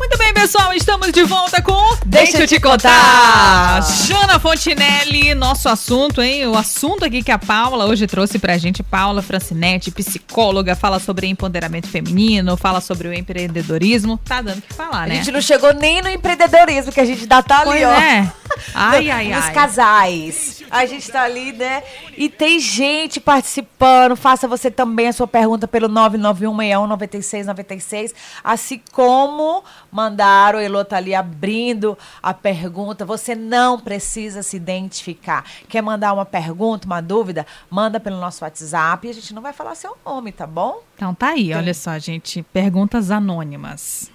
Muito 0.00 0.16
bem, 0.16 0.32
pessoal, 0.32 0.72
estamos 0.72 1.12
de 1.12 1.22
volta 1.24 1.60
com 1.60 1.74
Deixa, 2.06 2.38
Deixa 2.38 2.38
eu 2.38 2.48
te 2.48 2.58
contar. 2.58 3.80
contar. 3.80 4.06
Jana 4.06 4.40
Fontinelli, 4.40 5.34
nosso 5.34 5.68
assunto, 5.68 6.22
hein? 6.22 6.46
O 6.46 6.56
assunto 6.56 7.04
aqui 7.04 7.22
que 7.22 7.30
a 7.30 7.38
Paula 7.38 7.84
hoje 7.84 8.06
trouxe 8.06 8.38
pra 8.38 8.56
gente, 8.56 8.82
Paula 8.82 9.20
Francinete, 9.20 9.90
psicóloga, 9.90 10.74
fala 10.74 10.98
sobre 10.98 11.26
empoderamento 11.26 11.86
feminino, 11.86 12.56
fala 12.56 12.80
sobre 12.80 13.08
o 13.08 13.12
empreendedorismo. 13.12 14.18
Tá 14.24 14.40
dando 14.40 14.60
o 14.60 14.62
que 14.62 14.72
falar, 14.72 15.06
né? 15.06 15.16
A 15.16 15.16
gente 15.18 15.32
não 15.32 15.42
chegou 15.42 15.74
nem 15.74 16.00
no 16.00 16.08
empreendedorismo, 16.08 16.90
que 16.90 17.00
a 17.00 17.04
gente 17.04 17.20
ainda 17.20 17.42
tá 17.42 17.58
ali, 17.58 17.70
pois 17.70 17.82
ó. 17.84 17.92
É. 17.92 18.32
Ai, 18.74 19.10
ai, 19.12 19.28
Nos 19.28 19.44
ai. 19.44 19.52
casais. 19.52 20.62
A 20.70 20.86
gente 20.86 21.10
tá 21.10 21.22
ali, 21.22 21.52
né? 21.52 21.82
E 22.16 22.28
tem 22.28 22.58
gente 22.58 23.20
participando. 23.20 24.16
Faça 24.16 24.48
você 24.48 24.70
também 24.70 25.08
a 25.08 25.12
sua 25.12 25.26
pergunta 25.26 25.68
pelo 25.68 25.88
991 25.88 26.86
9696, 26.86 28.14
assim 28.42 28.80
como 28.92 29.62
mandaram, 29.90 30.58
o 30.58 30.62
Elô 30.62 30.84
tá 30.84 30.96
ali 30.96 31.14
abrindo 31.14 31.96
a 32.22 32.32
pergunta. 32.32 33.04
Você 33.04 33.34
não 33.34 33.78
precisa 33.78 34.42
se 34.42 34.56
identificar. 34.56 35.44
Quer 35.68 35.82
mandar 35.82 36.12
uma 36.12 36.24
pergunta, 36.24 36.86
uma 36.86 37.00
dúvida? 37.00 37.46
Manda 37.68 37.98
pelo 37.98 38.18
nosso 38.18 38.44
WhatsApp 38.44 39.06
e 39.06 39.10
a 39.10 39.14
gente 39.14 39.34
não 39.34 39.42
vai 39.42 39.52
falar 39.52 39.74
seu 39.74 39.96
nome, 40.04 40.32
tá 40.32 40.46
bom? 40.46 40.82
Então 40.94 41.14
tá 41.14 41.30
aí, 41.30 41.46
Sim. 41.46 41.54
olha 41.54 41.74
só, 41.74 41.98
gente. 41.98 42.42
Perguntas 42.42 43.10
anônimas. 43.10 44.10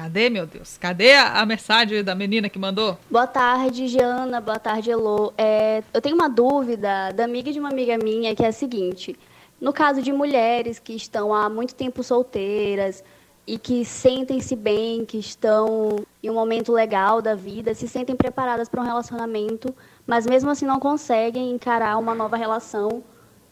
Cadê, 0.00 0.30
meu 0.30 0.46
Deus? 0.46 0.78
Cadê 0.78 1.12
a, 1.12 1.40
a, 1.40 1.44
mensagem 1.44 2.02
da 2.02 2.14
menina 2.14 2.48
que 2.48 2.58
mandou? 2.58 2.96
Boa 3.10 3.26
tarde, 3.26 3.86
Giana. 3.86 4.40
Boa 4.40 4.58
tarde, 4.58 4.90
Elô. 4.90 5.30
É, 5.36 5.82
eu 5.92 6.00
tenho 6.00 6.14
uma 6.14 6.26
dúvida 6.26 7.12
da 7.12 7.24
amiga 7.24 7.52
de 7.52 7.60
uma 7.60 7.68
amiga 7.68 7.98
minha 7.98 8.34
que 8.34 8.42
é 8.42 8.48
a 8.48 8.52
seguinte. 8.52 9.14
No 9.60 9.74
caso 9.74 10.00
de 10.00 10.10
mulheres 10.10 10.78
que 10.78 10.94
estão 10.94 11.34
há 11.34 11.50
muito 11.50 11.74
tempo 11.74 12.02
solteiras 12.02 13.04
e 13.46 13.58
que 13.58 13.84
sentem-se 13.84 14.54
bem, 14.54 15.04
que 15.04 15.18
estão 15.18 15.96
em 16.22 16.30
um 16.30 16.34
momento 16.34 16.72
legal 16.72 17.20
da 17.20 17.34
vida, 17.34 17.74
se 17.74 17.88
sentem 17.88 18.14
preparadas 18.14 18.68
para 18.68 18.80
um 18.80 18.84
relacionamento, 18.84 19.74
mas 20.06 20.26
mesmo 20.26 20.50
assim 20.50 20.66
não 20.66 20.78
conseguem 20.78 21.50
encarar 21.50 21.98
uma 21.98 22.14
nova 22.14 22.36
relação 22.36 23.02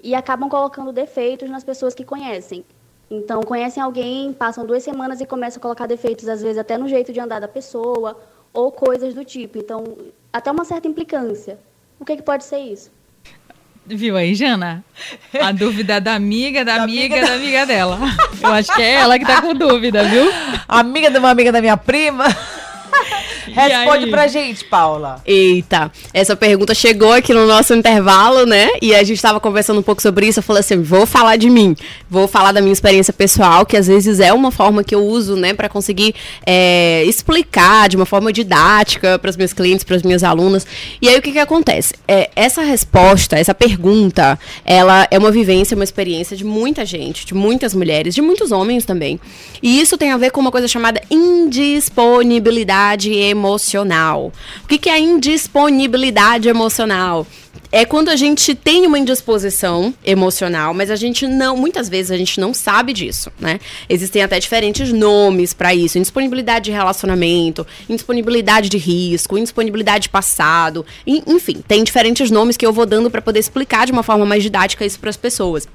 e 0.02 0.14
acabam 0.14 0.48
colocando 0.48 0.92
defeitos 0.92 1.50
nas 1.50 1.64
pessoas 1.64 1.94
que 1.94 2.04
conhecem. 2.04 2.64
Então, 3.10 3.42
conhecem 3.42 3.82
alguém, 3.82 4.32
passam 4.32 4.66
duas 4.66 4.82
semanas 4.82 5.20
e 5.20 5.26
começam 5.26 5.58
a 5.58 5.62
colocar 5.62 5.86
defeitos, 5.86 6.28
às 6.28 6.42
vezes 6.42 6.58
até 6.58 6.76
no 6.76 6.86
jeito 6.86 7.12
de 7.12 7.18
andar 7.18 7.40
da 7.40 7.48
pessoa, 7.48 8.16
ou 8.52 8.70
coisas 8.70 9.14
do 9.14 9.24
tipo. 9.24 9.58
Então, 9.58 9.82
até 10.32 10.50
uma 10.50 10.64
certa 10.64 10.86
implicância. 10.86 11.58
O 11.98 12.04
que, 12.04 12.16
que 12.16 12.22
pode 12.22 12.44
ser 12.44 12.58
isso? 12.58 12.90
Viu 13.90 14.16
aí, 14.16 14.34
Jana? 14.34 14.84
A 15.40 15.52
dúvida 15.52 16.00
da 16.00 16.14
amiga, 16.14 16.64
da, 16.64 16.76
da 16.78 16.82
amiga, 16.84 17.16
amiga 17.16 17.20
da... 17.20 17.32
da 17.32 17.34
amiga 17.34 17.66
dela. 17.66 17.98
Eu 18.42 18.52
acho 18.52 18.74
que 18.74 18.82
é 18.82 18.94
ela 18.94 19.18
que 19.18 19.24
tá 19.24 19.40
com 19.40 19.54
dúvida, 19.54 20.04
viu? 20.04 20.30
Amiga 20.66 21.10
de 21.10 21.18
uma 21.18 21.30
amiga 21.30 21.50
da 21.50 21.60
minha 21.60 21.76
prima. 21.76 22.24
Responde 23.52 24.06
pra 24.08 24.26
gente, 24.26 24.64
Paula. 24.64 25.22
Eita, 25.26 25.90
essa 26.12 26.36
pergunta 26.36 26.74
chegou 26.74 27.12
aqui 27.12 27.32
no 27.32 27.46
nosso 27.46 27.74
intervalo, 27.74 28.46
né? 28.46 28.68
E 28.80 28.94
a 28.94 29.02
gente 29.02 29.20
tava 29.20 29.40
conversando 29.40 29.80
um 29.80 29.82
pouco 29.82 30.02
sobre 30.02 30.26
isso. 30.26 30.38
Eu 30.38 30.42
falei 30.42 30.60
assim: 30.60 30.82
vou 30.82 31.06
falar 31.06 31.36
de 31.36 31.48
mim, 31.48 31.76
vou 32.08 32.28
falar 32.28 32.52
da 32.52 32.60
minha 32.60 32.72
experiência 32.72 33.12
pessoal, 33.12 33.66
que 33.66 33.76
às 33.76 33.86
vezes 33.86 34.20
é 34.20 34.32
uma 34.32 34.50
forma 34.50 34.84
que 34.84 34.94
eu 34.94 35.04
uso, 35.04 35.36
né, 35.36 35.54
para 35.54 35.68
conseguir 35.68 36.14
é, 36.46 37.04
explicar 37.04 37.88
de 37.88 37.96
uma 37.96 38.06
forma 38.06 38.32
didática 38.32 39.18
para 39.18 39.30
os 39.30 39.36
meus 39.36 39.52
clientes, 39.52 39.84
para 39.84 39.96
as 39.96 40.02
minhas 40.02 40.22
alunas. 40.22 40.66
E 41.00 41.08
aí 41.08 41.18
o 41.18 41.22
que 41.22 41.32
que 41.32 41.38
acontece? 41.38 41.94
É, 42.06 42.30
essa 42.36 42.62
resposta, 42.62 43.38
essa 43.38 43.54
pergunta, 43.54 44.38
ela 44.64 45.06
é 45.10 45.18
uma 45.18 45.30
vivência, 45.30 45.74
uma 45.74 45.84
experiência 45.84 46.36
de 46.36 46.44
muita 46.44 46.84
gente, 46.84 47.26
de 47.26 47.34
muitas 47.34 47.74
mulheres, 47.74 48.14
de 48.14 48.22
muitos 48.22 48.52
homens 48.52 48.84
também. 48.84 49.18
E 49.62 49.80
isso 49.80 49.96
tem 49.96 50.12
a 50.12 50.16
ver 50.16 50.30
com 50.30 50.40
uma 50.40 50.50
coisa 50.50 50.68
chamada 50.68 51.00
indisponibilidade 51.10 53.12
emocional 53.12 53.37
emocional. 53.38 54.32
O 54.64 54.66
que, 54.66 54.78
que 54.78 54.90
é 54.90 54.98
indisponibilidade 54.98 56.48
emocional? 56.48 57.26
é 57.70 57.84
quando 57.84 58.08
a 58.08 58.16
gente 58.16 58.54
tem 58.54 58.86
uma 58.86 58.98
indisposição 58.98 59.92
emocional, 60.04 60.72
mas 60.72 60.90
a 60.90 60.96
gente 60.96 61.26
não, 61.26 61.56
muitas 61.56 61.88
vezes 61.88 62.10
a 62.10 62.16
gente 62.16 62.40
não 62.40 62.54
sabe 62.54 62.92
disso, 62.92 63.30
né? 63.38 63.60
Existem 63.88 64.22
até 64.22 64.38
diferentes 64.38 64.90
nomes 64.90 65.52
para 65.52 65.74
isso: 65.74 65.98
indisponibilidade 65.98 66.66
de 66.66 66.70
relacionamento, 66.70 67.66
indisponibilidade 67.88 68.68
de 68.68 68.78
risco, 68.78 69.36
indisponibilidade 69.36 70.04
de 70.04 70.08
passado, 70.08 70.84
enfim, 71.06 71.62
tem 71.66 71.84
diferentes 71.84 72.30
nomes 72.30 72.56
que 72.56 72.64
eu 72.64 72.72
vou 72.72 72.86
dando 72.86 73.10
para 73.10 73.20
poder 73.20 73.40
explicar 73.40 73.84
de 73.84 73.92
uma 73.92 74.02
forma 74.02 74.24
mais 74.24 74.42
didática 74.42 74.86
isso 74.86 74.98
para 74.98 75.10
as 75.10 75.16
pessoas. 75.16 75.68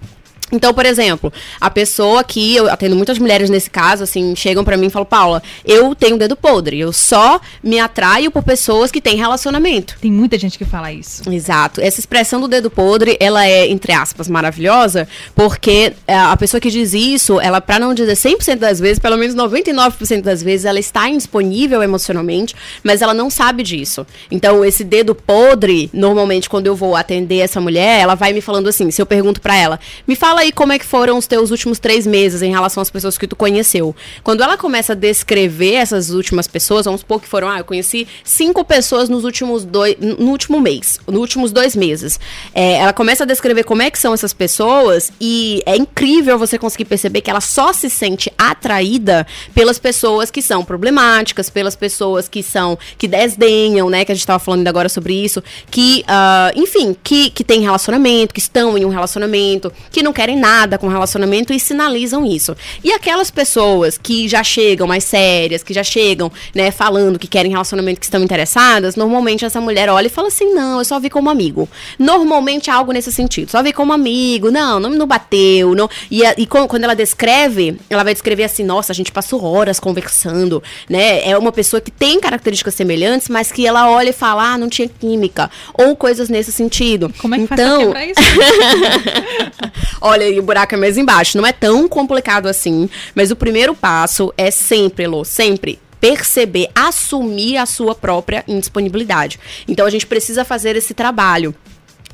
Então, 0.51 0.73
por 0.73 0.85
exemplo, 0.85 1.33
a 1.59 1.69
pessoa 1.69 2.21
aqui, 2.21 2.55
eu 2.55 2.69
atendo 2.69 2.95
muitas 2.95 3.17
mulheres 3.17 3.49
nesse 3.49 3.69
caso, 3.69 4.03
assim, 4.03 4.35
chegam 4.35 4.63
para 4.63 4.77
mim 4.77 4.87
e 4.87 4.89
falam, 4.89 5.05
Paula, 5.05 5.41
eu 5.65 5.95
tenho 5.95 6.17
dedo 6.17 6.35
podre, 6.35 6.79
eu 6.79 6.93
só 6.93 7.41
me 7.63 7.79
atraio 7.79 8.29
por 8.29 8.43
pessoas 8.43 8.91
que 8.91 9.01
têm 9.01 9.15
relacionamento. 9.15 9.97
Tem 9.99 10.11
muita 10.11 10.37
gente 10.37 10.57
que 10.57 10.65
fala 10.65 10.91
isso. 10.91 11.27
Exato. 11.31 11.81
Essa 11.81 11.99
expressão 11.99 12.39
do 12.39 12.47
dedo 12.47 12.69
podre, 12.69 13.17
ela 13.19 13.45
é, 13.47 13.67
entre 13.67 13.93
aspas, 13.93 14.27
maravilhosa, 14.27 15.07
porque 15.33 15.93
é, 16.07 16.15
a 16.15 16.37
pessoa 16.37 16.61
que 16.61 16.69
diz 16.69 16.93
isso, 16.93 17.39
ela, 17.39 17.59
para 17.59 17.79
não 17.79 17.93
dizer 17.93 18.13
100% 18.13 18.57
das 18.57 18.79
vezes, 18.79 18.99
pelo 18.99 19.17
menos 19.17 19.35
99% 19.35 20.21
das 20.21 20.43
vezes, 20.43 20.65
ela 20.65 20.79
está 20.79 21.09
indisponível 21.09 21.81
emocionalmente, 21.81 22.55
mas 22.83 23.01
ela 23.01 23.13
não 23.13 23.29
sabe 23.29 23.63
disso. 23.63 24.05
Então, 24.29 24.63
esse 24.63 24.83
dedo 24.83 25.15
podre, 25.15 25.89
normalmente, 25.93 26.49
quando 26.49 26.67
eu 26.67 26.75
vou 26.75 26.95
atender 26.95 27.39
essa 27.39 27.59
mulher, 27.59 28.01
ela 28.01 28.15
vai 28.15 28.33
me 28.33 28.41
falando 28.41 28.67
assim, 28.67 28.91
se 28.91 29.01
eu 29.01 29.05
pergunto 29.05 29.41
para 29.41 29.55
ela, 29.55 29.79
me 30.07 30.15
fala 30.15 30.42
aí 30.43 30.51
como 30.51 30.73
é 30.73 30.79
que 30.79 30.85
foram 30.85 31.17
os 31.17 31.27
teus 31.27 31.51
últimos 31.51 31.79
três 31.79 32.05
meses 32.05 32.41
em 32.41 32.51
relação 32.51 32.81
às 32.81 32.89
pessoas 32.89 33.17
que 33.17 33.27
tu 33.27 33.35
conheceu. 33.35 33.95
Quando 34.23 34.43
ela 34.43 34.57
começa 34.57 34.93
a 34.93 34.95
descrever 34.95 35.73
essas 35.73 36.09
últimas 36.09 36.47
pessoas, 36.47 36.85
vamos 36.85 37.01
supor 37.01 37.21
que 37.21 37.27
foram, 37.27 37.49
ah, 37.49 37.59
eu 37.59 37.65
conheci 37.65 38.07
cinco 38.23 38.63
pessoas 38.63 39.09
nos 39.09 39.23
últimos 39.23 39.65
dois, 39.65 39.95
no 39.99 40.29
último 40.29 40.59
mês, 40.59 40.99
nos 41.07 41.19
últimos 41.19 41.51
dois 41.51 41.75
meses. 41.75 42.19
É, 42.53 42.73
ela 42.75 42.93
começa 42.93 43.23
a 43.23 43.27
descrever 43.27 43.63
como 43.63 43.81
é 43.81 43.89
que 43.89 43.97
são 43.97 44.13
essas 44.13 44.33
pessoas 44.33 45.11
e 45.19 45.61
é 45.65 45.75
incrível 45.75 46.37
você 46.37 46.57
conseguir 46.57 46.85
perceber 46.85 47.21
que 47.21 47.29
ela 47.29 47.41
só 47.41 47.73
se 47.73 47.89
sente 47.89 48.31
atraída 48.37 49.25
pelas 49.53 49.79
pessoas 49.79 50.29
que 50.29 50.41
são 50.41 50.63
problemáticas, 50.63 51.49
pelas 51.49 51.75
pessoas 51.75 52.27
que 52.27 52.43
são, 52.43 52.77
que 52.97 53.07
desdenham, 53.07 53.89
né, 53.89 54.05
que 54.05 54.11
a 54.11 54.15
gente 54.15 54.21
estava 54.21 54.39
falando 54.39 54.67
agora 54.67 54.89
sobre 54.89 55.13
isso, 55.13 55.43
que, 55.69 56.03
uh, 56.07 56.59
enfim, 56.59 56.95
que, 57.03 57.29
que 57.29 57.43
tem 57.43 57.61
relacionamento, 57.61 58.33
que 58.33 58.39
estão 58.39 58.77
em 58.77 58.85
um 58.85 58.89
relacionamento, 58.89 59.71
que 59.91 60.03
não 60.03 60.13
querem 60.13 60.22
querem 60.23 60.37
nada 60.37 60.77
com 60.77 60.87
relacionamento 60.87 61.51
e 61.51 61.59
sinalizam 61.59 62.25
isso. 62.25 62.55
E 62.81 62.93
aquelas 62.93 63.29
pessoas 63.29 63.97
que 63.97 64.25
já 64.29 64.41
chegam 64.41 64.87
mais 64.87 65.03
sérias, 65.03 65.63
que 65.63 65.73
já 65.73 65.83
chegam, 65.83 66.31
né, 66.55 66.71
falando 66.71 67.19
que 67.19 67.27
querem 67.27 67.51
relacionamento, 67.51 67.99
que 67.99 68.05
estão 68.05 68.23
interessadas, 68.23 68.95
normalmente 68.95 69.43
essa 69.43 69.59
mulher 69.59 69.89
olha 69.89 70.07
e 70.07 70.09
fala 70.09 70.29
assim: 70.29 70.53
não, 70.53 70.79
eu 70.79 70.85
só 70.85 70.97
vi 70.97 71.09
como 71.09 71.29
amigo. 71.29 71.67
Normalmente 71.99 72.69
é 72.69 72.73
algo 72.73 72.93
nesse 72.93 73.11
sentido. 73.11 73.51
Só 73.51 73.61
vi 73.61 73.73
como 73.73 73.91
amigo, 73.91 74.49
não, 74.49 74.79
não, 74.79 74.89
não 74.91 75.05
bateu. 75.05 75.75
Não. 75.75 75.89
E, 76.09 76.21
e 76.37 76.47
quando 76.47 76.85
ela 76.85 76.95
descreve, 76.95 77.77
ela 77.89 78.03
vai 78.03 78.13
descrever 78.13 78.45
assim: 78.45 78.63
nossa, 78.63 78.93
a 78.93 78.95
gente 78.95 79.11
passou 79.11 79.43
horas 79.43 79.77
conversando, 79.77 80.63
né? 80.89 81.27
É 81.27 81.37
uma 81.37 81.51
pessoa 81.51 81.81
que 81.81 81.91
tem 81.91 82.21
características 82.21 82.75
semelhantes, 82.75 83.27
mas 83.27 83.51
que 83.51 83.67
ela 83.67 83.91
olha 83.91 84.11
e 84.11 84.13
fala: 84.13 84.53
ah, 84.53 84.57
não 84.57 84.69
tinha 84.69 84.87
química. 84.87 85.51
Ou 85.73 85.97
coisas 85.97 86.29
nesse 86.29 86.53
sentido. 86.53 87.13
Como 87.17 87.35
é 87.35 87.39
que 87.39 87.43
então... 87.43 87.91
faz 87.91 87.91
pra 87.91 88.05
isso? 88.05 88.23
olha, 90.13 90.39
o 90.39 90.43
buraco 90.43 90.75
é 90.75 90.77
mais 90.77 90.97
embaixo. 90.97 91.37
Não 91.37 91.45
é 91.45 91.51
tão 91.51 91.87
complicado 91.89 92.47
assim, 92.47 92.89
mas 93.15 93.31
o 93.31 93.35
primeiro 93.35 93.75
passo 93.75 94.33
é 94.37 94.51
sempre, 94.51 95.07
Lô, 95.07 95.25
sempre 95.25 95.79
perceber, 95.99 96.67
assumir 96.75 97.55
a 97.55 97.65
sua 97.65 97.95
própria 97.95 98.43
indisponibilidade. 98.45 99.39
Então 99.65 99.85
a 99.85 99.89
gente 99.89 100.05
precisa 100.05 100.43
fazer 100.43 100.75
esse 100.75 100.93
trabalho 100.93 101.55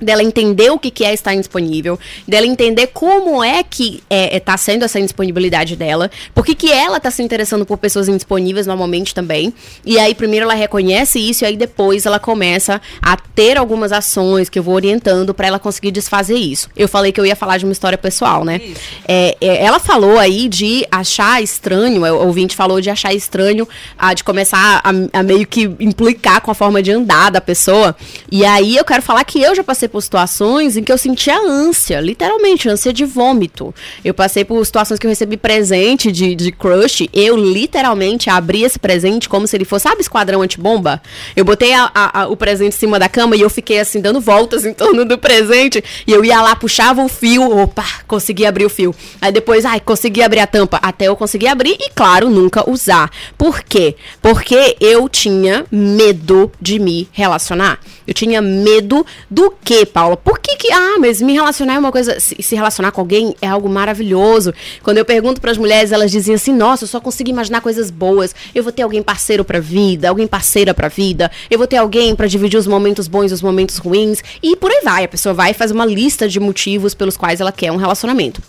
dela 0.02 0.24
entender 0.24 0.70
o 0.72 0.80
que, 0.80 0.90
que 0.92 1.04
é 1.04 1.14
estar 1.14 1.34
indisponível, 1.34 2.00
dela 2.28 2.46
entender 2.46 2.88
como 2.88 3.44
é 3.44 3.64
que 3.64 4.02
é, 4.10 4.38
é, 4.38 4.40
tá 4.40 4.56
sendo 4.58 4.86
essa 4.86 5.00
indisponibilidade 5.00 5.76
dela, 5.76 6.10
por 6.34 6.46
que, 6.46 6.56
que 6.56 6.72
ela 6.72 7.00
tá 7.00 7.12
se 7.12 7.22
interessando 7.22 7.66
por 7.66 7.78
pessoas 7.78 8.08
indisponíveis 8.08 8.66
normalmente 8.66 9.14
também. 9.14 9.54
E 9.86 10.00
aí, 10.00 10.16
primeiro 10.16 10.46
ela 10.46 10.54
reconhece 10.54 11.20
isso, 11.20 11.44
e 11.44 11.48
aí 11.48 11.58
depois 11.58 12.06
ela 12.06 12.20
começa 12.20 12.82
a 13.02 13.18
ter 13.18 13.58
algumas 13.58 13.92
ações 13.92 14.50
que 14.50 14.58
eu 14.58 14.64
vou 14.64 14.76
orientando 14.76 15.34
para 15.34 15.48
ela 15.48 15.60
conseguir 15.60 15.92
desfazer 15.92 16.38
isso. 16.38 16.70
Eu 16.76 16.88
falei 16.88 17.12
que 17.12 17.20
eu 17.20 17.26
ia 17.26 17.36
falar 17.36 17.58
de 17.58 17.66
uma 17.66 17.72
história 17.72 17.98
pessoal, 17.98 18.46
né? 18.46 18.62
É, 19.08 19.36
é, 19.42 19.64
ela 19.66 19.80
falou 19.80 20.18
aí 20.18 20.48
de 20.48 20.86
achar 20.92 21.42
estranho, 21.42 22.02
o 22.04 22.28
ouvinte 22.28 22.56
falou 22.56 22.80
de 22.80 22.90
achar 22.90 23.14
estranho, 23.14 23.68
a, 23.98 24.14
de 24.14 24.24
começar 24.24 24.82
a, 24.84 25.20
a 25.20 25.24
meio 25.24 25.46
que 25.46 25.64
implicar 25.80 26.42
com 26.42 26.52
a 26.52 26.54
forma 26.54 26.82
de 26.82 26.92
andar 26.92 27.32
da 27.32 27.42
pessoa. 27.42 27.96
E 28.32 28.46
aí 28.46 28.78
eu 28.78 28.86
quero 28.86 29.02
falar 29.02 29.24
que 29.24 29.42
eu 29.42 29.56
já 29.56 29.64
passei 29.64 29.89
por 29.90 30.02
situações 30.02 30.78
em 30.78 30.84
que 30.84 30.92
eu 30.92 30.98
sentia 30.98 31.38
ânsia, 31.38 32.00
literalmente, 32.00 32.70
ânsia 32.70 32.94
de 32.94 33.04
vômito. 33.04 33.74
Eu 34.04 34.14
passei 34.14 34.46
por 34.46 34.64
situações 34.66 35.00
que 35.00 35.06
eu 35.06 35.10
recebi 35.10 35.36
presente 35.36 36.12
de, 36.12 36.36
de 36.36 36.52
crush, 36.52 37.10
eu 37.12 37.36
literalmente 37.36 38.30
abri 38.30 38.64
esse 38.64 38.80
presente 38.80 39.28
como 39.28 39.48
se 39.48 39.58
ele 39.58 39.66
fosse, 39.66 39.84
sabe, 39.84 40.02
esquadrão 40.02 40.42
antibomba? 40.42 41.02
Eu 41.36 41.44
botei 41.44 41.74
a, 41.74 41.92
a, 41.94 42.22
a, 42.22 42.28
o 42.28 42.38
presente 42.38 42.76
em 42.76 42.80
cima 42.80 43.00
da 43.00 43.10
cama 43.10 43.36
e 43.36 43.42
eu 43.42 43.50
fiquei 43.50 43.80
assim, 43.80 44.00
dando 44.00 44.22
voltas 44.22 44.64
em 44.66 44.74
torno 44.74 45.04
do 45.04 45.18
presente, 45.18 45.84
e 46.06 46.12
eu 46.12 46.24
ia 46.24 46.42
lá, 46.42 46.56
puxava 46.56 47.04
o 47.04 47.10
fio, 47.10 47.44
opa, 47.58 47.86
consegui 48.08 48.46
abrir 48.46 48.66
o 48.66 48.70
fio. 48.70 48.94
Aí 49.20 49.32
depois, 49.32 49.66
ai, 49.66 49.80
consegui 49.80 50.22
abrir 50.22 50.40
a 50.40 50.48
tampa, 50.48 50.80
até 50.82 51.08
eu 51.08 51.16
conseguir 51.16 51.48
abrir 51.48 51.76
e, 51.80 51.90
claro, 51.90 52.30
nunca 52.30 52.70
usar. 52.70 53.12
Por 53.38 53.64
quê? 53.64 53.96
Porque 54.22 54.78
eu 54.80 55.10
tinha 55.10 55.66
medo 55.72 56.52
de 56.62 56.80
me 56.80 57.08
relacionar. 57.12 57.80
Eu 58.06 58.14
tinha 58.14 58.42
medo 58.42 59.06
do 59.30 59.52
Paula? 59.86 60.18
Por 60.18 60.40
que 60.40 60.56
que... 60.56 60.72
Ah, 60.72 60.98
mas 61.00 61.22
me 61.22 61.34
relacionar 61.34 61.76
é 61.76 61.80
uma 61.80 61.92
coisa... 61.92 62.20
Se, 62.20 62.42
se 62.42 62.56
relacionar 62.56 62.92
com 62.92 63.02
alguém 63.02 63.36
é 63.42 63.48
algo 63.48 63.70
maravilhoso. 63.70 64.54
Quando 64.84 64.98
eu 64.98 65.06
pergunto 65.06 65.42
para 65.42 65.52
as 65.52 65.58
mulheres, 65.58 65.92
elas 65.92 66.12
dizem 66.12 66.36
assim, 66.36 66.54
nossa, 66.54 66.84
eu 66.84 66.88
só 66.88 67.00
consigo 67.00 67.30
imaginar 67.30 67.62
coisas 67.62 67.90
boas. 67.90 68.36
Eu 68.54 68.64
vou 68.64 68.72
ter 68.72 68.82
alguém 68.82 69.02
parceiro 69.02 69.44
pra 69.44 69.60
vida, 69.60 70.10
alguém 70.10 70.28
parceira 70.28 70.74
pra 70.74 70.88
vida. 70.88 71.32
Eu 71.50 71.58
vou 71.58 71.68
ter 71.68 71.78
alguém 71.78 72.16
para 72.16 72.28
dividir 72.28 72.58
os 72.58 72.68
momentos 72.68 73.08
bons 73.08 73.32
e 73.32 73.34
os 73.34 73.42
momentos 73.42 73.78
ruins. 73.78 74.22
E 74.42 74.56
por 74.56 74.72
aí 74.72 74.82
vai. 74.84 75.04
A 75.04 75.08
pessoa 75.08 75.34
vai 75.34 75.52
e 75.52 75.54
faz 75.54 75.72
uma 75.72 75.86
lista 75.86 76.28
de 76.28 76.40
motivos 76.40 76.94
pelos 76.94 77.18
quais 77.18 77.42
ela 77.42 77.52
quer 77.52 77.72
um 77.72 77.78
relacionamento. 77.78 78.42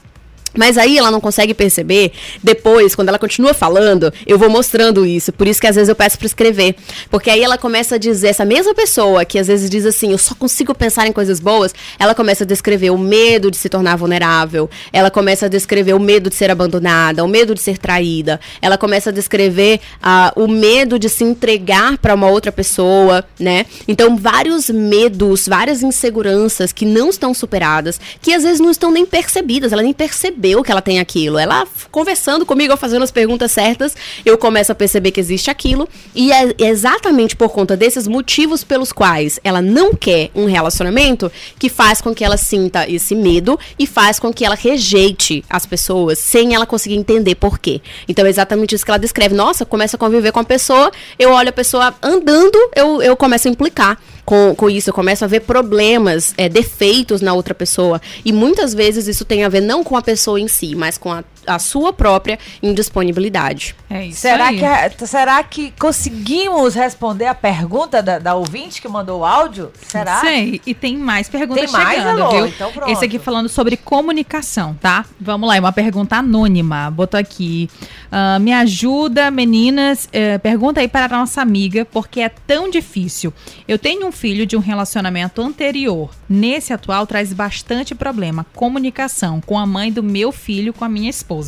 Mas 0.57 0.77
aí 0.77 0.99
ela 0.99 1.11
não 1.11 1.21
consegue 1.21 1.55
perceber. 1.55 2.13
Depois, 2.43 2.95
quando 2.95 3.09
ela 3.09 3.19
continua 3.19 3.55
falando, 3.55 4.13
eu 4.27 4.39
vou 4.39 4.51
mostrando 4.51 5.07
isso. 5.07 5.33
Por 5.33 5.47
isso 5.47 5.61
que 5.61 5.67
às 5.67 5.77
vezes 5.77 5.89
eu 5.89 5.95
peço 5.95 6.19
para 6.19 6.27
escrever. 6.27 6.75
Porque 7.11 7.31
aí 7.31 7.43
ela 7.43 7.57
começa 7.57 7.95
a 7.95 7.99
dizer, 7.99 8.29
essa 8.29 8.45
mesma 8.45 8.75
pessoa 8.75 9.25
que 9.25 9.39
às 9.39 9.47
vezes 9.47 9.71
diz 9.71 9.87
assim, 9.87 10.11
eu 10.13 10.19
só 10.19 10.35
consigo 10.35 10.75
pensar 10.75 11.07
em 11.07 11.13
coisas 11.13 11.39
boas, 11.39 11.75
ela 11.99 12.15
começa 12.15 12.45
a 12.45 12.47
descrever 12.47 12.91
o 12.91 12.99
medo 12.99 13.51
de 13.51 13.57
se 13.57 13.69
tornar 13.69 13.97
vulnerável. 13.97 14.69
Ela 14.93 15.11
começa 15.11 15.47
a 15.47 15.49
descrever 15.49 15.95
o 15.95 16.01
medo 16.01 16.29
de 16.29 16.37
ser 16.37 16.51
abandonada, 16.51 17.25
o 17.25 17.29
medo 17.29 17.55
de 17.55 17.61
ser 17.61 17.79
traída. 17.79 18.41
Ela 18.61 18.77
começa 18.77 19.11
a 19.11 19.13
descrever 19.13 19.81
uh, 20.03 20.43
o 20.43 20.49
medo 20.49 20.99
de 20.99 21.09
se 21.09 21.23
entregar 21.23 21.97
para 21.99 22.15
uma 22.15 22.29
outra 22.29 22.51
pessoa, 22.51 23.25
né? 23.39 23.67
Então, 23.87 24.17
vários 24.17 24.69
medos, 24.69 25.47
várias 25.47 25.83
inseguranças 25.83 26.73
que 26.73 26.85
não 26.85 27.11
estão 27.11 27.33
superadas, 27.33 28.01
que 28.21 28.33
às 28.33 28.43
vezes 28.43 28.61
não 28.61 28.71
estão 28.71 28.91
nem 28.91 29.07
percebidas, 29.07 29.73
ela 29.73 29.83
nem 29.83 29.93
percebe 29.93 30.40
percebeu 30.41 30.63
que 30.63 30.73
ela 30.73 30.81
tem 30.81 30.99
aquilo. 30.99 31.39
Ela 31.39 31.67
conversando 31.91 32.47
comigo, 32.47 32.77
fazendo 32.77 33.03
as 33.03 33.11
perguntas 33.11 33.53
certas, 33.53 33.95
eu 34.25 34.39
começo 34.39 34.73
a 34.73 34.75
perceber 34.75 35.11
que 35.11 35.21
existe 35.21 35.51
aquilo. 35.51 35.89
E 36.15 36.33
é 36.33 36.55
exatamente 36.59 37.37
por 37.37 37.51
conta 37.51 37.77
desses 37.77 38.09
motivos 38.09 38.65
pelos 38.65 38.93
quais 38.93 39.39
ela 39.45 39.61
não 39.61 39.95
quer 39.95 40.31
um 40.35 40.47
relacionamento 40.47 41.31
que 41.59 41.69
faz 41.69 42.01
com 42.01 42.15
que 42.15 42.25
ela 42.25 42.37
sinta 42.37 42.89
esse 42.89 43.15
medo 43.15 43.59
e 43.79 43.87
faz 43.87 44.19
com 44.19 44.33
que 44.33 44.45
ela 44.45 44.55
rejeite 44.55 45.45
as 45.49 45.67
pessoas 45.67 46.19
sem 46.19 46.55
ela 46.55 46.67
conseguir 46.67 46.97
entender 46.97 47.35
por 47.35 47.59
quê. 47.59 47.81
Então 48.09 48.25
é 48.25 48.31
exatamente 48.31 48.75
isso 48.75 48.85
que 48.85 48.91
ela 48.91 48.99
descreve. 48.99 49.35
Nossa, 49.35 49.67
começa 49.67 49.97
a 49.97 49.99
conviver 49.99 50.33
com 50.33 50.41
a 50.41 50.45
pessoa, 50.45 50.91
eu 51.19 51.31
olho 51.31 51.51
a 51.51 51.53
pessoa 51.53 51.95
andando, 52.03 52.57
eu, 52.75 53.03
eu 53.03 53.17
começo 53.17 53.47
a 53.47 53.51
implicar 53.51 53.99
com, 54.31 54.55
com 54.55 54.71
isso, 54.71 54.91
eu 54.91 54.95
começo 54.95 55.25
a 55.25 55.27
ver 55.27 55.41
problemas, 55.41 56.33
é, 56.37 56.49
defeitos 56.49 57.21
na 57.21 57.35
outra 57.35 57.53
pessoa. 57.53 58.01
E 58.25 58.33
muitas 58.33 58.73
vezes 58.73 59.09
isso 59.09 59.25
tem 59.25 59.43
a 59.43 59.49
ver 59.49 59.61
não 59.61 59.83
com 59.83 59.97
a 59.97 60.03
pessoa 60.03 60.30
em 60.39 60.49
si, 60.49 60.75
mas 60.75 60.99
com 60.99 61.13
a, 61.13 61.25
a 61.47 61.59
sua 61.59 61.93
própria 61.93 62.39
indisponibilidade. 62.63 63.75
É 63.89 64.07
isso 64.07 64.21
será 64.21 64.49
aí. 64.49 64.61
Que, 64.91 65.07
será 65.07 65.43
que 65.43 65.73
conseguimos 65.79 66.75
responder 66.75 67.27
a 67.27 67.35
pergunta 67.35 68.03
da, 68.03 68.19
da 68.19 68.35
ouvinte 68.35 68.81
que 68.81 68.89
mandou 68.89 69.21
o 69.21 69.25
áudio? 69.25 69.73
Será? 69.87 70.21
Sei, 70.21 70.61
e 70.67 70.75
tem 70.75 70.97
mais 70.97 71.29
perguntas 71.29 71.65
tem 71.65 71.73
mais, 71.73 71.99
chegando, 71.99 72.23
Alô? 72.23 72.31
viu? 72.31 72.47
Então 72.47 72.73
pronto. 72.73 72.91
Esse 72.91 73.05
aqui 73.05 73.19
falando 73.19 73.49
sobre 73.49 73.77
comunicação, 73.77 74.75
tá? 74.81 75.05
Vamos 75.21 75.49
lá, 75.49 75.57
é 75.57 75.61
uma 75.61 75.73
pergunta 75.73 76.17
anônima. 76.17 76.91
Botou 76.91 77.19
aqui. 77.19 77.69
Uh, 78.07 78.41
me 78.41 78.53
ajuda, 78.53 79.31
meninas. 79.31 80.07
Uh, 80.07 80.39
pergunta 80.41 80.81
aí 80.81 80.89
para 80.89 81.07
a 81.07 81.19
nossa 81.19 81.41
amiga, 81.41 81.85
porque 81.85 82.21
é 82.21 82.29
tão 82.29 82.71
difícil. 82.71 83.33
Eu 83.67 83.79
tenho 83.79 84.07
um 84.07 84.13
filho 84.13 84.47
de 84.47 84.57
um 84.57 84.61
relacionamento 84.61 85.41
anterior. 85.43 86.11
Nesse 86.29 86.73
atual 86.73 87.07
traz 87.07 87.33
bastante 87.33 87.95
problema. 87.95 88.47
Comunicação 88.55 89.41
com 89.41 89.59
a 89.59 89.67
mãe 89.67 89.93
do 89.93 90.03
meu 90.03 90.33
filho, 90.33 90.73
com 90.73 90.85
a 90.85 90.89
minha 90.89 91.11
esposa. 91.11 91.40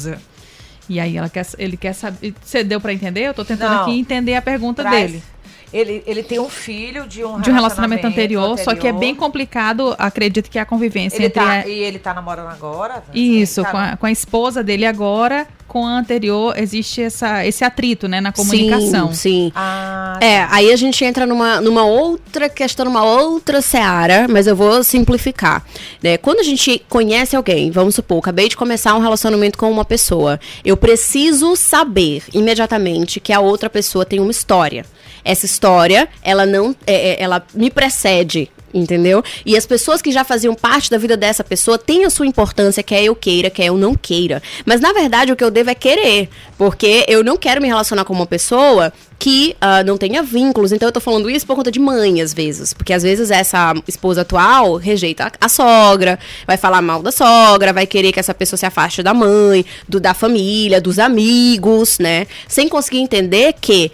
E 0.88 0.98
aí 1.00 1.16
ela 1.16 1.28
quer, 1.28 1.46
ele 1.58 1.76
quer 1.76 1.92
saber. 1.92 2.34
Você 2.42 2.64
deu 2.64 2.80
para 2.80 2.92
entender? 2.92 3.22
Eu 3.22 3.34
tô 3.34 3.44
tentando 3.44 3.74
Não, 3.74 3.82
aqui 3.82 3.98
entender 3.98 4.34
a 4.34 4.42
pergunta 4.42 4.82
traz. 4.82 5.10
dele. 5.10 5.22
Ele, 5.72 6.02
ele 6.06 6.22
tem 6.22 6.38
um 6.38 6.50
filho 6.50 7.06
de 7.06 7.24
um, 7.24 7.40
de 7.40 7.50
um 7.50 7.54
relacionamento 7.54 8.06
anterior, 8.06 8.50
anterior, 8.50 8.64
só 8.64 8.74
que 8.78 8.86
é 8.86 8.92
bem 8.92 9.14
complicado, 9.14 9.96
acredito 9.98 10.50
que 10.50 10.58
a 10.58 10.66
convivência 10.66 11.16
ele 11.16 11.26
entre. 11.26 11.40
Tá, 11.40 11.50
a... 11.50 11.66
E 11.66 11.78
ele 11.78 11.98
tá 11.98 12.12
namorando 12.12 12.48
agora? 12.48 13.02
Isso, 13.14 13.62
tá 13.62 13.70
com, 13.70 13.76
a, 13.78 13.96
com 13.96 14.04
a 14.04 14.12
esposa 14.12 14.62
dele 14.62 14.84
agora, 14.84 15.48
com 15.66 15.86
a 15.86 15.98
anterior, 15.98 16.54
existe 16.58 17.02
essa, 17.02 17.46
esse 17.46 17.64
atrito, 17.64 18.08
né, 18.08 18.20
na 18.20 18.32
comunicação. 18.32 19.08
Sim, 19.08 19.14
sim. 19.14 19.52
Ah, 19.54 20.18
é, 20.20 20.46
aí 20.50 20.70
a 20.70 20.76
gente 20.76 21.04
entra 21.04 21.26
numa, 21.26 21.60
numa 21.60 21.84
outra 21.84 22.48
questão, 22.48 22.84
numa 22.84 23.04
outra 23.04 23.60
seara, 23.62 24.26
mas 24.28 24.46
eu 24.46 24.54
vou 24.54 24.84
simplificar. 24.84 25.64
Né? 26.02 26.16
Quando 26.18 26.40
a 26.40 26.44
gente 26.44 26.84
conhece 26.88 27.34
alguém, 27.34 27.70
vamos 27.70 27.94
supor, 27.94 28.18
acabei 28.18 28.48
de 28.48 28.56
começar 28.56 28.94
um 28.94 29.00
relacionamento 29.00 29.58
com 29.58 29.70
uma 29.70 29.84
pessoa, 29.84 30.38
eu 30.64 30.76
preciso 30.76 31.56
saber 31.56 32.22
imediatamente 32.32 33.20
que 33.20 33.32
a 33.32 33.40
outra 33.40 33.70
pessoa 33.70 34.04
tem 34.04 34.20
uma 34.20 34.30
história 34.30 34.84
essa 35.24 35.46
história, 35.46 36.08
ela 36.22 36.44
não, 36.44 36.74
é, 36.86 37.10
é, 37.10 37.22
ela 37.22 37.42
me 37.54 37.70
precede, 37.70 38.50
entendeu? 38.72 39.22
E 39.44 39.56
as 39.56 39.66
pessoas 39.66 40.00
que 40.00 40.12
já 40.12 40.24
faziam 40.24 40.54
parte 40.54 40.90
da 40.90 40.98
vida 40.98 41.16
dessa 41.16 41.44
pessoa 41.44 41.78
têm 41.78 42.04
a 42.04 42.10
sua 42.10 42.26
importância, 42.26 42.82
quer 42.82 43.02
eu 43.02 43.14
queira, 43.14 43.50
quer 43.50 43.66
eu 43.66 43.76
não 43.76 43.94
queira. 43.94 44.42
Mas 44.64 44.80
na 44.80 44.92
verdade 44.92 45.32
o 45.32 45.36
que 45.36 45.44
eu 45.44 45.50
devo 45.50 45.70
é 45.70 45.74
querer, 45.74 46.28
porque 46.56 47.04
eu 47.08 47.22
não 47.24 47.36
quero 47.36 47.60
me 47.60 47.68
relacionar 47.68 48.04
com 48.04 48.12
uma 48.12 48.26
pessoa 48.26 48.92
que 49.22 49.54
uh, 49.62 49.86
não 49.86 49.96
tenha 49.96 50.20
vínculos. 50.20 50.72
Então 50.72 50.88
eu 50.88 50.92
tô 50.92 50.98
falando 50.98 51.30
isso 51.30 51.46
por 51.46 51.54
conta 51.54 51.70
de 51.70 51.78
mãe, 51.78 52.20
às 52.20 52.34
vezes. 52.34 52.72
Porque 52.72 52.92
às 52.92 53.04
vezes 53.04 53.30
essa 53.30 53.72
esposa 53.86 54.22
atual 54.22 54.74
rejeita 54.74 55.26
a, 55.26 55.46
a 55.46 55.48
sogra, 55.48 56.18
vai 56.44 56.56
falar 56.56 56.82
mal 56.82 57.00
da 57.00 57.12
sogra, 57.12 57.72
vai 57.72 57.86
querer 57.86 58.10
que 58.10 58.18
essa 58.18 58.34
pessoa 58.34 58.58
se 58.58 58.66
afaste 58.66 59.00
da 59.00 59.14
mãe, 59.14 59.64
do, 59.88 60.00
da 60.00 60.12
família, 60.12 60.80
dos 60.80 60.98
amigos, 60.98 62.00
né? 62.00 62.26
Sem 62.48 62.68
conseguir 62.68 62.98
entender 62.98 63.54
que 63.60 63.92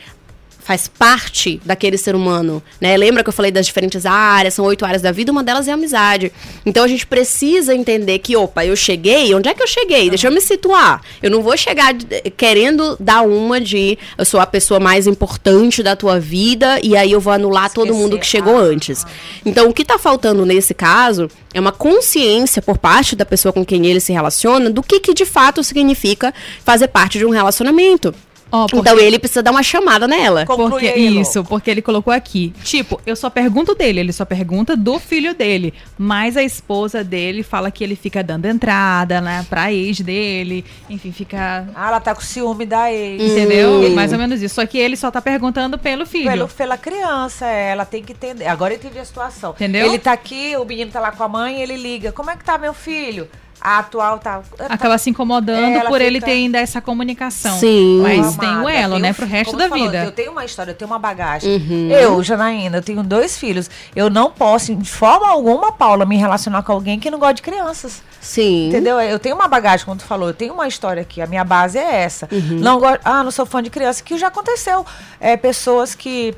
faz 0.68 0.86
parte 0.86 1.58
daquele 1.64 1.96
ser 1.96 2.14
humano, 2.14 2.62
né? 2.78 2.94
Lembra 2.94 3.22
que 3.22 3.30
eu 3.30 3.32
falei 3.32 3.50
das 3.50 3.64
diferentes 3.64 4.04
áreas, 4.04 4.52
são 4.52 4.66
oito 4.66 4.84
áreas 4.84 5.00
da 5.00 5.10
vida, 5.10 5.32
uma 5.32 5.42
delas 5.42 5.66
é 5.66 5.70
a 5.70 5.74
amizade. 5.74 6.30
Então 6.66 6.84
a 6.84 6.86
gente 6.86 7.06
precisa 7.06 7.74
entender 7.74 8.18
que, 8.18 8.36
opa, 8.36 8.66
eu 8.66 8.76
cheguei, 8.76 9.34
onde 9.34 9.48
é 9.48 9.54
que 9.54 9.62
eu 9.62 9.66
cheguei? 9.66 10.10
Deixa 10.10 10.28
eu 10.28 10.30
me 10.30 10.42
situar. 10.42 11.00
Eu 11.22 11.30
não 11.30 11.40
vou 11.40 11.56
chegar 11.56 11.94
querendo 12.36 12.98
dar 13.00 13.22
uma 13.22 13.58
de 13.58 13.96
eu 14.18 14.26
sou 14.26 14.40
a 14.40 14.46
pessoa 14.46 14.78
mais 14.78 15.06
importante 15.06 15.82
da 15.82 15.96
tua 15.96 16.20
vida 16.20 16.78
e 16.82 16.94
aí 16.94 17.12
eu 17.12 17.20
vou 17.20 17.32
anular 17.32 17.68
Esquecer. 17.68 17.86
todo 17.86 17.96
mundo 17.96 18.18
que 18.18 18.26
chegou 18.26 18.58
ah, 18.58 18.60
antes. 18.60 19.06
Então 19.46 19.70
o 19.70 19.72
que 19.72 19.80
está 19.80 19.98
faltando 19.98 20.44
nesse 20.44 20.74
caso 20.74 21.30
é 21.54 21.58
uma 21.58 21.72
consciência 21.72 22.60
por 22.60 22.76
parte 22.76 23.16
da 23.16 23.24
pessoa 23.24 23.54
com 23.54 23.64
quem 23.64 23.86
ele 23.86 24.00
se 24.00 24.12
relaciona 24.12 24.68
do 24.68 24.82
que, 24.82 25.00
que 25.00 25.14
de 25.14 25.24
fato 25.24 25.64
significa 25.64 26.34
fazer 26.62 26.88
parte 26.88 27.16
de 27.16 27.24
um 27.24 27.30
relacionamento. 27.30 28.14
Oh, 28.50 28.66
porque... 28.66 28.76
Então 28.76 28.98
ele 28.98 29.18
precisa 29.18 29.42
dar 29.42 29.50
uma 29.50 29.62
chamada 29.62 30.08
nela. 30.08 30.44
Porque, 30.46 30.94
isso, 30.94 31.44
porque 31.44 31.70
ele 31.70 31.82
colocou 31.82 32.12
aqui. 32.12 32.52
Tipo, 32.64 33.00
eu 33.06 33.14
só 33.14 33.28
pergunto 33.28 33.74
dele, 33.74 34.00
ele 34.00 34.12
só 34.12 34.24
pergunta 34.24 34.76
do 34.76 34.98
filho 34.98 35.34
dele. 35.34 35.74
Mas 35.98 36.36
a 36.36 36.42
esposa 36.42 37.04
dele 37.04 37.42
fala 37.42 37.70
que 37.70 37.84
ele 37.84 37.94
fica 37.94 38.22
dando 38.22 38.46
entrada, 38.46 39.20
né, 39.20 39.44
pra 39.48 39.72
ex 39.72 40.00
dele. 40.00 40.64
Enfim, 40.88 41.12
fica. 41.12 41.68
Ah, 41.74 41.88
ela 41.88 42.00
tá 42.00 42.14
com 42.14 42.20
ciúme 42.20 42.64
da 42.64 42.92
ex. 42.92 43.22
Entendeu? 43.22 43.80
Hum. 43.82 43.94
Mais 43.94 44.12
ou 44.12 44.18
menos 44.18 44.42
isso. 44.42 44.54
Só 44.54 44.66
que 44.66 44.78
ele 44.78 44.96
só 44.96 45.10
tá 45.10 45.20
perguntando 45.20 45.78
pelo 45.78 46.06
filho. 46.06 46.30
Pelo, 46.30 46.48
pela 46.48 46.78
criança, 46.78 47.46
é, 47.46 47.70
ela 47.70 47.84
tem 47.84 48.02
que 48.02 48.12
entender. 48.12 48.46
Agora 48.46 48.72
eu 48.72 48.78
entendi 48.78 48.98
a 48.98 49.04
situação. 49.04 49.50
Entendeu? 49.50 49.86
Ele 49.86 49.98
tá 49.98 50.12
aqui, 50.12 50.56
o 50.56 50.64
menino 50.64 50.90
tá 50.90 51.00
lá 51.00 51.12
com 51.12 51.22
a 51.22 51.28
mãe, 51.28 51.60
ele 51.60 51.76
liga. 51.76 52.12
Como 52.12 52.30
é 52.30 52.36
que 52.36 52.44
tá 52.44 52.56
meu 52.56 52.72
filho? 52.72 53.28
A 53.60 53.78
atual 53.78 54.18
tá. 54.18 54.40
Acaba 54.58 54.94
tá, 54.94 54.98
se 54.98 55.10
incomodando 55.10 55.86
por 55.86 56.00
ele 56.00 56.20
ter 56.20 56.32
ainda 56.32 56.58
essa 56.58 56.80
comunicação. 56.80 57.58
Sim. 57.58 58.00
Mas 58.02 58.36
tem 58.36 58.56
o 58.56 58.68
elo, 58.68 58.98
né? 58.98 59.12
Pro 59.12 59.26
resto 59.26 59.56
da 59.56 59.68
falou, 59.68 59.84
vida. 59.84 60.04
Eu 60.04 60.12
tenho 60.12 60.32
uma 60.32 60.44
história, 60.44 60.70
eu 60.70 60.74
tenho 60.74 60.90
uma 60.90 60.98
bagagem. 60.98 61.56
Uhum. 61.56 61.90
Eu, 61.90 62.22
Janaína, 62.22 62.78
eu 62.78 62.82
tenho 62.82 63.02
dois 63.02 63.36
filhos. 63.36 63.68
Eu 63.94 64.08
não 64.08 64.30
posso, 64.30 64.74
de 64.74 64.90
forma 64.90 65.28
alguma, 65.28 65.72
Paula, 65.72 66.06
me 66.06 66.16
relacionar 66.16 66.62
com 66.62 66.72
alguém 66.72 67.00
que 67.00 67.10
não 67.10 67.18
gosta 67.18 67.34
de 67.34 67.42
crianças. 67.42 68.02
Sim. 68.20 68.68
Entendeu? 68.68 69.00
Eu 69.00 69.18
tenho 69.18 69.34
uma 69.34 69.48
bagagem, 69.48 69.84
como 69.84 69.98
tu 69.98 70.04
falou, 70.04 70.28
eu 70.28 70.34
tenho 70.34 70.54
uma 70.54 70.68
história 70.68 71.02
aqui. 71.02 71.20
A 71.20 71.26
minha 71.26 71.44
base 71.44 71.78
é 71.78 72.02
essa. 72.02 72.28
Uhum. 72.30 72.58
Não 72.60 72.78
gosto. 72.78 73.00
Ah, 73.04 73.24
não 73.24 73.30
sou 73.30 73.46
fã 73.46 73.62
de 73.62 73.70
criança, 73.70 74.02
que 74.02 74.16
já 74.16 74.28
aconteceu. 74.28 74.86
É, 75.20 75.36
pessoas 75.36 75.94
que. 75.94 76.34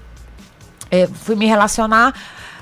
É, 0.90 1.06
fui 1.06 1.36
me 1.36 1.46
relacionar 1.46 2.14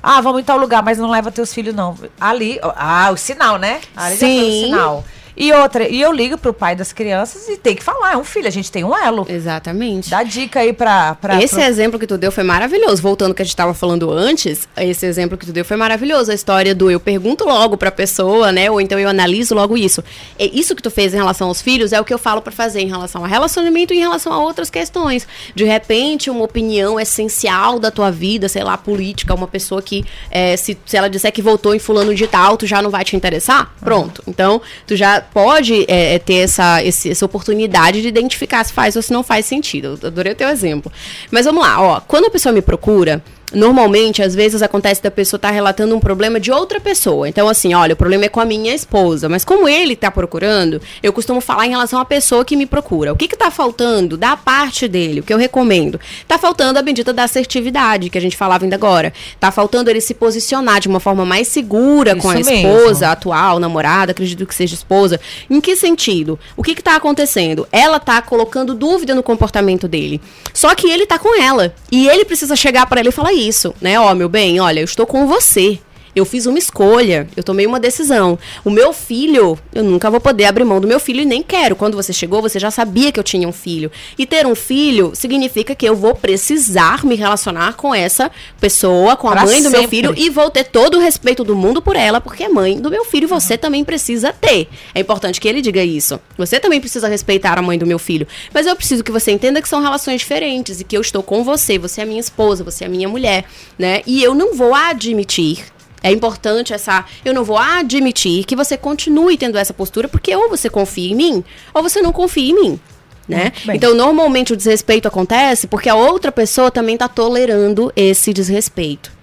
ah, 0.02 0.20
vamos 0.20 0.40
em 0.40 0.44
tal 0.44 0.58
lugar, 0.58 0.82
mas 0.82 0.98
não 0.98 1.10
leva 1.10 1.30
teus 1.30 1.52
filhos, 1.52 1.74
não. 1.74 1.96
Ali, 2.20 2.58
ah, 2.62 3.10
o 3.12 3.16
sinal, 3.16 3.58
né? 3.58 3.80
Ali 3.96 4.16
Sim. 4.16 4.34
já 4.34 4.40
foi 4.40 4.48
o 4.48 4.62
sinal. 4.64 5.04
E 5.40 5.52
outra, 5.52 5.88
e 5.88 6.00
eu 6.00 6.12
ligo 6.12 6.36
pro 6.36 6.52
pai 6.52 6.74
das 6.74 6.92
crianças 6.92 7.48
e 7.48 7.56
tem 7.56 7.76
que 7.76 7.84
falar, 7.84 8.14
é 8.14 8.16
um 8.16 8.24
filho, 8.24 8.48
a 8.48 8.50
gente 8.50 8.72
tem 8.72 8.82
um 8.82 8.96
elo. 8.96 9.24
Exatamente. 9.28 10.10
Dá 10.10 10.24
dica 10.24 10.58
aí 10.58 10.72
pra. 10.72 11.14
pra 11.14 11.40
esse 11.40 11.54
pro... 11.54 11.64
exemplo 11.64 11.98
que 11.98 12.08
tu 12.08 12.18
deu 12.18 12.32
foi 12.32 12.42
maravilhoso. 12.42 13.00
Voltando 13.00 13.28
ao 13.28 13.34
que 13.36 13.42
a 13.42 13.44
gente 13.44 13.54
tava 13.54 13.72
falando 13.72 14.10
antes, 14.10 14.68
esse 14.76 15.06
exemplo 15.06 15.38
que 15.38 15.46
tu 15.46 15.52
deu 15.52 15.64
foi 15.64 15.76
maravilhoso. 15.76 16.32
A 16.32 16.34
história 16.34 16.74
do 16.74 16.90
eu 16.90 16.98
pergunto 16.98 17.44
logo 17.44 17.76
pra 17.76 17.92
pessoa, 17.92 18.50
né? 18.50 18.68
Ou 18.68 18.80
então 18.80 18.98
eu 18.98 19.08
analiso 19.08 19.54
logo 19.54 19.76
isso. 19.76 20.02
E 20.36 20.58
isso 20.58 20.74
que 20.74 20.82
tu 20.82 20.90
fez 20.90 21.14
em 21.14 21.18
relação 21.18 21.46
aos 21.46 21.62
filhos 21.62 21.92
é 21.92 22.00
o 22.00 22.04
que 22.04 22.12
eu 22.12 22.18
falo 22.18 22.42
para 22.42 22.52
fazer 22.52 22.80
em 22.80 22.88
relação 22.88 23.24
a 23.24 23.28
relacionamento 23.28 23.94
e 23.94 23.98
em 23.98 24.00
relação 24.00 24.32
a 24.32 24.40
outras 24.40 24.70
questões. 24.70 25.24
De 25.54 25.62
repente, 25.62 26.30
uma 26.30 26.42
opinião 26.42 26.98
essencial 26.98 27.78
da 27.78 27.92
tua 27.92 28.10
vida, 28.10 28.48
sei 28.48 28.64
lá, 28.64 28.76
política, 28.76 29.34
uma 29.34 29.46
pessoa 29.46 29.80
que, 29.80 30.04
é, 30.32 30.56
se, 30.56 30.76
se 30.84 30.96
ela 30.96 31.08
disser 31.08 31.30
que 31.30 31.40
votou 31.40 31.76
em 31.76 31.78
fulano 31.78 32.12
de 32.12 32.26
tal, 32.26 32.56
tu 32.56 32.66
já 32.66 32.82
não 32.82 32.90
vai 32.90 33.04
te 33.04 33.14
interessar? 33.14 33.72
Pronto. 33.80 34.24
Então, 34.26 34.60
tu 34.84 34.96
já 34.96 35.27
pode 35.32 35.84
é, 35.88 36.14
é, 36.14 36.18
ter 36.18 36.36
essa, 36.36 36.82
esse, 36.82 37.10
essa 37.10 37.24
oportunidade 37.24 38.02
de 38.02 38.08
identificar 38.08 38.64
se 38.64 38.72
faz 38.72 38.96
ou 38.96 39.02
se 39.02 39.12
não 39.12 39.22
faz 39.22 39.46
sentido. 39.46 39.98
Eu 40.02 40.08
adorei 40.08 40.32
o 40.32 40.36
teu 40.36 40.48
exemplo. 40.48 40.90
Mas 41.30 41.46
vamos 41.46 41.62
lá, 41.62 41.80
ó. 41.80 42.00
Quando 42.00 42.26
a 42.26 42.30
pessoa 42.30 42.52
me 42.52 42.62
procura, 42.62 43.22
Normalmente, 43.52 44.22
às 44.22 44.34
vezes 44.34 44.60
acontece 44.60 45.02
da 45.02 45.10
pessoa 45.10 45.38
estar 45.38 45.48
tá 45.48 45.54
relatando 45.54 45.96
um 45.96 46.00
problema 46.00 46.38
de 46.38 46.52
outra 46.52 46.78
pessoa. 46.78 47.28
Então, 47.28 47.48
assim, 47.48 47.72
olha, 47.72 47.94
o 47.94 47.96
problema 47.96 48.26
é 48.26 48.28
com 48.28 48.40
a 48.40 48.44
minha 48.44 48.74
esposa. 48.74 49.28
Mas 49.28 49.44
como 49.44 49.68
ele 49.68 49.94
está 49.94 50.10
procurando, 50.10 50.80
eu 51.02 51.12
costumo 51.12 51.40
falar 51.40 51.66
em 51.66 51.70
relação 51.70 51.98
à 51.98 52.04
pessoa 52.04 52.44
que 52.44 52.56
me 52.56 52.66
procura. 52.66 53.12
O 53.12 53.16
que 53.16 53.24
está 53.24 53.50
faltando 53.50 54.16
da 54.16 54.36
parte 54.36 54.86
dele? 54.86 55.20
O 55.20 55.22
que 55.22 55.32
eu 55.32 55.38
recomendo? 55.38 55.98
Está 56.20 56.38
faltando 56.38 56.78
a 56.78 56.82
bendita 56.82 57.12
da 57.12 57.24
assertividade, 57.24 58.10
que 58.10 58.18
a 58.18 58.20
gente 58.20 58.36
falava 58.36 58.64
ainda 58.64 58.76
agora. 58.76 59.14
Está 59.34 59.50
faltando 59.50 59.88
ele 59.88 60.00
se 60.00 60.12
posicionar 60.12 60.80
de 60.80 60.88
uma 60.88 61.00
forma 61.00 61.24
mais 61.24 61.48
segura 61.48 62.12
Isso 62.12 62.20
com 62.20 62.30
a 62.30 62.38
esposa 62.38 63.00
mesmo. 63.00 63.06
atual, 63.06 63.58
namorada, 63.58 64.12
acredito 64.12 64.44
que 64.44 64.54
seja 64.54 64.74
esposa. 64.74 65.18
Em 65.48 65.60
que 65.60 65.74
sentido? 65.74 66.38
O 66.54 66.62
que 66.62 66.72
está 66.72 66.96
acontecendo? 66.96 67.66
Ela 67.72 67.96
está 67.96 68.20
colocando 68.20 68.74
dúvida 68.74 69.14
no 69.14 69.22
comportamento 69.22 69.88
dele. 69.88 70.20
Só 70.52 70.74
que 70.74 70.90
ele 70.90 71.04
está 71.04 71.18
com 71.18 71.40
ela. 71.40 71.74
E 71.90 72.08
ele 72.08 72.26
precisa 72.26 72.54
chegar 72.54 72.84
para 72.86 73.00
ela 73.00 73.08
e 73.08 73.12
falar 73.12 73.37
isso, 73.38 73.74
né? 73.80 73.98
Ó, 73.98 74.14
meu 74.14 74.28
bem, 74.28 74.60
olha, 74.60 74.80
eu 74.80 74.84
estou 74.84 75.06
com 75.06 75.26
você. 75.26 75.78
Eu 76.18 76.24
fiz 76.24 76.46
uma 76.46 76.58
escolha, 76.58 77.28
eu 77.36 77.44
tomei 77.44 77.64
uma 77.64 77.78
decisão. 77.78 78.36
O 78.64 78.70
meu 78.70 78.92
filho, 78.92 79.56
eu 79.72 79.84
nunca 79.84 80.10
vou 80.10 80.20
poder 80.20 80.46
abrir 80.46 80.64
mão 80.64 80.80
do 80.80 80.88
meu 80.88 80.98
filho 80.98 81.20
e 81.20 81.24
nem 81.24 81.44
quero. 81.44 81.76
Quando 81.76 81.94
você 81.94 82.12
chegou, 82.12 82.42
você 82.42 82.58
já 82.58 82.72
sabia 82.72 83.12
que 83.12 83.20
eu 83.20 83.24
tinha 83.24 83.46
um 83.46 83.52
filho. 83.52 83.88
E 84.18 84.26
ter 84.26 84.44
um 84.44 84.56
filho 84.56 85.12
significa 85.14 85.76
que 85.76 85.86
eu 85.86 85.94
vou 85.94 86.16
precisar 86.16 87.04
me 87.04 87.14
relacionar 87.14 87.74
com 87.74 87.94
essa 87.94 88.32
pessoa, 88.60 89.14
com 89.14 89.28
a 89.28 89.32
pra 89.32 89.44
mãe 89.44 89.62
do 89.62 89.70
sempre. 89.70 89.78
meu 89.78 89.88
filho, 89.88 90.14
e 90.16 90.28
vou 90.28 90.50
ter 90.50 90.64
todo 90.64 90.96
o 90.96 91.00
respeito 91.00 91.44
do 91.44 91.54
mundo 91.54 91.80
por 91.80 91.94
ela, 91.94 92.20
porque 92.20 92.42
é 92.42 92.48
mãe 92.48 92.80
do 92.80 92.90
meu 92.90 93.04
filho 93.04 93.24
e 93.24 93.28
você 93.28 93.56
também 93.56 93.84
precisa 93.84 94.32
ter. 94.32 94.68
É 94.92 94.98
importante 94.98 95.40
que 95.40 95.46
ele 95.46 95.62
diga 95.62 95.84
isso. 95.84 96.18
Você 96.36 96.58
também 96.58 96.80
precisa 96.80 97.06
respeitar 97.06 97.56
a 97.58 97.62
mãe 97.62 97.78
do 97.78 97.86
meu 97.86 98.00
filho. 98.00 98.26
Mas 98.52 98.66
eu 98.66 98.74
preciso 98.74 99.04
que 99.04 99.12
você 99.12 99.30
entenda 99.30 99.62
que 99.62 99.68
são 99.68 99.80
relações 99.80 100.20
diferentes 100.20 100.80
e 100.80 100.84
que 100.84 100.96
eu 100.96 101.00
estou 101.00 101.22
com 101.22 101.44
você, 101.44 101.78
você 101.78 102.00
é 102.00 102.04
minha 102.04 102.20
esposa, 102.20 102.64
você 102.64 102.86
é 102.86 102.88
minha 102.88 103.08
mulher, 103.08 103.44
né? 103.78 104.02
E 104.04 104.20
eu 104.20 104.34
não 104.34 104.54
vou 104.54 104.74
admitir 104.74 105.64
é 106.02 106.10
importante 106.10 106.72
essa. 106.72 107.04
Eu 107.24 107.34
não 107.34 107.44
vou 107.44 107.58
admitir 107.58 108.44
que 108.44 108.56
você 108.56 108.76
continue 108.76 109.36
tendo 109.36 109.58
essa 109.58 109.74
postura, 109.74 110.08
porque 110.08 110.34
ou 110.34 110.48
você 110.48 110.68
confia 110.68 111.12
em 111.12 111.14
mim, 111.14 111.44
ou 111.74 111.82
você 111.82 112.00
não 112.00 112.12
confia 112.12 112.50
em 112.50 112.54
mim. 112.54 112.80
Né? 113.28 113.52
Então, 113.74 113.94
normalmente 113.94 114.54
o 114.54 114.56
desrespeito 114.56 115.06
acontece 115.06 115.66
porque 115.66 115.88
a 115.90 115.94
outra 115.94 116.32
pessoa 116.32 116.70
também 116.70 116.94
está 116.94 117.06
tolerando 117.06 117.92
esse 117.94 118.32
desrespeito. 118.32 119.17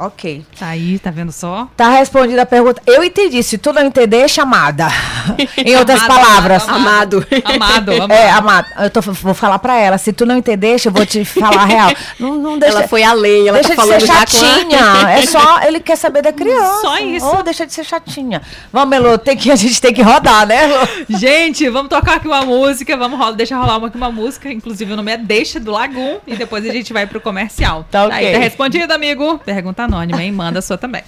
Ok. 0.00 0.42
Tá 0.58 0.68
aí, 0.68 0.98
tá 0.98 1.10
vendo 1.10 1.30
só? 1.30 1.68
Tá 1.76 1.90
respondida 1.90 2.40
a 2.40 2.46
pergunta. 2.46 2.80
Eu 2.86 3.04
entendi. 3.04 3.42
Se 3.42 3.58
tu 3.58 3.70
não 3.70 3.82
entender, 3.82 4.20
é 4.20 4.28
chamada. 4.28 4.88
em 5.62 5.76
outras 5.76 6.00
amado, 6.00 6.20
palavras. 6.20 6.66
Amado. 6.66 7.26
Amado. 7.44 7.92
amado. 7.92 8.12
É, 8.12 8.30
amado. 8.30 8.66
Eu 8.78 8.88
tô, 8.88 9.02
vou 9.02 9.34
falar 9.34 9.58
pra 9.58 9.76
ela. 9.76 9.98
Se 9.98 10.10
tu 10.10 10.24
não 10.24 10.38
entender, 10.38 10.76
eu 10.82 10.90
vou 10.90 11.04
te 11.04 11.22
falar 11.26 11.64
a 11.64 11.66
real. 11.66 11.90
Não, 12.18 12.34
não 12.36 12.58
deixa, 12.58 12.78
ela 12.78 12.88
foi 12.88 13.02
além. 13.02 13.46
Ela 13.46 13.58
deixa 13.60 13.76
tá 13.76 13.82
de 13.82 13.88
ser 13.88 14.06
chatinha. 14.06 15.10
É 15.10 15.26
só, 15.26 15.60
ele 15.64 15.80
quer 15.80 15.96
saber 15.96 16.22
da 16.22 16.32
criança. 16.32 16.80
Só 16.80 16.98
isso. 16.98 17.26
Ou 17.26 17.42
deixa 17.42 17.66
de 17.66 17.74
ser 17.74 17.84
chatinha. 17.84 18.40
Vamos, 18.72 18.96
Elô, 18.96 19.18
tem 19.18 19.36
que, 19.36 19.50
a 19.50 19.56
gente 19.56 19.82
tem 19.82 19.92
que 19.92 20.00
rodar, 20.00 20.46
né, 20.46 20.64
Elô? 20.64 21.18
Gente, 21.18 21.68
vamos 21.68 21.90
tocar 21.90 22.16
aqui 22.16 22.26
uma 22.26 22.42
música. 22.42 22.96
Vamos 22.96 23.18
rolar, 23.18 23.32
deixa 23.32 23.54
rolar 23.54 23.76
uma, 23.76 23.92
uma 23.94 24.10
música. 24.10 24.50
Inclusive, 24.50 24.94
o 24.94 24.96
nome 24.96 25.12
é 25.12 25.18
Deixa 25.18 25.60
do 25.60 25.70
Lagum. 25.70 26.20
E 26.26 26.36
depois 26.36 26.66
a 26.66 26.72
gente 26.72 26.90
vai 26.90 27.06
pro 27.06 27.20
comercial. 27.20 27.86
Tá 27.90 28.06
ok. 28.06 28.16
Aí, 28.16 28.32
tá 28.32 28.38
respondido, 28.38 28.94
amigo. 28.94 29.38
Pergunta 29.44 29.89
anônima, 29.90 30.22
hein? 30.22 30.30
Manda 30.32 30.60
a 30.60 30.62
sua 30.62 30.78
também. 30.78 31.02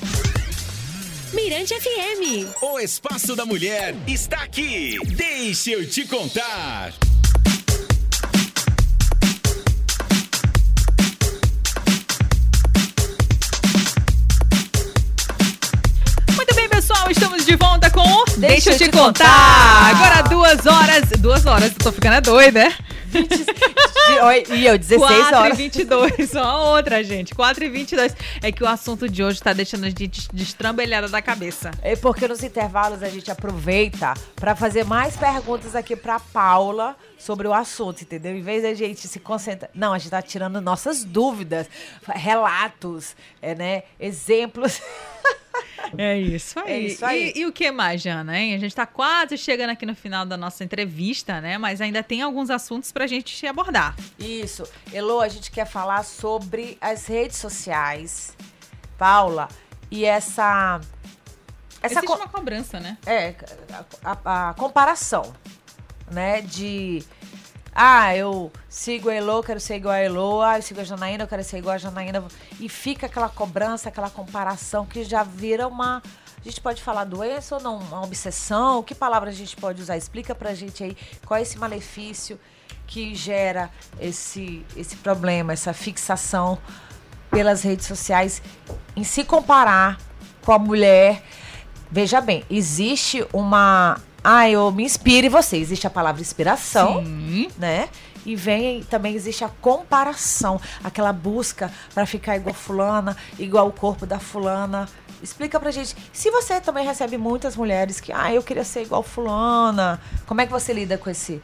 Mirante 1.32 1.72
FM. 1.74 2.50
O 2.60 2.78
Espaço 2.80 3.34
da 3.36 3.46
Mulher 3.46 3.94
está 4.06 4.42
aqui. 4.42 4.98
Deixa 5.16 5.70
eu 5.70 5.88
te 5.88 6.04
contar. 6.06 6.92
Muito 16.34 16.54
bem, 16.54 16.68
pessoal, 16.68 17.10
estamos 17.10 17.44
de 17.44 17.56
volta 17.56 17.90
com 17.90 18.02
Deixa, 18.36 18.70
Deixa 18.70 18.84
eu 18.84 18.90
te, 18.90 18.96
contar. 18.96 19.24
contar. 19.24 19.90
Agora 19.96 20.22
duas 20.28 20.66
horas. 20.66 21.02
Duas 21.18 21.46
horas, 21.46 21.70
eu 21.72 21.78
tô 21.78 21.92
ficando 21.92 22.20
doida, 22.22 22.64
né? 22.64 22.74
E 24.50 24.66
eu, 24.66 24.78
16 24.78 24.98
4 24.98 25.36
horas. 25.36 25.48
4 25.48 25.54
e 25.54 25.56
22, 25.56 26.30
só 26.30 26.74
outra, 26.74 27.02
gente. 27.04 27.34
4 27.34 27.64
e 27.64 27.68
22. 27.68 28.14
É 28.42 28.50
que 28.50 28.62
o 28.62 28.68
assunto 28.68 29.08
de 29.08 29.22
hoje 29.22 29.42
tá 29.42 29.52
deixando 29.52 29.84
a 29.84 29.90
gente 29.90 30.28
destrambelhada 30.32 31.08
da 31.08 31.22
cabeça. 31.22 31.70
É 31.82 31.94
porque 31.96 32.26
nos 32.26 32.42
intervalos 32.42 33.02
a 33.02 33.08
gente 33.08 33.30
aproveita 33.30 34.14
para 34.36 34.56
fazer 34.56 34.84
mais 34.84 35.16
perguntas 35.16 35.74
aqui 35.76 35.94
pra 35.94 36.18
Paula 36.18 36.96
sobre 37.18 37.46
o 37.46 37.54
assunto, 37.54 38.02
entendeu? 38.02 38.34
Em 38.34 38.42
vez 38.42 38.62
da 38.62 38.74
gente 38.74 39.06
se 39.06 39.20
concentrar. 39.20 39.70
Não, 39.74 39.92
a 39.92 39.98
gente 39.98 40.10
tá 40.10 40.20
tirando 40.20 40.60
nossas 40.60 41.04
dúvidas, 41.04 41.68
relatos, 42.08 43.14
é, 43.40 43.54
né? 43.54 43.82
Exemplos. 44.00 44.80
É 45.96 46.18
isso 46.18 46.58
aí. 46.58 46.72
É 46.72 46.80
isso 46.80 47.04
aí. 47.04 47.32
E, 47.34 47.40
e, 47.40 47.46
o 47.46 47.52
que 47.52 47.70
mais, 47.70 48.00
Jana, 48.00 48.38
hein? 48.38 48.54
A 48.54 48.58
gente 48.58 48.70
está 48.70 48.86
quase 48.86 49.36
chegando 49.36 49.70
aqui 49.70 49.84
no 49.84 49.94
final 49.94 50.24
da 50.24 50.36
nossa 50.36 50.64
entrevista, 50.64 51.40
né? 51.40 51.58
Mas 51.58 51.80
ainda 51.80 52.02
tem 52.02 52.22
alguns 52.22 52.50
assuntos 52.50 52.92
para 52.92 53.04
a 53.04 53.06
gente 53.06 53.46
abordar. 53.46 53.96
Isso. 54.18 54.64
Elo, 54.92 55.20
a 55.20 55.28
gente 55.28 55.50
quer 55.50 55.66
falar 55.66 56.04
sobre 56.04 56.78
as 56.80 57.06
redes 57.06 57.38
sociais. 57.38 58.36
Paula, 58.96 59.48
e 59.90 60.04
essa... 60.04 60.80
essa 61.82 61.98
Existe 61.98 62.12
uma 62.12 62.28
cobrança, 62.28 62.78
né? 62.78 62.96
É, 63.04 63.34
a, 64.04 64.16
a, 64.24 64.50
a 64.50 64.54
comparação, 64.54 65.34
né? 66.10 66.42
De 66.42 67.02
ah, 67.74 68.14
eu 68.14 68.52
sigo 68.68 69.08
a 69.08 69.14
Elo, 69.14 69.42
quero 69.42 69.58
ser 69.58 69.76
igual 69.76 69.94
a 69.94 69.98
Elo. 69.98 70.42
Ah, 70.42 70.58
eu 70.58 70.62
sigo 70.62 70.80
a 70.80 70.84
Janaína, 70.84 71.24
eu 71.24 71.28
quero 71.28 71.42
ser 71.42 71.58
igual 71.58 71.74
a 71.74 71.78
Janaína. 71.78 72.24
E 72.60 72.68
fica 72.68 73.06
aquela 73.06 73.28
cobrança, 73.28 73.88
aquela 73.88 74.10
comparação 74.10 74.84
que 74.84 75.04
já 75.04 75.22
vira 75.22 75.66
uma. 75.66 76.02
A 76.38 76.44
gente 76.44 76.60
pode 76.60 76.82
falar 76.82 77.04
doença 77.04 77.56
ou 77.56 77.62
não? 77.62 77.78
Uma 77.78 78.02
obsessão? 78.02 78.82
Que 78.82 78.94
palavra 78.94 79.30
a 79.30 79.32
gente 79.32 79.56
pode 79.56 79.80
usar? 79.80 79.96
Explica 79.96 80.34
pra 80.34 80.54
gente 80.54 80.84
aí 80.84 80.96
qual 81.24 81.38
é 81.38 81.42
esse 81.42 81.56
malefício 81.58 82.38
que 82.86 83.14
gera 83.14 83.70
esse, 83.98 84.66
esse 84.76 84.96
problema, 84.96 85.54
essa 85.54 85.72
fixação 85.72 86.58
pelas 87.30 87.62
redes 87.62 87.86
sociais 87.86 88.42
em 88.94 89.02
se 89.04 89.24
comparar 89.24 89.98
com 90.44 90.52
a 90.52 90.58
mulher. 90.58 91.22
Veja 91.90 92.20
bem, 92.20 92.44
existe 92.50 93.26
uma 93.32 93.98
ah, 94.22 94.48
eu 94.48 94.70
me 94.70 94.84
inspire 94.84 95.28
você. 95.28 95.56
Existe 95.56 95.86
a 95.86 95.90
palavra 95.90 96.20
inspiração, 96.20 97.04
Sim. 97.04 97.48
né? 97.58 97.88
E 98.24 98.36
vem 98.36 98.84
também 98.84 99.14
existe 99.14 99.44
a 99.44 99.48
comparação, 99.48 100.60
aquela 100.84 101.12
busca 101.12 101.72
para 101.92 102.06
ficar 102.06 102.36
igual 102.36 102.54
fulana, 102.54 103.16
igual 103.38 103.66
o 103.66 103.72
corpo 103.72 104.06
da 104.06 104.18
fulana. 104.18 104.88
Explica 105.20 105.58
pra 105.58 105.70
gente. 105.70 105.96
Se 106.12 106.30
você 106.30 106.60
também 106.60 106.84
recebe 106.84 107.18
muitas 107.18 107.56
mulheres 107.56 108.00
que, 108.00 108.12
ah, 108.12 108.32
eu 108.32 108.42
queria 108.42 108.64
ser 108.64 108.82
igual 108.82 109.02
fulana, 109.02 110.00
como 110.26 110.40
é 110.40 110.46
que 110.46 110.52
você 110.52 110.72
lida 110.72 110.96
com 110.96 111.10
esse 111.10 111.42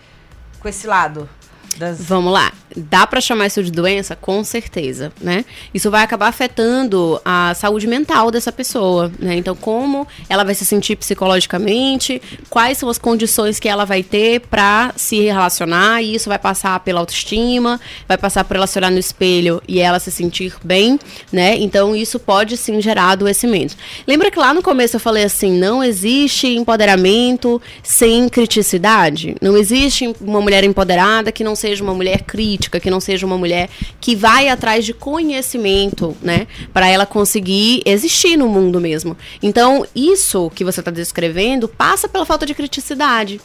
com 0.61 0.69
esse 0.69 0.87
lado? 0.87 1.29
Das... 1.77 1.99
Vamos 2.01 2.33
lá. 2.33 2.53
Dá 2.77 3.07
para 3.07 3.21
chamar 3.21 3.47
isso 3.47 3.63
de 3.63 3.71
doença? 3.71 4.15
Com 4.15 4.45
certeza, 4.45 5.13
né? 5.21 5.45
Isso 5.73 5.91
vai 5.91 6.03
acabar 6.03 6.29
afetando 6.29 7.21
a 7.25 7.55
saúde 7.55 7.87
mental 7.87 8.31
dessa 8.31 8.53
pessoa, 8.53 9.11
né? 9.19 9.37
Então, 9.37 9.57
como 9.57 10.07
ela 10.29 10.45
vai 10.45 10.55
se 10.55 10.65
sentir 10.65 10.97
psicologicamente, 10.97 12.21
quais 12.49 12.79
são 12.79 12.89
as 12.89 12.99
condições 12.99 13.59
que 13.59 13.69
ela 13.69 13.85
vai 13.85 14.03
ter 14.03 14.41
para 14.41 14.93
se 14.97 15.23
relacionar, 15.23 16.03
e 16.03 16.15
isso 16.15 16.29
vai 16.29 16.39
passar 16.39 16.79
pela 16.81 17.01
autoestima, 17.01 17.81
vai 18.07 18.19
passar 18.19 18.45
por 18.45 18.57
ela 18.57 18.67
se 18.67 18.79
olhar 18.79 18.91
no 18.91 18.99
espelho 18.99 19.63
e 19.67 19.81
ela 19.81 19.99
se 19.99 20.11
sentir 20.11 20.55
bem, 20.63 21.01
né? 21.33 21.57
Então, 21.57 21.97
isso 21.97 22.19
pode 22.19 22.57
sim 22.57 22.81
gerar 22.81 23.11
adoecimento. 23.11 23.77
Lembra 24.07 24.31
que 24.31 24.39
lá 24.39 24.53
no 24.53 24.63
começo 24.63 24.97
eu 24.97 25.01
falei 25.01 25.25
assim: 25.25 25.53
não 25.53 25.83
existe 25.83 26.49
empoderamento 26.49 27.61
sem 27.83 28.29
criticidade? 28.29 29.37
Não 29.41 29.57
existe 29.57 30.15
uma 30.21 30.41
mulher 30.41 30.65
empoderada 30.65 31.33
que 31.33 31.43
não 31.43 31.57
seja 31.59 31.85
uma 31.85 31.93
mulher 31.93 32.23
crítica, 32.23 32.81
que 32.81 32.91
não 32.91 33.01
seja 33.01 33.27
uma 33.27 33.37
mulher 33.37 33.69
que 34.01 34.17
vai 34.17 34.49
atrás 34.49 34.85
de 34.85 34.95
conhecimento, 34.95 36.17
né? 36.23 36.47
Para 36.73 36.89
ela 36.89 37.05
conseguir 37.05 37.83
existir 37.85 38.37
no 38.37 38.49
mundo 38.49 38.81
mesmo. 38.81 39.17
Então, 39.43 39.87
isso 39.95 40.51
que 40.55 40.65
você 40.65 40.81
está 40.81 40.91
descrevendo 40.91 41.69
passa 41.69 42.09
pela 42.09 42.25
falta 42.25 42.47
de 42.47 42.55
criticidade 42.55 43.41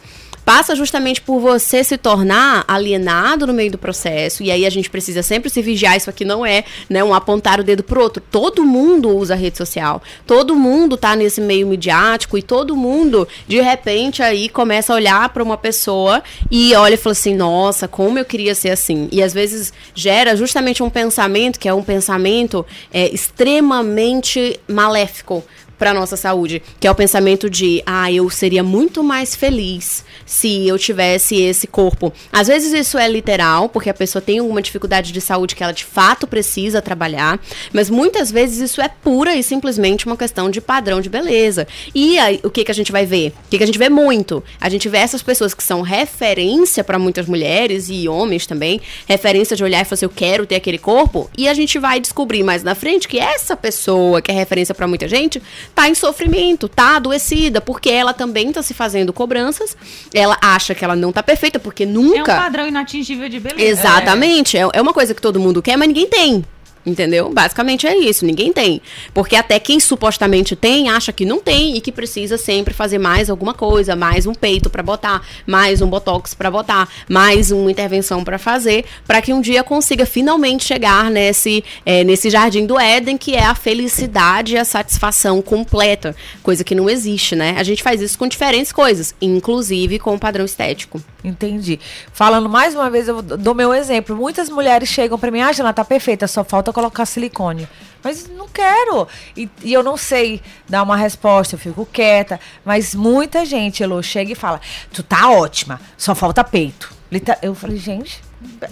passa 0.46 0.76
justamente 0.76 1.22
por 1.22 1.40
você 1.40 1.84
se 1.84 1.98
tornar 1.98 2.64
alienado 2.68 3.48
no 3.48 3.54
meio 3.54 3.72
do 3.72 3.78
processo. 3.78 4.44
E 4.44 4.52
aí 4.52 4.66
a 4.66 4.70
gente 4.70 4.90
precisa 4.90 5.24
sempre 5.24 5.50
se 5.50 5.62
vigiar. 5.62 5.98
Isso 5.98 6.10
aqui 6.10 6.26
não 6.26 6.46
é 6.46 6.64
né, 6.90 7.04
um 7.04 7.14
apontar 7.14 7.60
o 7.60 7.64
dedo 7.64 7.84
pro 7.84 8.02
outro. 8.02 8.22
Todo 8.32 8.64
mundo 8.64 9.10
usa 9.10 9.36
rede 9.36 9.58
social. 9.58 10.02
Todo 10.26 10.56
mundo 10.56 10.98
tá 10.98 11.16
nesse 11.16 11.42
meio 11.42 11.68
midiático 11.68 12.38
e 12.38 12.42
todo 12.42 12.76
mundo, 12.76 13.28
de 13.48 13.62
repente, 13.62 14.22
aí 14.22 14.50
começa 14.50 14.94
a 14.94 14.96
olhar 14.96 15.30
para 15.30 15.44
uma 15.44 15.58
pessoa 15.58 16.24
e 16.52 16.74
olha 16.76 16.96
e 16.96 16.98
fala 16.98 17.12
assim: 17.12 17.36
nossa, 17.36 17.88
como 17.88 18.20
eu 18.20 18.26
queria 18.26 18.56
ser 18.56 18.70
assim. 18.70 19.08
E 19.12 19.22
às 19.22 19.34
vezes 19.34 19.74
gera 19.94 20.36
justamente 20.36 20.84
um 20.84 20.90
pensamento 20.90 21.60
que 21.60 21.68
é 21.68 21.74
um 21.74 21.84
pensamento 21.84 22.66
é, 22.94 23.08
extremamente 23.14 24.60
maléfico 24.68 25.44
para 25.84 25.94
nossa 25.94 26.16
saúde, 26.16 26.64
que 26.80 26.88
é 26.88 26.92
o 26.92 26.96
pensamento 26.96 27.50
de, 27.50 27.84
ah, 27.86 28.10
eu 28.10 28.30
seria 28.30 28.64
muito 28.64 29.04
mais 29.04 29.36
feliz 29.36 30.06
se 30.26 30.66
eu 30.66 30.80
tivesse 30.80 31.36
esse 31.36 31.68
corpo. 31.68 32.14
Às 32.32 32.48
vezes 32.48 32.72
isso 32.72 32.98
é 32.98 33.06
literal, 33.06 33.68
porque 33.68 33.90
a 33.90 33.94
pessoa 33.94 34.22
tem 34.22 34.40
alguma 34.40 34.62
dificuldade 34.62 35.12
de 35.12 35.20
saúde 35.20 35.58
que 35.58 35.62
ela 35.62 35.74
de 35.74 35.84
fato 35.84 36.26
precisa 36.26 36.82
trabalhar, 36.82 37.38
mas 37.74 37.90
muitas 37.90 38.32
vezes 38.32 38.60
isso 38.60 38.80
é 38.80 38.88
pura 38.88 39.36
e 39.36 39.44
simplesmente 39.44 40.06
uma 40.06 40.16
questão 40.16 40.50
de 40.50 40.62
padrão 40.62 41.02
de 41.02 41.10
beleza. 41.10 41.68
E 41.94 42.18
aí, 42.18 42.40
o 42.46 42.50
que 42.50 42.64
que 42.64 42.72
a 42.72 42.74
gente 42.74 42.94
vai 42.94 43.06
ver? 43.06 43.34
O 43.48 43.50
que 43.50 43.58
que 43.58 43.64
a 43.64 43.68
gente 43.68 43.78
vê 43.78 43.90
muito? 43.90 44.42
A 44.62 44.70
gente 44.70 44.88
vê 44.88 45.00
essas 45.00 45.22
pessoas 45.22 45.54
que 45.54 45.64
são 45.64 45.82
referência 45.82 46.82
para 46.82 46.98
muitas 46.98 47.28
mulheres 47.28 47.90
e 47.90 48.08
homens 48.08 48.48
também, 48.48 48.80
referência 49.06 49.54
de 49.54 49.66
olhar 49.66 49.82
e 49.82 49.84
falar 49.84 49.96
assim, 49.96 50.06
eu 50.06 50.10
quero 50.10 50.46
ter 50.46 50.56
aquele 50.56 50.78
corpo, 50.78 51.30
e 51.38 51.50
a 51.50 51.54
gente 51.54 51.78
vai 51.78 52.00
descobrir 52.00 52.42
mais 52.42 52.64
na 52.64 52.74
frente 52.74 53.06
que 53.06 53.20
essa 53.20 53.58
pessoa 53.58 54.22
que 54.22 54.32
é 54.32 54.34
referência 54.34 54.74
para 54.74 54.88
muita 54.88 55.10
gente 55.10 55.42
tá 55.74 55.90
em 55.90 55.96
sofrimento, 55.96 56.68
tá 56.68 56.98
adoecida, 56.98 57.60
porque 57.60 57.90
ela 57.90 58.14
também 58.14 58.52
tá 58.52 58.62
se 58.62 58.74
fazendo 58.74 59.12
cobranças, 59.12 59.76
ela 60.14 60.38
acha 60.42 60.76
que 60.76 60.84
ela 60.84 60.96
não 60.96 61.12
tá 61.12 61.24
perfeita, 61.24 61.60
porque 61.60 61.86
nunca... 61.86 62.32
É 62.32 62.36
um 62.36 62.40
padrão 62.40 62.68
inatingível 62.68 63.28
de 63.30 63.40
beleza. 63.40 63.64
Exatamente, 63.64 64.58
é, 64.58 64.68
é 64.74 64.82
uma 64.82 64.94
coisa 64.94 65.14
que 65.14 65.22
todo 65.22 65.40
mundo 65.40 65.62
quer, 65.62 65.78
mas 65.78 65.88
ninguém 65.88 66.08
tem. 66.08 66.46
Entendeu? 66.86 67.30
Basicamente 67.30 67.88
é 67.88 67.98
isso, 67.98 68.26
ninguém 68.26 68.52
tem. 68.52 68.82
Porque 69.14 69.38
até 69.38 69.58
quem 69.58 69.80
supostamente 69.80 70.54
tem, 70.54 70.90
acha 70.90 71.14
que 71.14 71.24
não 71.24 71.40
tem 71.40 71.78
e 71.78 71.82
que 71.82 71.94
precisa 71.94 72.38
sempre 72.38 72.74
fazer 72.74 72.98
mais 72.98 73.30
alguma 73.30 73.54
coisa, 73.54 73.96
mais 73.96 74.26
um 74.26 74.34
peito 74.34 74.70
para 74.70 74.84
botar, 74.84 75.22
mais 75.48 75.82
um 75.82 75.88
botox 75.88 76.34
para 76.34 76.52
botar, 76.52 76.90
mais 77.08 77.52
uma 77.52 77.72
intervenção 77.72 78.22
para 78.24 78.38
fazer, 78.38 78.84
para 79.08 79.22
que 79.22 79.32
um 79.32 79.40
dia 79.40 79.64
consiga 79.64 80.06
finalmente 80.06 80.66
chegar 80.66 81.10
nesse, 81.10 81.64
é, 81.86 82.04
nesse 82.04 82.30
jardim 82.30 82.66
do 82.66 82.78
Éden, 82.78 83.18
que 83.18 83.34
é 83.34 83.46
a 83.46 83.56
felicidade 83.56 84.56
e 84.56 84.58
a 84.58 84.66
satisfação 84.66 85.42
completa, 85.42 86.14
coisa 86.42 86.66
que 86.66 86.76
não 86.76 86.90
existe, 86.90 87.34
né? 87.34 87.56
A 87.58 87.64
gente 87.64 87.82
faz 87.82 88.02
isso 88.02 88.18
com 88.18 88.28
diferentes 88.28 88.74
coisas, 88.74 89.16
inclusive 89.22 90.00
com 90.00 90.16
o 90.16 90.20
padrão 90.20 90.44
estético. 90.44 91.02
Entendi. 91.24 91.80
Falando 92.12 92.50
mais 92.50 92.76
uma 92.76 92.90
vez, 92.90 93.08
eu 93.08 93.22
dou 93.22 93.56
meu 93.56 93.74
exemplo. 93.74 94.14
Muitas 94.14 94.50
mulheres 94.50 94.90
chegam 94.90 95.18
para 95.18 95.32
mim, 95.32 95.40
ah, 95.40 95.54
Jana, 95.54 95.72
tá 95.72 95.86
perfeita, 95.86 96.28
só 96.28 96.44
falta 96.44 96.73
colocar 96.74 97.06
silicone. 97.06 97.68
Mas 98.04 98.28
não 98.28 98.50
quero. 98.50 99.08
E, 99.36 99.50
e, 99.64 99.72
eu 99.72 99.82
não 99.82 99.96
sei 99.96 100.42
dar 100.68 100.84
uma 100.84 100.98
resposta, 100.98 101.56
eu 101.56 101.60
fico 101.60 101.86
quieta. 101.86 102.40
Mas 102.66 102.94
muita 102.94 103.46
gente, 103.46 103.82
Elo, 103.82 104.04
chega 104.04 104.34
e 104.34 104.36
fala: 104.36 104.60
Tu 104.92 105.02
tá 105.02 105.30
ótima, 105.30 105.80
só 105.98 106.14
falta 106.14 106.44
peito. 106.44 106.94
Eu 107.44 107.54
falei, 107.54 107.78
gente, 107.78 108.24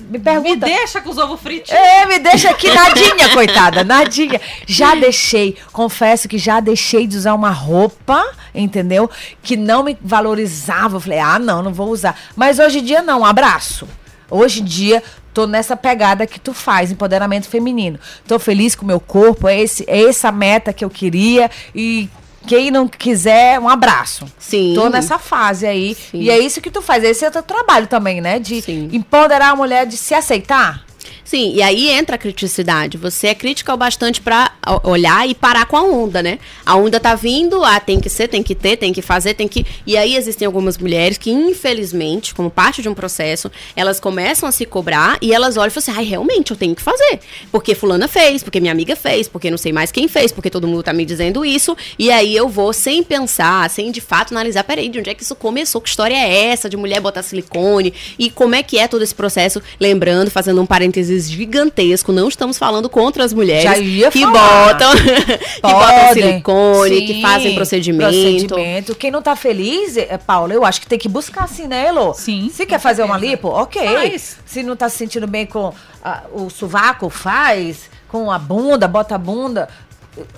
me 0.10 0.18
pergunta. 0.18 0.50
Me 0.50 0.56
deixa 0.58 1.00
com 1.00 1.12
os 1.12 1.18
ovos 1.18 1.40
fritos. 1.40 1.72
É, 1.72 2.06
me 2.08 2.18
deixa 2.18 2.50
aqui 2.50 2.74
nadinha, 2.74 3.30
coitada, 3.34 3.84
nadinha. 3.84 4.42
Já 4.66 4.96
deixei, 4.96 5.56
confesso 5.72 6.28
que 6.28 6.40
já 6.40 6.60
deixei 6.60 7.06
de 7.06 7.18
usar 7.18 7.36
uma 7.36 7.52
roupa, 7.52 8.26
entendeu? 8.54 9.10
Que 9.44 9.56
não 9.56 9.84
me 9.84 9.96
valorizava. 10.02 10.96
Eu 10.96 11.00
falei, 11.00 11.20
ah, 11.20 11.38
não, 11.38 11.62
não 11.62 11.74
vou 11.74 11.90
usar. 11.90 12.20
Mas 12.36 12.58
hoje 12.58 12.80
em 12.80 12.84
dia 12.84 13.04
não, 13.04 13.24
abraço. 13.24 13.88
Hoje 14.30 14.62
em 14.62 14.66
dia, 14.66 15.04
tô 15.34 15.48
nessa 15.48 15.76
pegada 15.76 16.28
que 16.28 16.40
tu 16.40 16.54
faz, 16.54 16.92
empoderamento 16.92 17.48
feminino. 17.48 18.00
Tô 18.28 18.40
feliz 18.40 18.76
com 18.76 18.84
o 18.84 18.88
meu 18.88 19.00
corpo, 19.00 19.48
é, 19.48 19.60
esse, 19.60 19.84
é 19.88 20.04
essa 20.04 20.32
meta 20.32 20.74
que 20.74 20.84
eu 20.84 20.90
queria 20.90 21.50
e 21.74 22.10
quem 22.48 22.72
não 22.72 22.88
quiser, 22.88 23.60
um 23.60 23.70
abraço. 23.70 24.26
Sim. 24.38 24.74
Tô 24.76 24.90
nessa 24.90 25.18
fase 25.20 25.66
aí. 25.66 25.96
Sim. 25.96 26.22
E 26.22 26.30
é 26.30 26.40
isso 26.40 26.60
que 26.62 26.72
tu 26.72 26.82
faz. 26.82 27.04
Esse 27.04 27.24
é 27.24 27.30
o 27.30 27.32
teu 27.32 27.44
trabalho 27.44 27.88
também, 27.88 28.20
né? 28.20 28.40
De 28.40 28.62
Sim. 28.62 28.90
empoderar 28.92 29.52
a 29.52 29.56
mulher 29.56 29.86
de 29.86 29.96
se 29.98 30.14
aceitar. 30.14 30.84
Sim, 31.24 31.54
e 31.54 31.62
aí 31.62 31.90
entra 31.90 32.16
a 32.16 32.20
criticidade. 32.20 32.98
Você 32.98 33.28
é 33.28 33.36
crítica 33.36 33.74
o 33.74 33.78
bastante 33.78 34.22
para 34.22 34.52
olhar 34.84 35.28
e 35.28 35.34
parar 35.34 35.66
com 35.66 35.78
a 35.78 35.82
onda, 35.82 36.22
né? 36.22 36.40
A 36.66 36.76
onda 36.76 37.00
tá 37.00 37.16
vindo, 37.16 37.64
ah, 37.64 37.80
tem 37.80 38.00
que 38.00 38.10
ser, 38.10 38.28
tem 38.28 38.44
que 38.44 38.56
ter, 38.56 38.78
tem 38.78 38.92
que 38.92 39.02
fazer, 39.02 39.34
tem 39.34 39.48
que. 39.48 39.66
E 39.86 39.98
aí 39.98 40.16
existem 40.16 40.46
algumas 40.46 40.78
mulheres 40.78 41.18
que, 41.18 41.32
infelizmente, 41.32 42.34
como 42.34 42.50
parte 42.50 42.82
de 42.82 42.90
um 42.90 42.94
processo, 42.94 43.52
elas 43.76 44.00
começam 44.00 44.48
a 44.48 44.52
se 44.52 44.66
cobrar 44.66 45.18
e 45.22 45.34
elas 45.34 45.58
olham 45.58 45.68
e 45.68 45.72
falam 45.72 45.84
assim: 45.90 45.92
ai, 45.98 46.06
realmente, 46.06 46.52
eu 46.52 46.58
tenho 46.58 46.76
que 46.76 46.82
fazer. 46.82 47.20
Porque 47.52 47.76
fulana 47.76 48.08
fez, 48.08 48.44
porque 48.44 48.60
minha 48.60 48.72
amiga 48.72 48.96
fez, 48.96 49.28
porque 49.28 49.50
não 49.50 49.58
sei 49.58 49.72
mais 49.72 49.92
quem 49.92 50.08
fez, 50.08 50.32
porque 50.32 50.50
todo 50.50 50.68
mundo 50.68 50.84
tá 50.84 50.94
me 50.94 51.06
dizendo 51.06 51.46
isso. 51.46 51.76
E 51.98 52.12
aí 52.12 52.36
eu 52.36 52.50
vou 52.50 52.74
sem 52.74 53.04
pensar, 53.04 53.70
sem 53.70 53.92
de 53.92 54.02
fato 54.02 54.32
analisar, 54.32 54.64
peraí, 54.64 54.90
de 54.90 55.00
onde 55.00 55.10
é 55.10 55.14
que 55.14 55.24
isso 55.24 55.36
começou? 55.36 55.82
Que 55.82 55.90
história 55.90 56.16
é 56.16 56.46
essa 56.48 56.70
de 56.70 56.78
mulher 56.78 57.00
botar 57.00 57.24
silicone? 57.24 57.94
E 58.18 58.30
como 58.30 58.56
é 58.56 58.64
que 58.64 58.78
é 58.78 58.88
todo 58.88 59.02
esse 59.02 59.16
processo? 59.16 59.62
Lembrando, 59.80 60.30
fazendo 60.30 60.62
um 60.62 60.66
parênteses 61.12 61.30
gigantesco. 61.30 62.12
Não 62.12 62.28
estamos 62.28 62.58
falando 62.58 62.90
contra 62.90 63.24
as 63.24 63.34
mulheres 63.34 63.70
que 64.12 64.26
botam, 64.26 64.92
que 64.96 65.62
botam 65.62 66.14
silicone, 66.14 67.00
Sim. 67.00 67.06
que 67.06 67.22
fazem 67.22 67.56
procedimento. 67.56 68.12
procedimento. 68.12 68.96
Quem 68.96 69.12
não 69.12 69.22
tá 69.22 69.36
feliz, 69.36 69.98
é, 69.98 70.18
Paula, 70.18 70.54
eu 70.54 70.64
acho 70.64 70.80
que 70.80 70.88
tem 70.88 70.98
que 70.98 71.10
buscar 71.10 71.44
assim, 71.44 71.68
né, 71.68 71.88
Elo? 71.88 72.14
Sim. 72.14 72.50
Se 72.54 72.66
quer 72.66 72.80
fazer 72.80 73.04
uma 73.04 73.18
lipo, 73.18 73.48
ok. 73.48 73.82
Faz. 73.82 74.38
Se 74.46 74.64
não 74.64 74.76
tá 74.76 74.90
se 74.90 74.98
sentindo 74.98 75.28
bem 75.28 75.46
com 75.46 75.74
a, 76.04 76.24
o 76.32 76.50
sovaco, 76.50 77.10
faz. 77.10 77.90
Com 78.08 78.32
a 78.32 78.38
bunda, 78.38 78.88
bota 78.88 79.16
a 79.16 79.18
bunda. 79.18 79.70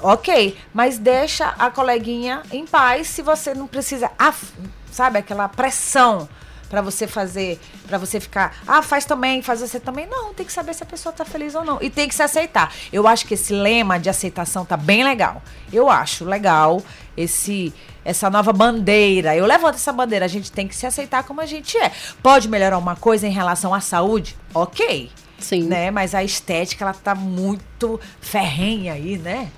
Ok, 0.01 0.55
mas 0.71 0.99
deixa 0.99 1.47
a 1.57 1.71
coleguinha 1.71 2.43
em 2.51 2.67
paz 2.67 3.07
se 3.07 3.23
você 3.23 3.55
não 3.55 3.65
precisa, 3.65 4.11
sabe, 4.91 5.17
aquela 5.17 5.49
pressão 5.49 6.29
para 6.69 6.81
você 6.81 7.07
fazer, 7.07 7.59
para 7.87 7.97
você 7.97 8.19
ficar, 8.19 8.57
ah, 8.67 8.81
faz 8.81 9.05
também, 9.05 9.41
faz 9.41 9.61
você 9.61 9.79
também. 9.79 10.07
Não, 10.07 10.33
tem 10.33 10.45
que 10.45 10.53
saber 10.53 10.73
se 10.73 10.83
a 10.83 10.85
pessoa 10.85 11.13
tá 11.13 11.23
feliz 11.25 11.55
ou 11.55 11.63
não. 11.63 11.77
E 11.81 11.89
tem 11.89 12.07
que 12.07 12.15
se 12.15 12.23
aceitar. 12.23 12.73
Eu 12.91 13.07
acho 13.07 13.25
que 13.25 13.33
esse 13.33 13.53
lema 13.53 13.99
de 13.99 14.09
aceitação 14.09 14.65
tá 14.65 14.77
bem 14.77 15.03
legal. 15.03 15.41
Eu 15.71 15.89
acho 15.89 16.25
legal 16.25 16.81
esse 17.15 17.73
essa 18.05 18.29
nova 18.29 18.51
bandeira. 18.51 19.35
Eu 19.35 19.45
levanto 19.45 19.75
essa 19.75 19.93
bandeira, 19.93 20.25
a 20.25 20.27
gente 20.27 20.51
tem 20.51 20.67
que 20.67 20.75
se 20.75 20.85
aceitar 20.85 21.23
como 21.23 21.39
a 21.39 21.45
gente 21.45 21.77
é. 21.77 21.91
Pode 22.21 22.49
melhorar 22.49 22.77
uma 22.77 22.95
coisa 22.95 23.27
em 23.27 23.31
relação 23.31 23.73
à 23.73 23.79
saúde? 23.79 24.35
OK. 24.53 25.09
Sim. 25.39 25.63
Né? 25.63 25.91
Mas 25.91 26.15
a 26.15 26.23
estética 26.23 26.85
ela 26.85 26.93
tá 26.93 27.15
muito 27.15 27.99
ferrenha 28.19 28.93
aí, 28.93 29.17
né? 29.17 29.49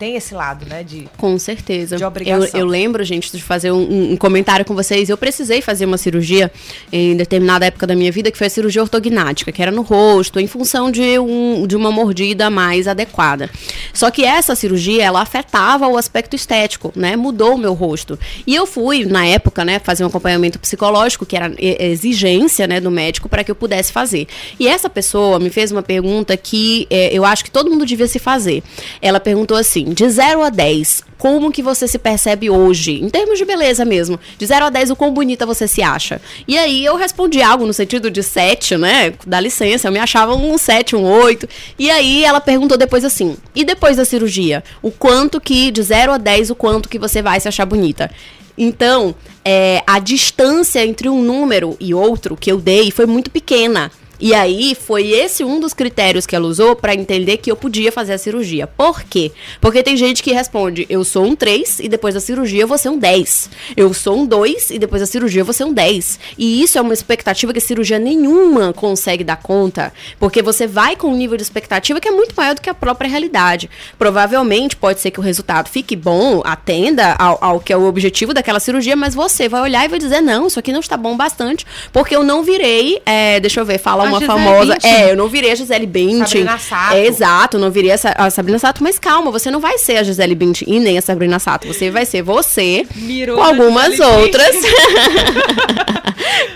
Tem 0.00 0.16
esse 0.16 0.34
lado, 0.34 0.64
né? 0.64 0.82
De, 0.82 1.06
com 1.18 1.38
certeza. 1.38 1.98
De 1.98 2.04
obrigação. 2.04 2.48
Eu, 2.54 2.60
eu 2.60 2.66
lembro, 2.66 3.04
gente, 3.04 3.30
de 3.30 3.42
fazer 3.42 3.70
um, 3.70 4.12
um, 4.12 4.16
comentário 4.16 4.64
com 4.64 4.74
vocês. 4.74 5.10
Eu 5.10 5.18
precisei 5.18 5.60
fazer 5.60 5.84
uma 5.84 5.98
cirurgia 5.98 6.50
em 6.90 7.14
determinada 7.14 7.66
época 7.66 7.86
da 7.86 7.94
minha 7.94 8.10
vida, 8.10 8.30
que 8.30 8.38
foi 8.38 8.46
a 8.46 8.50
cirurgia 8.50 8.80
ortognática, 8.80 9.52
que 9.52 9.60
era 9.60 9.70
no 9.70 9.82
rosto, 9.82 10.40
em 10.40 10.46
função 10.46 10.90
de, 10.90 11.18
um, 11.18 11.66
de 11.66 11.76
uma 11.76 11.92
mordida 11.92 12.48
mais 12.48 12.88
adequada. 12.88 13.50
Só 13.92 14.10
que 14.10 14.24
essa 14.24 14.54
cirurgia, 14.54 15.04
ela 15.04 15.20
afetava 15.20 15.86
o 15.86 15.98
aspecto 15.98 16.34
estético, 16.34 16.90
né? 16.96 17.14
Mudou 17.14 17.56
o 17.56 17.58
meu 17.58 17.74
rosto. 17.74 18.18
E 18.46 18.54
eu 18.54 18.66
fui, 18.66 19.04
na 19.04 19.26
época, 19.26 19.66
né, 19.66 19.78
fazer 19.78 20.02
um 20.04 20.06
acompanhamento 20.06 20.58
psicológico, 20.58 21.26
que 21.26 21.36
era 21.36 21.52
exigência, 21.58 22.66
né, 22.66 22.80
do 22.80 22.90
médico, 22.90 23.28
para 23.28 23.44
que 23.44 23.50
eu 23.50 23.54
pudesse 23.54 23.92
fazer. 23.92 24.26
E 24.58 24.66
essa 24.66 24.88
pessoa 24.88 25.38
me 25.38 25.50
fez 25.50 25.70
uma 25.70 25.82
pergunta 25.82 26.34
que 26.38 26.86
é, 26.88 27.12
eu 27.12 27.22
acho 27.22 27.44
que 27.44 27.50
todo 27.50 27.68
mundo 27.68 27.84
devia 27.84 28.06
se 28.06 28.18
fazer. 28.18 28.62
Ela 29.02 29.20
perguntou 29.20 29.58
assim: 29.58 29.89
de 29.92 30.08
0 30.08 30.42
a 30.42 30.50
10, 30.50 31.02
como 31.18 31.52
que 31.52 31.62
você 31.62 31.86
se 31.86 31.98
percebe 31.98 32.48
hoje? 32.48 32.92
Em 33.02 33.08
termos 33.08 33.38
de 33.38 33.44
beleza 33.44 33.84
mesmo. 33.84 34.18
De 34.38 34.46
0 34.46 34.66
a 34.66 34.70
10, 34.70 34.90
o 34.90 34.96
quão 34.96 35.12
bonita 35.12 35.44
você 35.44 35.68
se 35.68 35.82
acha? 35.82 36.20
E 36.48 36.56
aí 36.58 36.84
eu 36.84 36.96
respondi 36.96 37.42
algo 37.42 37.66
no 37.66 37.72
sentido 37.72 38.10
de 38.10 38.22
7, 38.22 38.76
né? 38.76 39.12
Dá 39.26 39.38
licença, 39.40 39.88
eu 39.88 39.92
me 39.92 39.98
achava 39.98 40.34
um 40.34 40.56
7, 40.56 40.96
um 40.96 41.04
8. 41.04 41.48
E 41.78 41.90
aí 41.90 42.24
ela 42.24 42.40
perguntou 42.40 42.78
depois 42.78 43.04
assim: 43.04 43.36
e 43.54 43.64
depois 43.64 43.96
da 43.96 44.04
cirurgia? 44.04 44.64
O 44.80 44.90
quanto 44.90 45.40
que, 45.40 45.70
de 45.70 45.82
0 45.82 46.12
a 46.12 46.18
10, 46.18 46.50
o 46.50 46.54
quanto 46.54 46.88
que 46.88 46.98
você 46.98 47.20
vai 47.20 47.38
se 47.38 47.48
achar 47.48 47.66
bonita? 47.66 48.10
Então, 48.56 49.14
é, 49.44 49.82
a 49.86 49.98
distância 49.98 50.84
entre 50.84 51.08
um 51.08 51.22
número 51.22 51.76
e 51.80 51.94
outro 51.94 52.36
que 52.36 52.52
eu 52.52 52.58
dei 52.58 52.90
foi 52.90 53.06
muito 53.06 53.30
pequena. 53.30 53.90
E 54.20 54.34
aí 54.34 54.74
foi 54.74 55.08
esse 55.08 55.42
um 55.42 55.58
dos 55.58 55.72
critérios 55.72 56.26
que 56.26 56.36
ela 56.36 56.46
usou 56.46 56.76
para 56.76 56.94
entender 56.94 57.38
que 57.38 57.50
eu 57.50 57.56
podia 57.56 57.90
fazer 57.90 58.12
a 58.12 58.18
cirurgia. 58.18 58.66
Por 58.66 59.02
quê? 59.02 59.32
Porque 59.60 59.82
tem 59.82 59.96
gente 59.96 60.22
que 60.22 60.32
responde: 60.32 60.84
eu 60.90 61.02
sou 61.04 61.24
um 61.24 61.34
3 61.34 61.80
e 61.80 61.88
depois 61.88 62.14
da 62.14 62.20
cirurgia 62.20 62.62
eu 62.62 62.68
vou 62.68 62.76
ser 62.76 62.90
um 62.90 62.98
10. 62.98 63.50
Eu 63.76 63.94
sou 63.94 64.18
um 64.18 64.26
2 64.26 64.70
e 64.70 64.78
depois 64.78 65.00
da 65.00 65.06
cirurgia 65.06 65.40
eu 65.40 65.44
vou 65.44 65.54
ser 65.54 65.64
um 65.64 65.72
10. 65.72 66.20
E 66.36 66.62
isso 66.62 66.76
é 66.76 66.80
uma 66.80 66.92
expectativa 66.92 67.52
que 67.52 67.60
cirurgia 67.60 67.98
nenhuma 67.98 68.74
consegue 68.74 69.24
dar 69.24 69.36
conta, 69.36 69.92
porque 70.18 70.42
você 70.42 70.66
vai 70.66 70.96
com 70.96 71.08
um 71.08 71.16
nível 71.16 71.36
de 71.36 71.42
expectativa 71.42 72.00
que 72.00 72.08
é 72.08 72.12
muito 72.12 72.34
maior 72.36 72.54
do 72.54 72.60
que 72.60 72.68
a 72.68 72.74
própria 72.74 73.08
realidade. 73.08 73.70
Provavelmente 73.98 74.76
pode 74.76 75.00
ser 75.00 75.10
que 75.10 75.20
o 75.20 75.22
resultado 75.22 75.68
fique 75.68 75.96
bom, 75.96 76.42
atenda 76.44 77.14
ao, 77.14 77.38
ao 77.42 77.60
que 77.60 77.72
é 77.72 77.76
o 77.76 77.84
objetivo 77.84 78.34
daquela 78.34 78.60
cirurgia, 78.60 78.96
mas 78.96 79.14
você 79.14 79.48
vai 79.48 79.62
olhar 79.62 79.84
e 79.84 79.88
vai 79.88 79.98
dizer: 79.98 80.20
não, 80.20 80.46
isso 80.46 80.58
aqui 80.58 80.72
não 80.72 80.80
está 80.80 80.96
bom 80.96 81.16
bastante, 81.16 81.66
porque 81.90 82.14
eu 82.14 82.22
não 82.22 82.42
virei, 82.42 83.00
é, 83.06 83.40
deixa 83.40 83.60
eu 83.60 83.64
ver, 83.64 83.78
fala 83.78 84.09
uma 84.10 84.20
famosa. 84.20 84.76
É, 84.82 85.10
eu 85.10 85.16
não 85.16 85.28
virei 85.28 85.52
a 85.52 85.54
Gisele 85.54 85.86
Bündchen. 85.86 86.44
Sabrina 86.44 86.58
Sato. 86.58 86.94
É, 86.94 87.06
exato, 87.06 87.58
não 87.58 87.70
virei 87.70 87.92
a, 87.92 87.96
a, 88.16 88.30
Sabrina 88.30 88.58
Sato, 88.58 88.82
mas 88.82 88.98
calma, 88.98 89.30
você 89.30 89.50
não 89.50 89.60
vai 89.60 89.78
ser 89.78 89.96
a 89.96 90.02
Gisele 90.02 90.34
Bündchen 90.34 90.68
e 90.68 90.80
nem 90.80 90.98
a 90.98 91.02
Sabrina 91.02 91.38
Sato. 91.38 91.66
Você 91.66 91.90
vai 91.90 92.04
ser 92.04 92.22
você 92.22 92.86
Mirou 92.94 93.36
com 93.36 93.42
algumas 93.42 93.98
outras. 93.98 94.56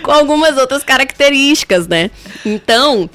com 0.03 0.11
algumas 0.11 0.57
outras 0.57 0.83
características, 0.83 1.87
né? 1.87 2.11
Então, 2.45 3.09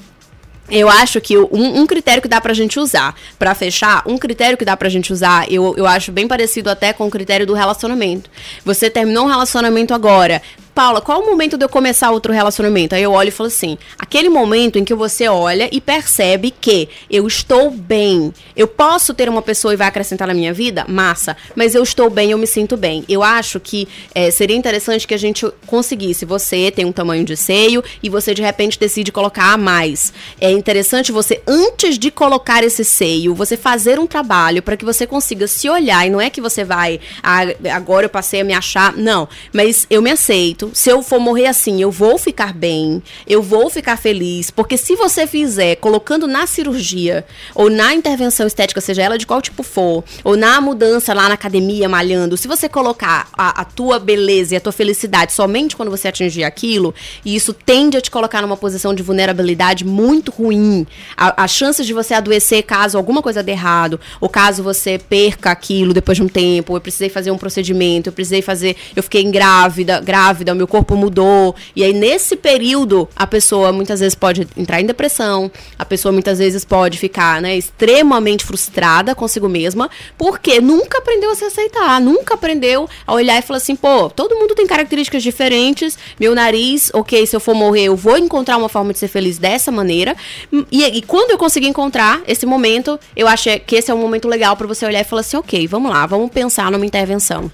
Eu 0.71 0.87
acho 0.87 1.19
que 1.19 1.37
um, 1.37 1.81
um, 1.81 1.85
critério 1.85 2.21
que 2.21 2.29
dá 2.29 2.39
pra 2.39 2.53
gente 2.53 2.79
usar, 2.79 3.13
para 3.37 3.53
fechar, 3.53 4.03
um 4.07 4.17
critério 4.17 4.57
que 4.57 4.63
dá 4.63 4.77
pra 4.77 4.87
gente 4.87 5.11
usar, 5.11 5.51
eu, 5.51 5.75
eu 5.77 5.85
acho 5.85 6.13
bem 6.13 6.29
parecido 6.29 6.69
até 6.69 6.93
com 6.93 7.05
o 7.05 7.11
critério 7.11 7.45
do 7.45 7.53
relacionamento. 7.53 8.29
Você 8.63 8.89
terminou 8.89 9.25
um 9.25 9.27
relacionamento 9.27 9.93
agora, 9.93 10.41
Paula, 10.73 11.01
qual 11.01 11.21
o 11.21 11.25
momento 11.25 11.57
de 11.57 11.65
eu 11.65 11.69
começar 11.69 12.11
outro 12.11 12.31
relacionamento? 12.31 12.95
Aí 12.95 13.03
eu 13.03 13.11
olho 13.11 13.27
e 13.27 13.31
falo 13.31 13.47
assim: 13.47 13.77
aquele 13.99 14.29
momento 14.29 14.79
em 14.79 14.85
que 14.85 14.93
você 14.93 15.27
olha 15.27 15.69
e 15.71 15.81
percebe 15.81 16.49
que 16.49 16.87
eu 17.09 17.27
estou 17.27 17.69
bem. 17.69 18.33
Eu 18.55 18.67
posso 18.67 19.13
ter 19.13 19.27
uma 19.27 19.41
pessoa 19.41 19.73
e 19.73 19.77
vai 19.77 19.87
acrescentar 19.87 20.27
na 20.27 20.33
minha 20.33 20.53
vida? 20.53 20.85
Massa. 20.87 21.35
Mas 21.55 21.75
eu 21.75 21.83
estou 21.83 22.09
bem, 22.09 22.31
eu 22.31 22.37
me 22.37 22.47
sinto 22.47 22.77
bem. 22.77 23.03
Eu 23.09 23.21
acho 23.21 23.59
que 23.59 23.87
é, 24.15 24.31
seria 24.31 24.55
interessante 24.55 25.05
que 25.05 25.13
a 25.13 25.17
gente 25.17 25.45
conseguisse. 25.67 26.23
Você 26.23 26.71
tem 26.71 26.85
um 26.85 26.91
tamanho 26.91 27.25
de 27.25 27.35
seio 27.35 27.83
e 28.01 28.09
você 28.09 28.33
de 28.33 28.41
repente 28.41 28.79
decide 28.79 29.11
colocar 29.11 29.53
a 29.53 29.57
mais. 29.57 30.13
É 30.39 30.51
interessante 30.51 31.11
você, 31.11 31.41
antes 31.45 31.99
de 31.99 32.09
colocar 32.11 32.63
esse 32.63 32.85
seio, 32.85 33.35
você 33.35 33.57
fazer 33.57 33.99
um 33.99 34.07
trabalho 34.07 34.63
para 34.63 34.77
que 34.77 34.85
você 34.85 35.05
consiga 35.05 35.47
se 35.47 35.69
olhar. 35.69 36.07
E 36.07 36.09
não 36.09 36.21
é 36.21 36.29
que 36.29 36.39
você 36.39 36.63
vai, 36.63 36.99
ah, 37.21 37.41
agora 37.73 38.05
eu 38.05 38.09
passei 38.09 38.39
a 38.39 38.43
me 38.43 38.53
achar. 38.53 38.95
Não. 38.95 39.27
Mas 39.51 39.85
eu 39.89 40.01
me 40.01 40.11
aceito 40.11 40.60
se 40.73 40.89
eu 40.89 41.01
for 41.01 41.19
morrer 41.19 41.47
assim, 41.47 41.81
eu 41.81 41.89
vou 41.89 42.17
ficar 42.17 42.53
bem, 42.53 43.01
eu 43.25 43.41
vou 43.41 43.69
ficar 43.69 43.97
feliz. 43.97 44.51
Porque 44.51 44.77
se 44.77 44.95
você 44.95 45.25
fizer 45.25 45.77
colocando 45.77 46.27
na 46.27 46.45
cirurgia 46.45 47.25
ou 47.55 47.69
na 47.69 47.93
intervenção 47.93 48.45
estética, 48.45 48.81
seja 48.81 49.01
ela 49.01 49.17
de 49.17 49.25
qual 49.25 49.41
tipo 49.41 49.63
for, 49.63 50.03
ou 50.23 50.35
na 50.35 50.59
mudança 50.61 51.13
lá 51.13 51.27
na 51.27 51.33
academia, 51.35 51.87
malhando, 51.89 52.37
se 52.37 52.47
você 52.47 52.67
colocar 52.67 53.27
a, 53.33 53.61
a 53.61 53.65
tua 53.65 53.99
beleza 53.99 54.53
e 54.53 54.57
a 54.57 54.61
tua 54.61 54.71
felicidade 54.71 55.31
somente 55.31 55.75
quando 55.75 55.89
você 55.89 56.07
atingir 56.07 56.43
aquilo, 56.43 56.93
e 57.23 57.35
isso 57.35 57.53
tende 57.53 57.97
a 57.97 58.01
te 58.01 58.11
colocar 58.11 58.41
numa 58.41 58.57
posição 58.57 58.93
de 58.93 59.01
vulnerabilidade 59.01 59.85
muito 59.85 60.31
ruim. 60.31 60.85
As 61.17 61.51
chances 61.51 61.85
de 61.85 61.93
você 61.93 62.13
adoecer 62.13 62.63
caso 62.63 62.97
alguma 62.97 63.21
coisa 63.21 63.41
dê 63.41 63.51
errado, 63.51 63.99
ou 64.19 64.29
caso 64.29 64.63
você 64.63 64.97
perca 64.97 65.51
aquilo 65.51 65.93
depois 65.93 66.17
de 66.17 66.23
um 66.23 66.27
tempo, 66.27 66.75
eu 66.75 66.81
precisei 66.81 67.09
fazer 67.09 67.31
um 67.31 67.37
procedimento, 67.37 68.09
eu 68.09 68.13
precisei 68.13 68.41
fazer, 68.41 68.75
eu 68.95 69.03
fiquei 69.03 69.23
grávida, 69.23 69.99
grávida 69.99 70.50
meu 70.55 70.67
corpo 70.67 70.95
mudou. 70.95 71.55
E 71.75 71.83
aí, 71.83 71.93
nesse 71.93 72.35
período, 72.35 73.07
a 73.15 73.25
pessoa 73.27 73.71
muitas 73.71 73.99
vezes 73.99 74.15
pode 74.15 74.47
entrar 74.57 74.81
em 74.81 74.85
depressão, 74.85 75.51
a 75.77 75.85
pessoa 75.85 76.11
muitas 76.11 76.39
vezes 76.39 76.65
pode 76.65 76.97
ficar, 76.97 77.41
né, 77.41 77.57
extremamente 77.57 78.45
frustrada 78.45 79.15
consigo 79.15 79.47
mesma, 79.47 79.89
porque 80.17 80.59
nunca 80.61 80.99
aprendeu 80.99 81.31
a 81.31 81.35
se 81.35 81.45
aceitar, 81.45 81.99
nunca 81.99 82.35
aprendeu 82.35 82.89
a 83.05 83.13
olhar 83.13 83.37
e 83.37 83.41
falar 83.41 83.57
assim, 83.57 83.75
pô, 83.75 84.09
todo 84.09 84.35
mundo 84.35 84.55
tem 84.55 84.67
características 84.67 85.23
diferentes, 85.23 85.97
meu 86.19 86.33
nariz, 86.35 86.91
ok, 86.93 87.25
se 87.25 87.35
eu 87.35 87.39
for 87.39 87.55
morrer, 87.55 87.83
eu 87.83 87.95
vou 87.95 88.17
encontrar 88.17 88.57
uma 88.57 88.69
forma 88.69 88.93
de 88.93 88.99
ser 88.99 89.07
feliz 89.07 89.37
dessa 89.37 89.71
maneira. 89.71 90.15
E, 90.71 90.83
e 90.83 91.01
quando 91.01 91.31
eu 91.31 91.37
conseguir 91.37 91.67
encontrar 91.67 92.21
esse 92.27 92.45
momento, 92.45 92.99
eu 93.15 93.27
acho 93.27 93.49
que 93.65 93.75
esse 93.75 93.91
é 93.91 93.93
um 93.93 93.97
momento 93.97 94.27
legal 94.27 94.55
para 94.55 94.67
você 94.67 94.85
olhar 94.85 95.01
e 95.01 95.03
falar 95.03 95.21
assim, 95.21 95.37
ok, 95.37 95.67
vamos 95.67 95.91
lá, 95.91 96.05
vamos 96.05 96.31
pensar 96.31 96.71
numa 96.71 96.85
intervenção. 96.85 97.51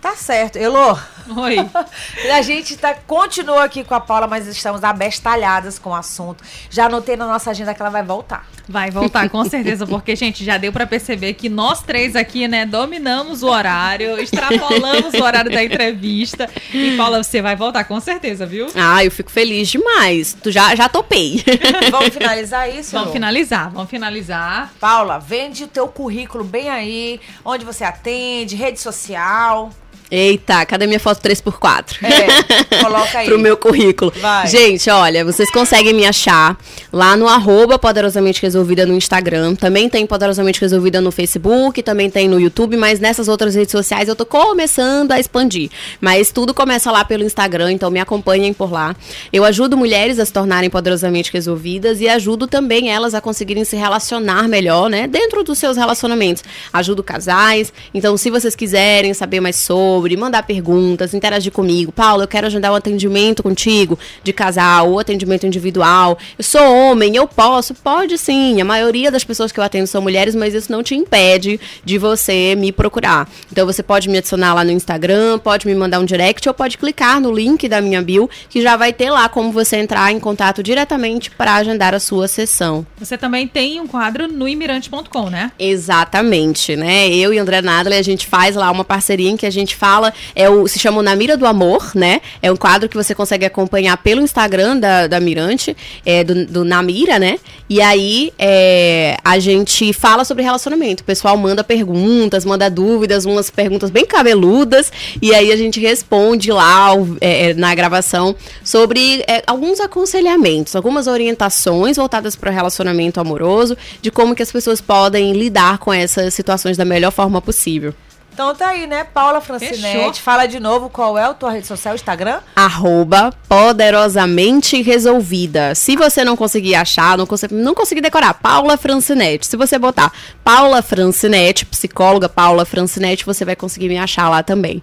Tá 0.00 0.16
certo. 0.16 0.56
Elô. 0.56 0.96
Oi. 1.36 1.56
a 2.32 2.42
gente 2.42 2.76
tá, 2.76 2.94
continua 2.94 3.64
aqui 3.64 3.84
com 3.84 3.94
a 3.94 4.00
Paula, 4.00 4.26
mas 4.26 4.46
estamos 4.46 4.84
abestalhadas 4.84 5.78
com 5.78 5.90
o 5.90 5.94
assunto. 5.94 6.42
Já 6.70 6.86
anotei 6.86 7.16
na 7.16 7.26
nossa 7.26 7.50
agenda 7.50 7.74
que 7.74 7.80
ela 7.82 7.90
vai 7.90 8.02
voltar. 8.02 8.46
Vai 8.68 8.90
voltar, 8.90 9.28
com 9.28 9.44
certeza, 9.44 9.84
porque, 9.84 10.14
gente, 10.14 10.44
já 10.44 10.56
deu 10.56 10.72
para 10.72 10.86
perceber 10.86 11.34
que 11.34 11.48
nós 11.48 11.82
três 11.82 12.14
aqui, 12.14 12.46
né, 12.46 12.64
dominamos 12.64 13.42
o 13.42 13.48
horário, 13.48 14.20
extrapolamos 14.20 15.12
o 15.14 15.22
horário 15.22 15.50
da 15.50 15.64
entrevista. 15.64 16.48
E, 16.72 16.96
Paula, 16.96 17.22
você 17.22 17.42
vai 17.42 17.56
voltar, 17.56 17.82
com 17.84 17.98
certeza, 17.98 18.46
viu? 18.46 18.68
Ah, 18.76 19.04
eu 19.04 19.10
fico 19.10 19.30
feliz 19.30 19.68
demais. 19.68 20.36
Tu 20.40 20.52
já, 20.52 20.74
já 20.76 20.88
topei. 20.88 21.42
Vamos 21.90 22.10
finalizar 22.10 22.70
isso? 22.74 22.92
Vamos 22.92 23.12
finalizar, 23.12 23.70
vamos 23.70 23.90
finalizar. 23.90 24.72
Paula, 24.78 25.18
vende 25.18 25.64
o 25.64 25.68
teu 25.68 25.88
currículo 25.88 26.44
bem 26.44 26.68
aí, 26.68 27.20
onde 27.44 27.64
você 27.64 27.84
atende, 27.84 28.56
rede 28.56 28.78
social. 28.80 29.70
Eita, 30.10 30.66
cadê 30.66 30.88
minha 30.88 30.98
foto 30.98 31.22
3x4? 31.22 31.98
É, 32.02 32.82
coloca 32.82 33.16
aí. 33.20 33.26
Pro 33.26 33.38
meu 33.38 33.56
currículo. 33.56 34.12
Vai. 34.20 34.48
Gente, 34.48 34.90
olha, 34.90 35.24
vocês 35.24 35.48
conseguem 35.52 35.92
me 35.92 36.04
achar 36.04 36.58
lá 36.92 37.16
no 37.16 37.28
arroba 37.28 37.78
Poderosamente 37.78 38.42
Resolvida 38.42 38.84
no 38.84 38.94
Instagram. 38.94 39.54
Também 39.54 39.88
tem 39.88 40.04
Poderosamente 40.04 40.60
Resolvida 40.60 41.00
no 41.00 41.12
Facebook, 41.12 41.80
também 41.82 42.10
tem 42.10 42.28
no 42.28 42.40
YouTube, 42.40 42.76
mas 42.76 42.98
nessas 42.98 43.28
outras 43.28 43.54
redes 43.54 43.70
sociais 43.70 44.08
eu 44.08 44.16
tô 44.16 44.26
começando 44.26 45.12
a 45.12 45.20
expandir. 45.20 45.70
Mas 46.00 46.32
tudo 46.32 46.52
começa 46.52 46.90
lá 46.90 47.04
pelo 47.04 47.22
Instagram, 47.22 47.70
então 47.70 47.88
me 47.88 48.00
acompanhem 48.00 48.52
por 48.52 48.72
lá. 48.72 48.96
Eu 49.32 49.44
ajudo 49.44 49.76
mulheres 49.76 50.18
a 50.18 50.26
se 50.26 50.32
tornarem 50.32 50.68
poderosamente 50.68 51.32
resolvidas 51.32 52.00
e 52.00 52.08
ajudo 52.08 52.48
também 52.48 52.90
elas 52.90 53.14
a 53.14 53.20
conseguirem 53.20 53.64
se 53.64 53.76
relacionar 53.76 54.48
melhor, 54.48 54.90
né? 54.90 55.06
Dentro 55.06 55.44
dos 55.44 55.56
seus 55.56 55.76
relacionamentos. 55.76 56.42
Ajudo 56.72 57.00
casais. 57.00 57.72
Então, 57.94 58.16
se 58.16 58.28
vocês 58.28 58.56
quiserem 58.56 59.14
saber 59.14 59.38
mais 59.38 59.54
sobre 59.54 59.99
sobre, 60.00 60.16
mandar 60.16 60.44
perguntas, 60.44 61.12
interagir 61.12 61.52
comigo. 61.52 61.92
Paulo, 61.92 62.22
eu 62.22 62.28
quero 62.28 62.46
agendar 62.46 62.72
um 62.72 62.74
atendimento 62.74 63.42
contigo 63.42 63.98
de 64.22 64.32
casal 64.32 64.90
ou 64.90 64.98
atendimento 64.98 65.46
individual. 65.46 66.16
Eu 66.38 66.42
sou 66.42 66.62
homem, 66.62 67.14
eu 67.16 67.28
posso? 67.28 67.74
Pode 67.74 68.16
sim. 68.16 68.62
A 68.62 68.64
maioria 68.64 69.10
das 69.10 69.24
pessoas 69.24 69.52
que 69.52 69.60
eu 69.60 69.64
atendo 69.64 69.86
são 69.86 70.00
mulheres, 70.00 70.34
mas 70.34 70.54
isso 70.54 70.72
não 70.72 70.82
te 70.82 70.94
impede 70.94 71.60
de 71.84 71.98
você 71.98 72.54
me 72.56 72.72
procurar. 72.72 73.28
Então 73.52 73.66
você 73.66 73.82
pode 73.82 74.08
me 74.08 74.16
adicionar 74.16 74.54
lá 74.54 74.64
no 74.64 74.70
Instagram, 74.70 75.38
pode 75.38 75.66
me 75.66 75.74
mandar 75.74 76.00
um 76.00 76.04
direct 76.06 76.48
ou 76.48 76.54
pode 76.54 76.78
clicar 76.78 77.20
no 77.20 77.30
link 77.30 77.68
da 77.68 77.82
minha 77.82 78.00
bio, 78.00 78.30
que 78.48 78.62
já 78.62 78.76
vai 78.76 78.94
ter 78.94 79.10
lá 79.10 79.28
como 79.28 79.52
você 79.52 79.76
entrar 79.76 80.10
em 80.10 80.18
contato 80.18 80.62
diretamente 80.62 81.30
para 81.30 81.56
agendar 81.56 81.94
a 81.94 82.00
sua 82.00 82.26
sessão. 82.26 82.86
Você 82.98 83.18
também 83.18 83.46
tem 83.46 83.80
um 83.80 83.86
quadro 83.86 84.26
no 84.26 84.48
imirante.com, 84.48 85.28
né? 85.28 85.52
Exatamente, 85.58 86.74
né? 86.74 87.10
Eu 87.10 87.34
e 87.34 87.38
André 87.38 87.60
Nadler, 87.60 87.98
a 87.98 88.02
gente 88.02 88.26
faz 88.26 88.56
lá 88.56 88.70
uma 88.70 88.84
parceria 88.84 89.28
em 89.28 89.36
que 89.36 89.44
a 89.44 89.50
gente 89.50 89.76
faz 89.76 89.89
fala, 89.90 90.14
é 90.36 90.48
o, 90.48 90.68
se 90.68 90.78
chama 90.78 91.02
Na 91.02 91.16
Mira 91.16 91.36
do 91.36 91.44
Amor, 91.44 91.90
né? 91.96 92.20
É 92.40 92.50
um 92.52 92.56
quadro 92.56 92.88
que 92.88 92.96
você 92.96 93.12
consegue 93.12 93.44
acompanhar 93.44 93.96
pelo 93.96 94.20
Instagram 94.20 94.76
da, 94.76 95.08
da 95.08 95.18
Mirante, 95.18 95.76
é, 96.06 96.22
do, 96.22 96.46
do 96.46 96.64
Namira, 96.64 97.18
né? 97.18 97.38
E 97.68 97.82
aí 97.82 98.32
é, 98.38 99.16
a 99.24 99.38
gente 99.40 99.92
fala 99.92 100.24
sobre 100.24 100.44
relacionamento. 100.44 101.02
O 101.02 101.06
pessoal 101.06 101.36
manda 101.36 101.64
perguntas, 101.64 102.44
manda 102.44 102.70
dúvidas, 102.70 103.24
umas 103.24 103.50
perguntas 103.50 103.90
bem 103.90 104.06
cabeludas, 104.06 104.92
e 105.20 105.34
aí 105.34 105.50
a 105.50 105.56
gente 105.56 105.80
responde 105.80 106.52
lá 106.52 106.90
é, 107.20 107.50
é, 107.50 107.54
na 107.54 107.74
gravação 107.74 108.36
sobre 108.62 109.24
é, 109.26 109.42
alguns 109.46 109.80
aconselhamentos, 109.80 110.76
algumas 110.76 111.08
orientações 111.08 111.96
voltadas 111.96 112.36
para 112.36 112.50
o 112.50 112.54
relacionamento 112.54 113.18
amoroso, 113.18 113.76
de 114.00 114.10
como 114.10 114.36
que 114.36 114.42
as 114.42 114.52
pessoas 114.52 114.80
podem 114.80 115.32
lidar 115.32 115.78
com 115.78 115.92
essas 115.92 116.32
situações 116.32 116.76
da 116.76 116.84
melhor 116.84 117.10
forma 117.10 117.40
possível. 117.42 117.92
Então 118.40 118.54
tá 118.54 118.68
aí, 118.68 118.86
né? 118.86 119.04
Paula 119.04 119.38
Francinete. 119.38 120.22
Fala 120.22 120.46
de 120.46 120.58
novo 120.58 120.88
qual 120.88 121.18
é 121.18 121.24
a 121.24 121.34
tua 121.34 121.50
rede 121.50 121.66
social, 121.66 121.94
Instagram? 121.94 122.40
Arroba 122.56 123.34
poderosamente 123.46 124.80
resolvida. 124.80 125.74
Se 125.74 125.94
você 125.94 126.24
não 126.24 126.34
conseguir 126.34 126.74
achar, 126.74 127.18
não, 127.18 127.26
conseguir, 127.26 127.54
não 127.54 127.74
conseguir 127.74 128.00
decorar, 128.00 128.32
Paula 128.32 128.78
Francinete. 128.78 129.46
Se 129.46 129.58
você 129.58 129.78
botar 129.78 130.10
Paula 130.42 130.80
Francinete, 130.80 131.66
psicóloga 131.66 132.30
Paula 132.30 132.64
Francinete, 132.64 133.26
você 133.26 133.44
vai 133.44 133.54
conseguir 133.54 133.90
me 133.90 133.98
achar 133.98 134.30
lá 134.30 134.42
também. 134.42 134.82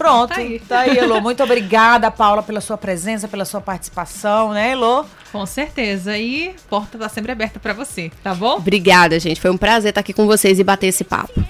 Pronto, 0.00 0.30
tá 0.30 0.40
aí, 0.40 0.58
tá 0.60 0.78
aí 0.78 0.96
Elô. 0.96 1.20
Muito 1.20 1.42
obrigada, 1.42 2.10
Paula, 2.10 2.42
pela 2.42 2.62
sua 2.62 2.78
presença, 2.78 3.28
pela 3.28 3.44
sua 3.44 3.60
participação, 3.60 4.54
né, 4.54 4.72
Elô? 4.72 5.04
Com 5.30 5.44
certeza. 5.44 6.16
E 6.16 6.54
porta 6.70 6.96
tá 6.96 7.06
sempre 7.06 7.30
aberta 7.30 7.60
para 7.60 7.74
você, 7.74 8.10
tá 8.22 8.34
bom? 8.34 8.56
Obrigada, 8.56 9.20
gente. 9.20 9.38
Foi 9.38 9.50
um 9.50 9.58
prazer 9.58 9.90
estar 9.90 10.00
aqui 10.00 10.14
com 10.14 10.26
vocês 10.26 10.58
e 10.58 10.64
bater 10.64 10.86
esse 10.86 11.04
papo. 11.04 11.44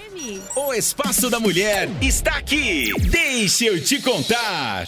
O 0.53 0.73
Espaço 0.73 1.29
da 1.29 1.39
Mulher 1.39 1.89
está 2.01 2.31
aqui. 2.31 2.91
Deixa 3.09 3.65
eu 3.65 3.81
te 3.81 4.01
contar. 4.01 4.85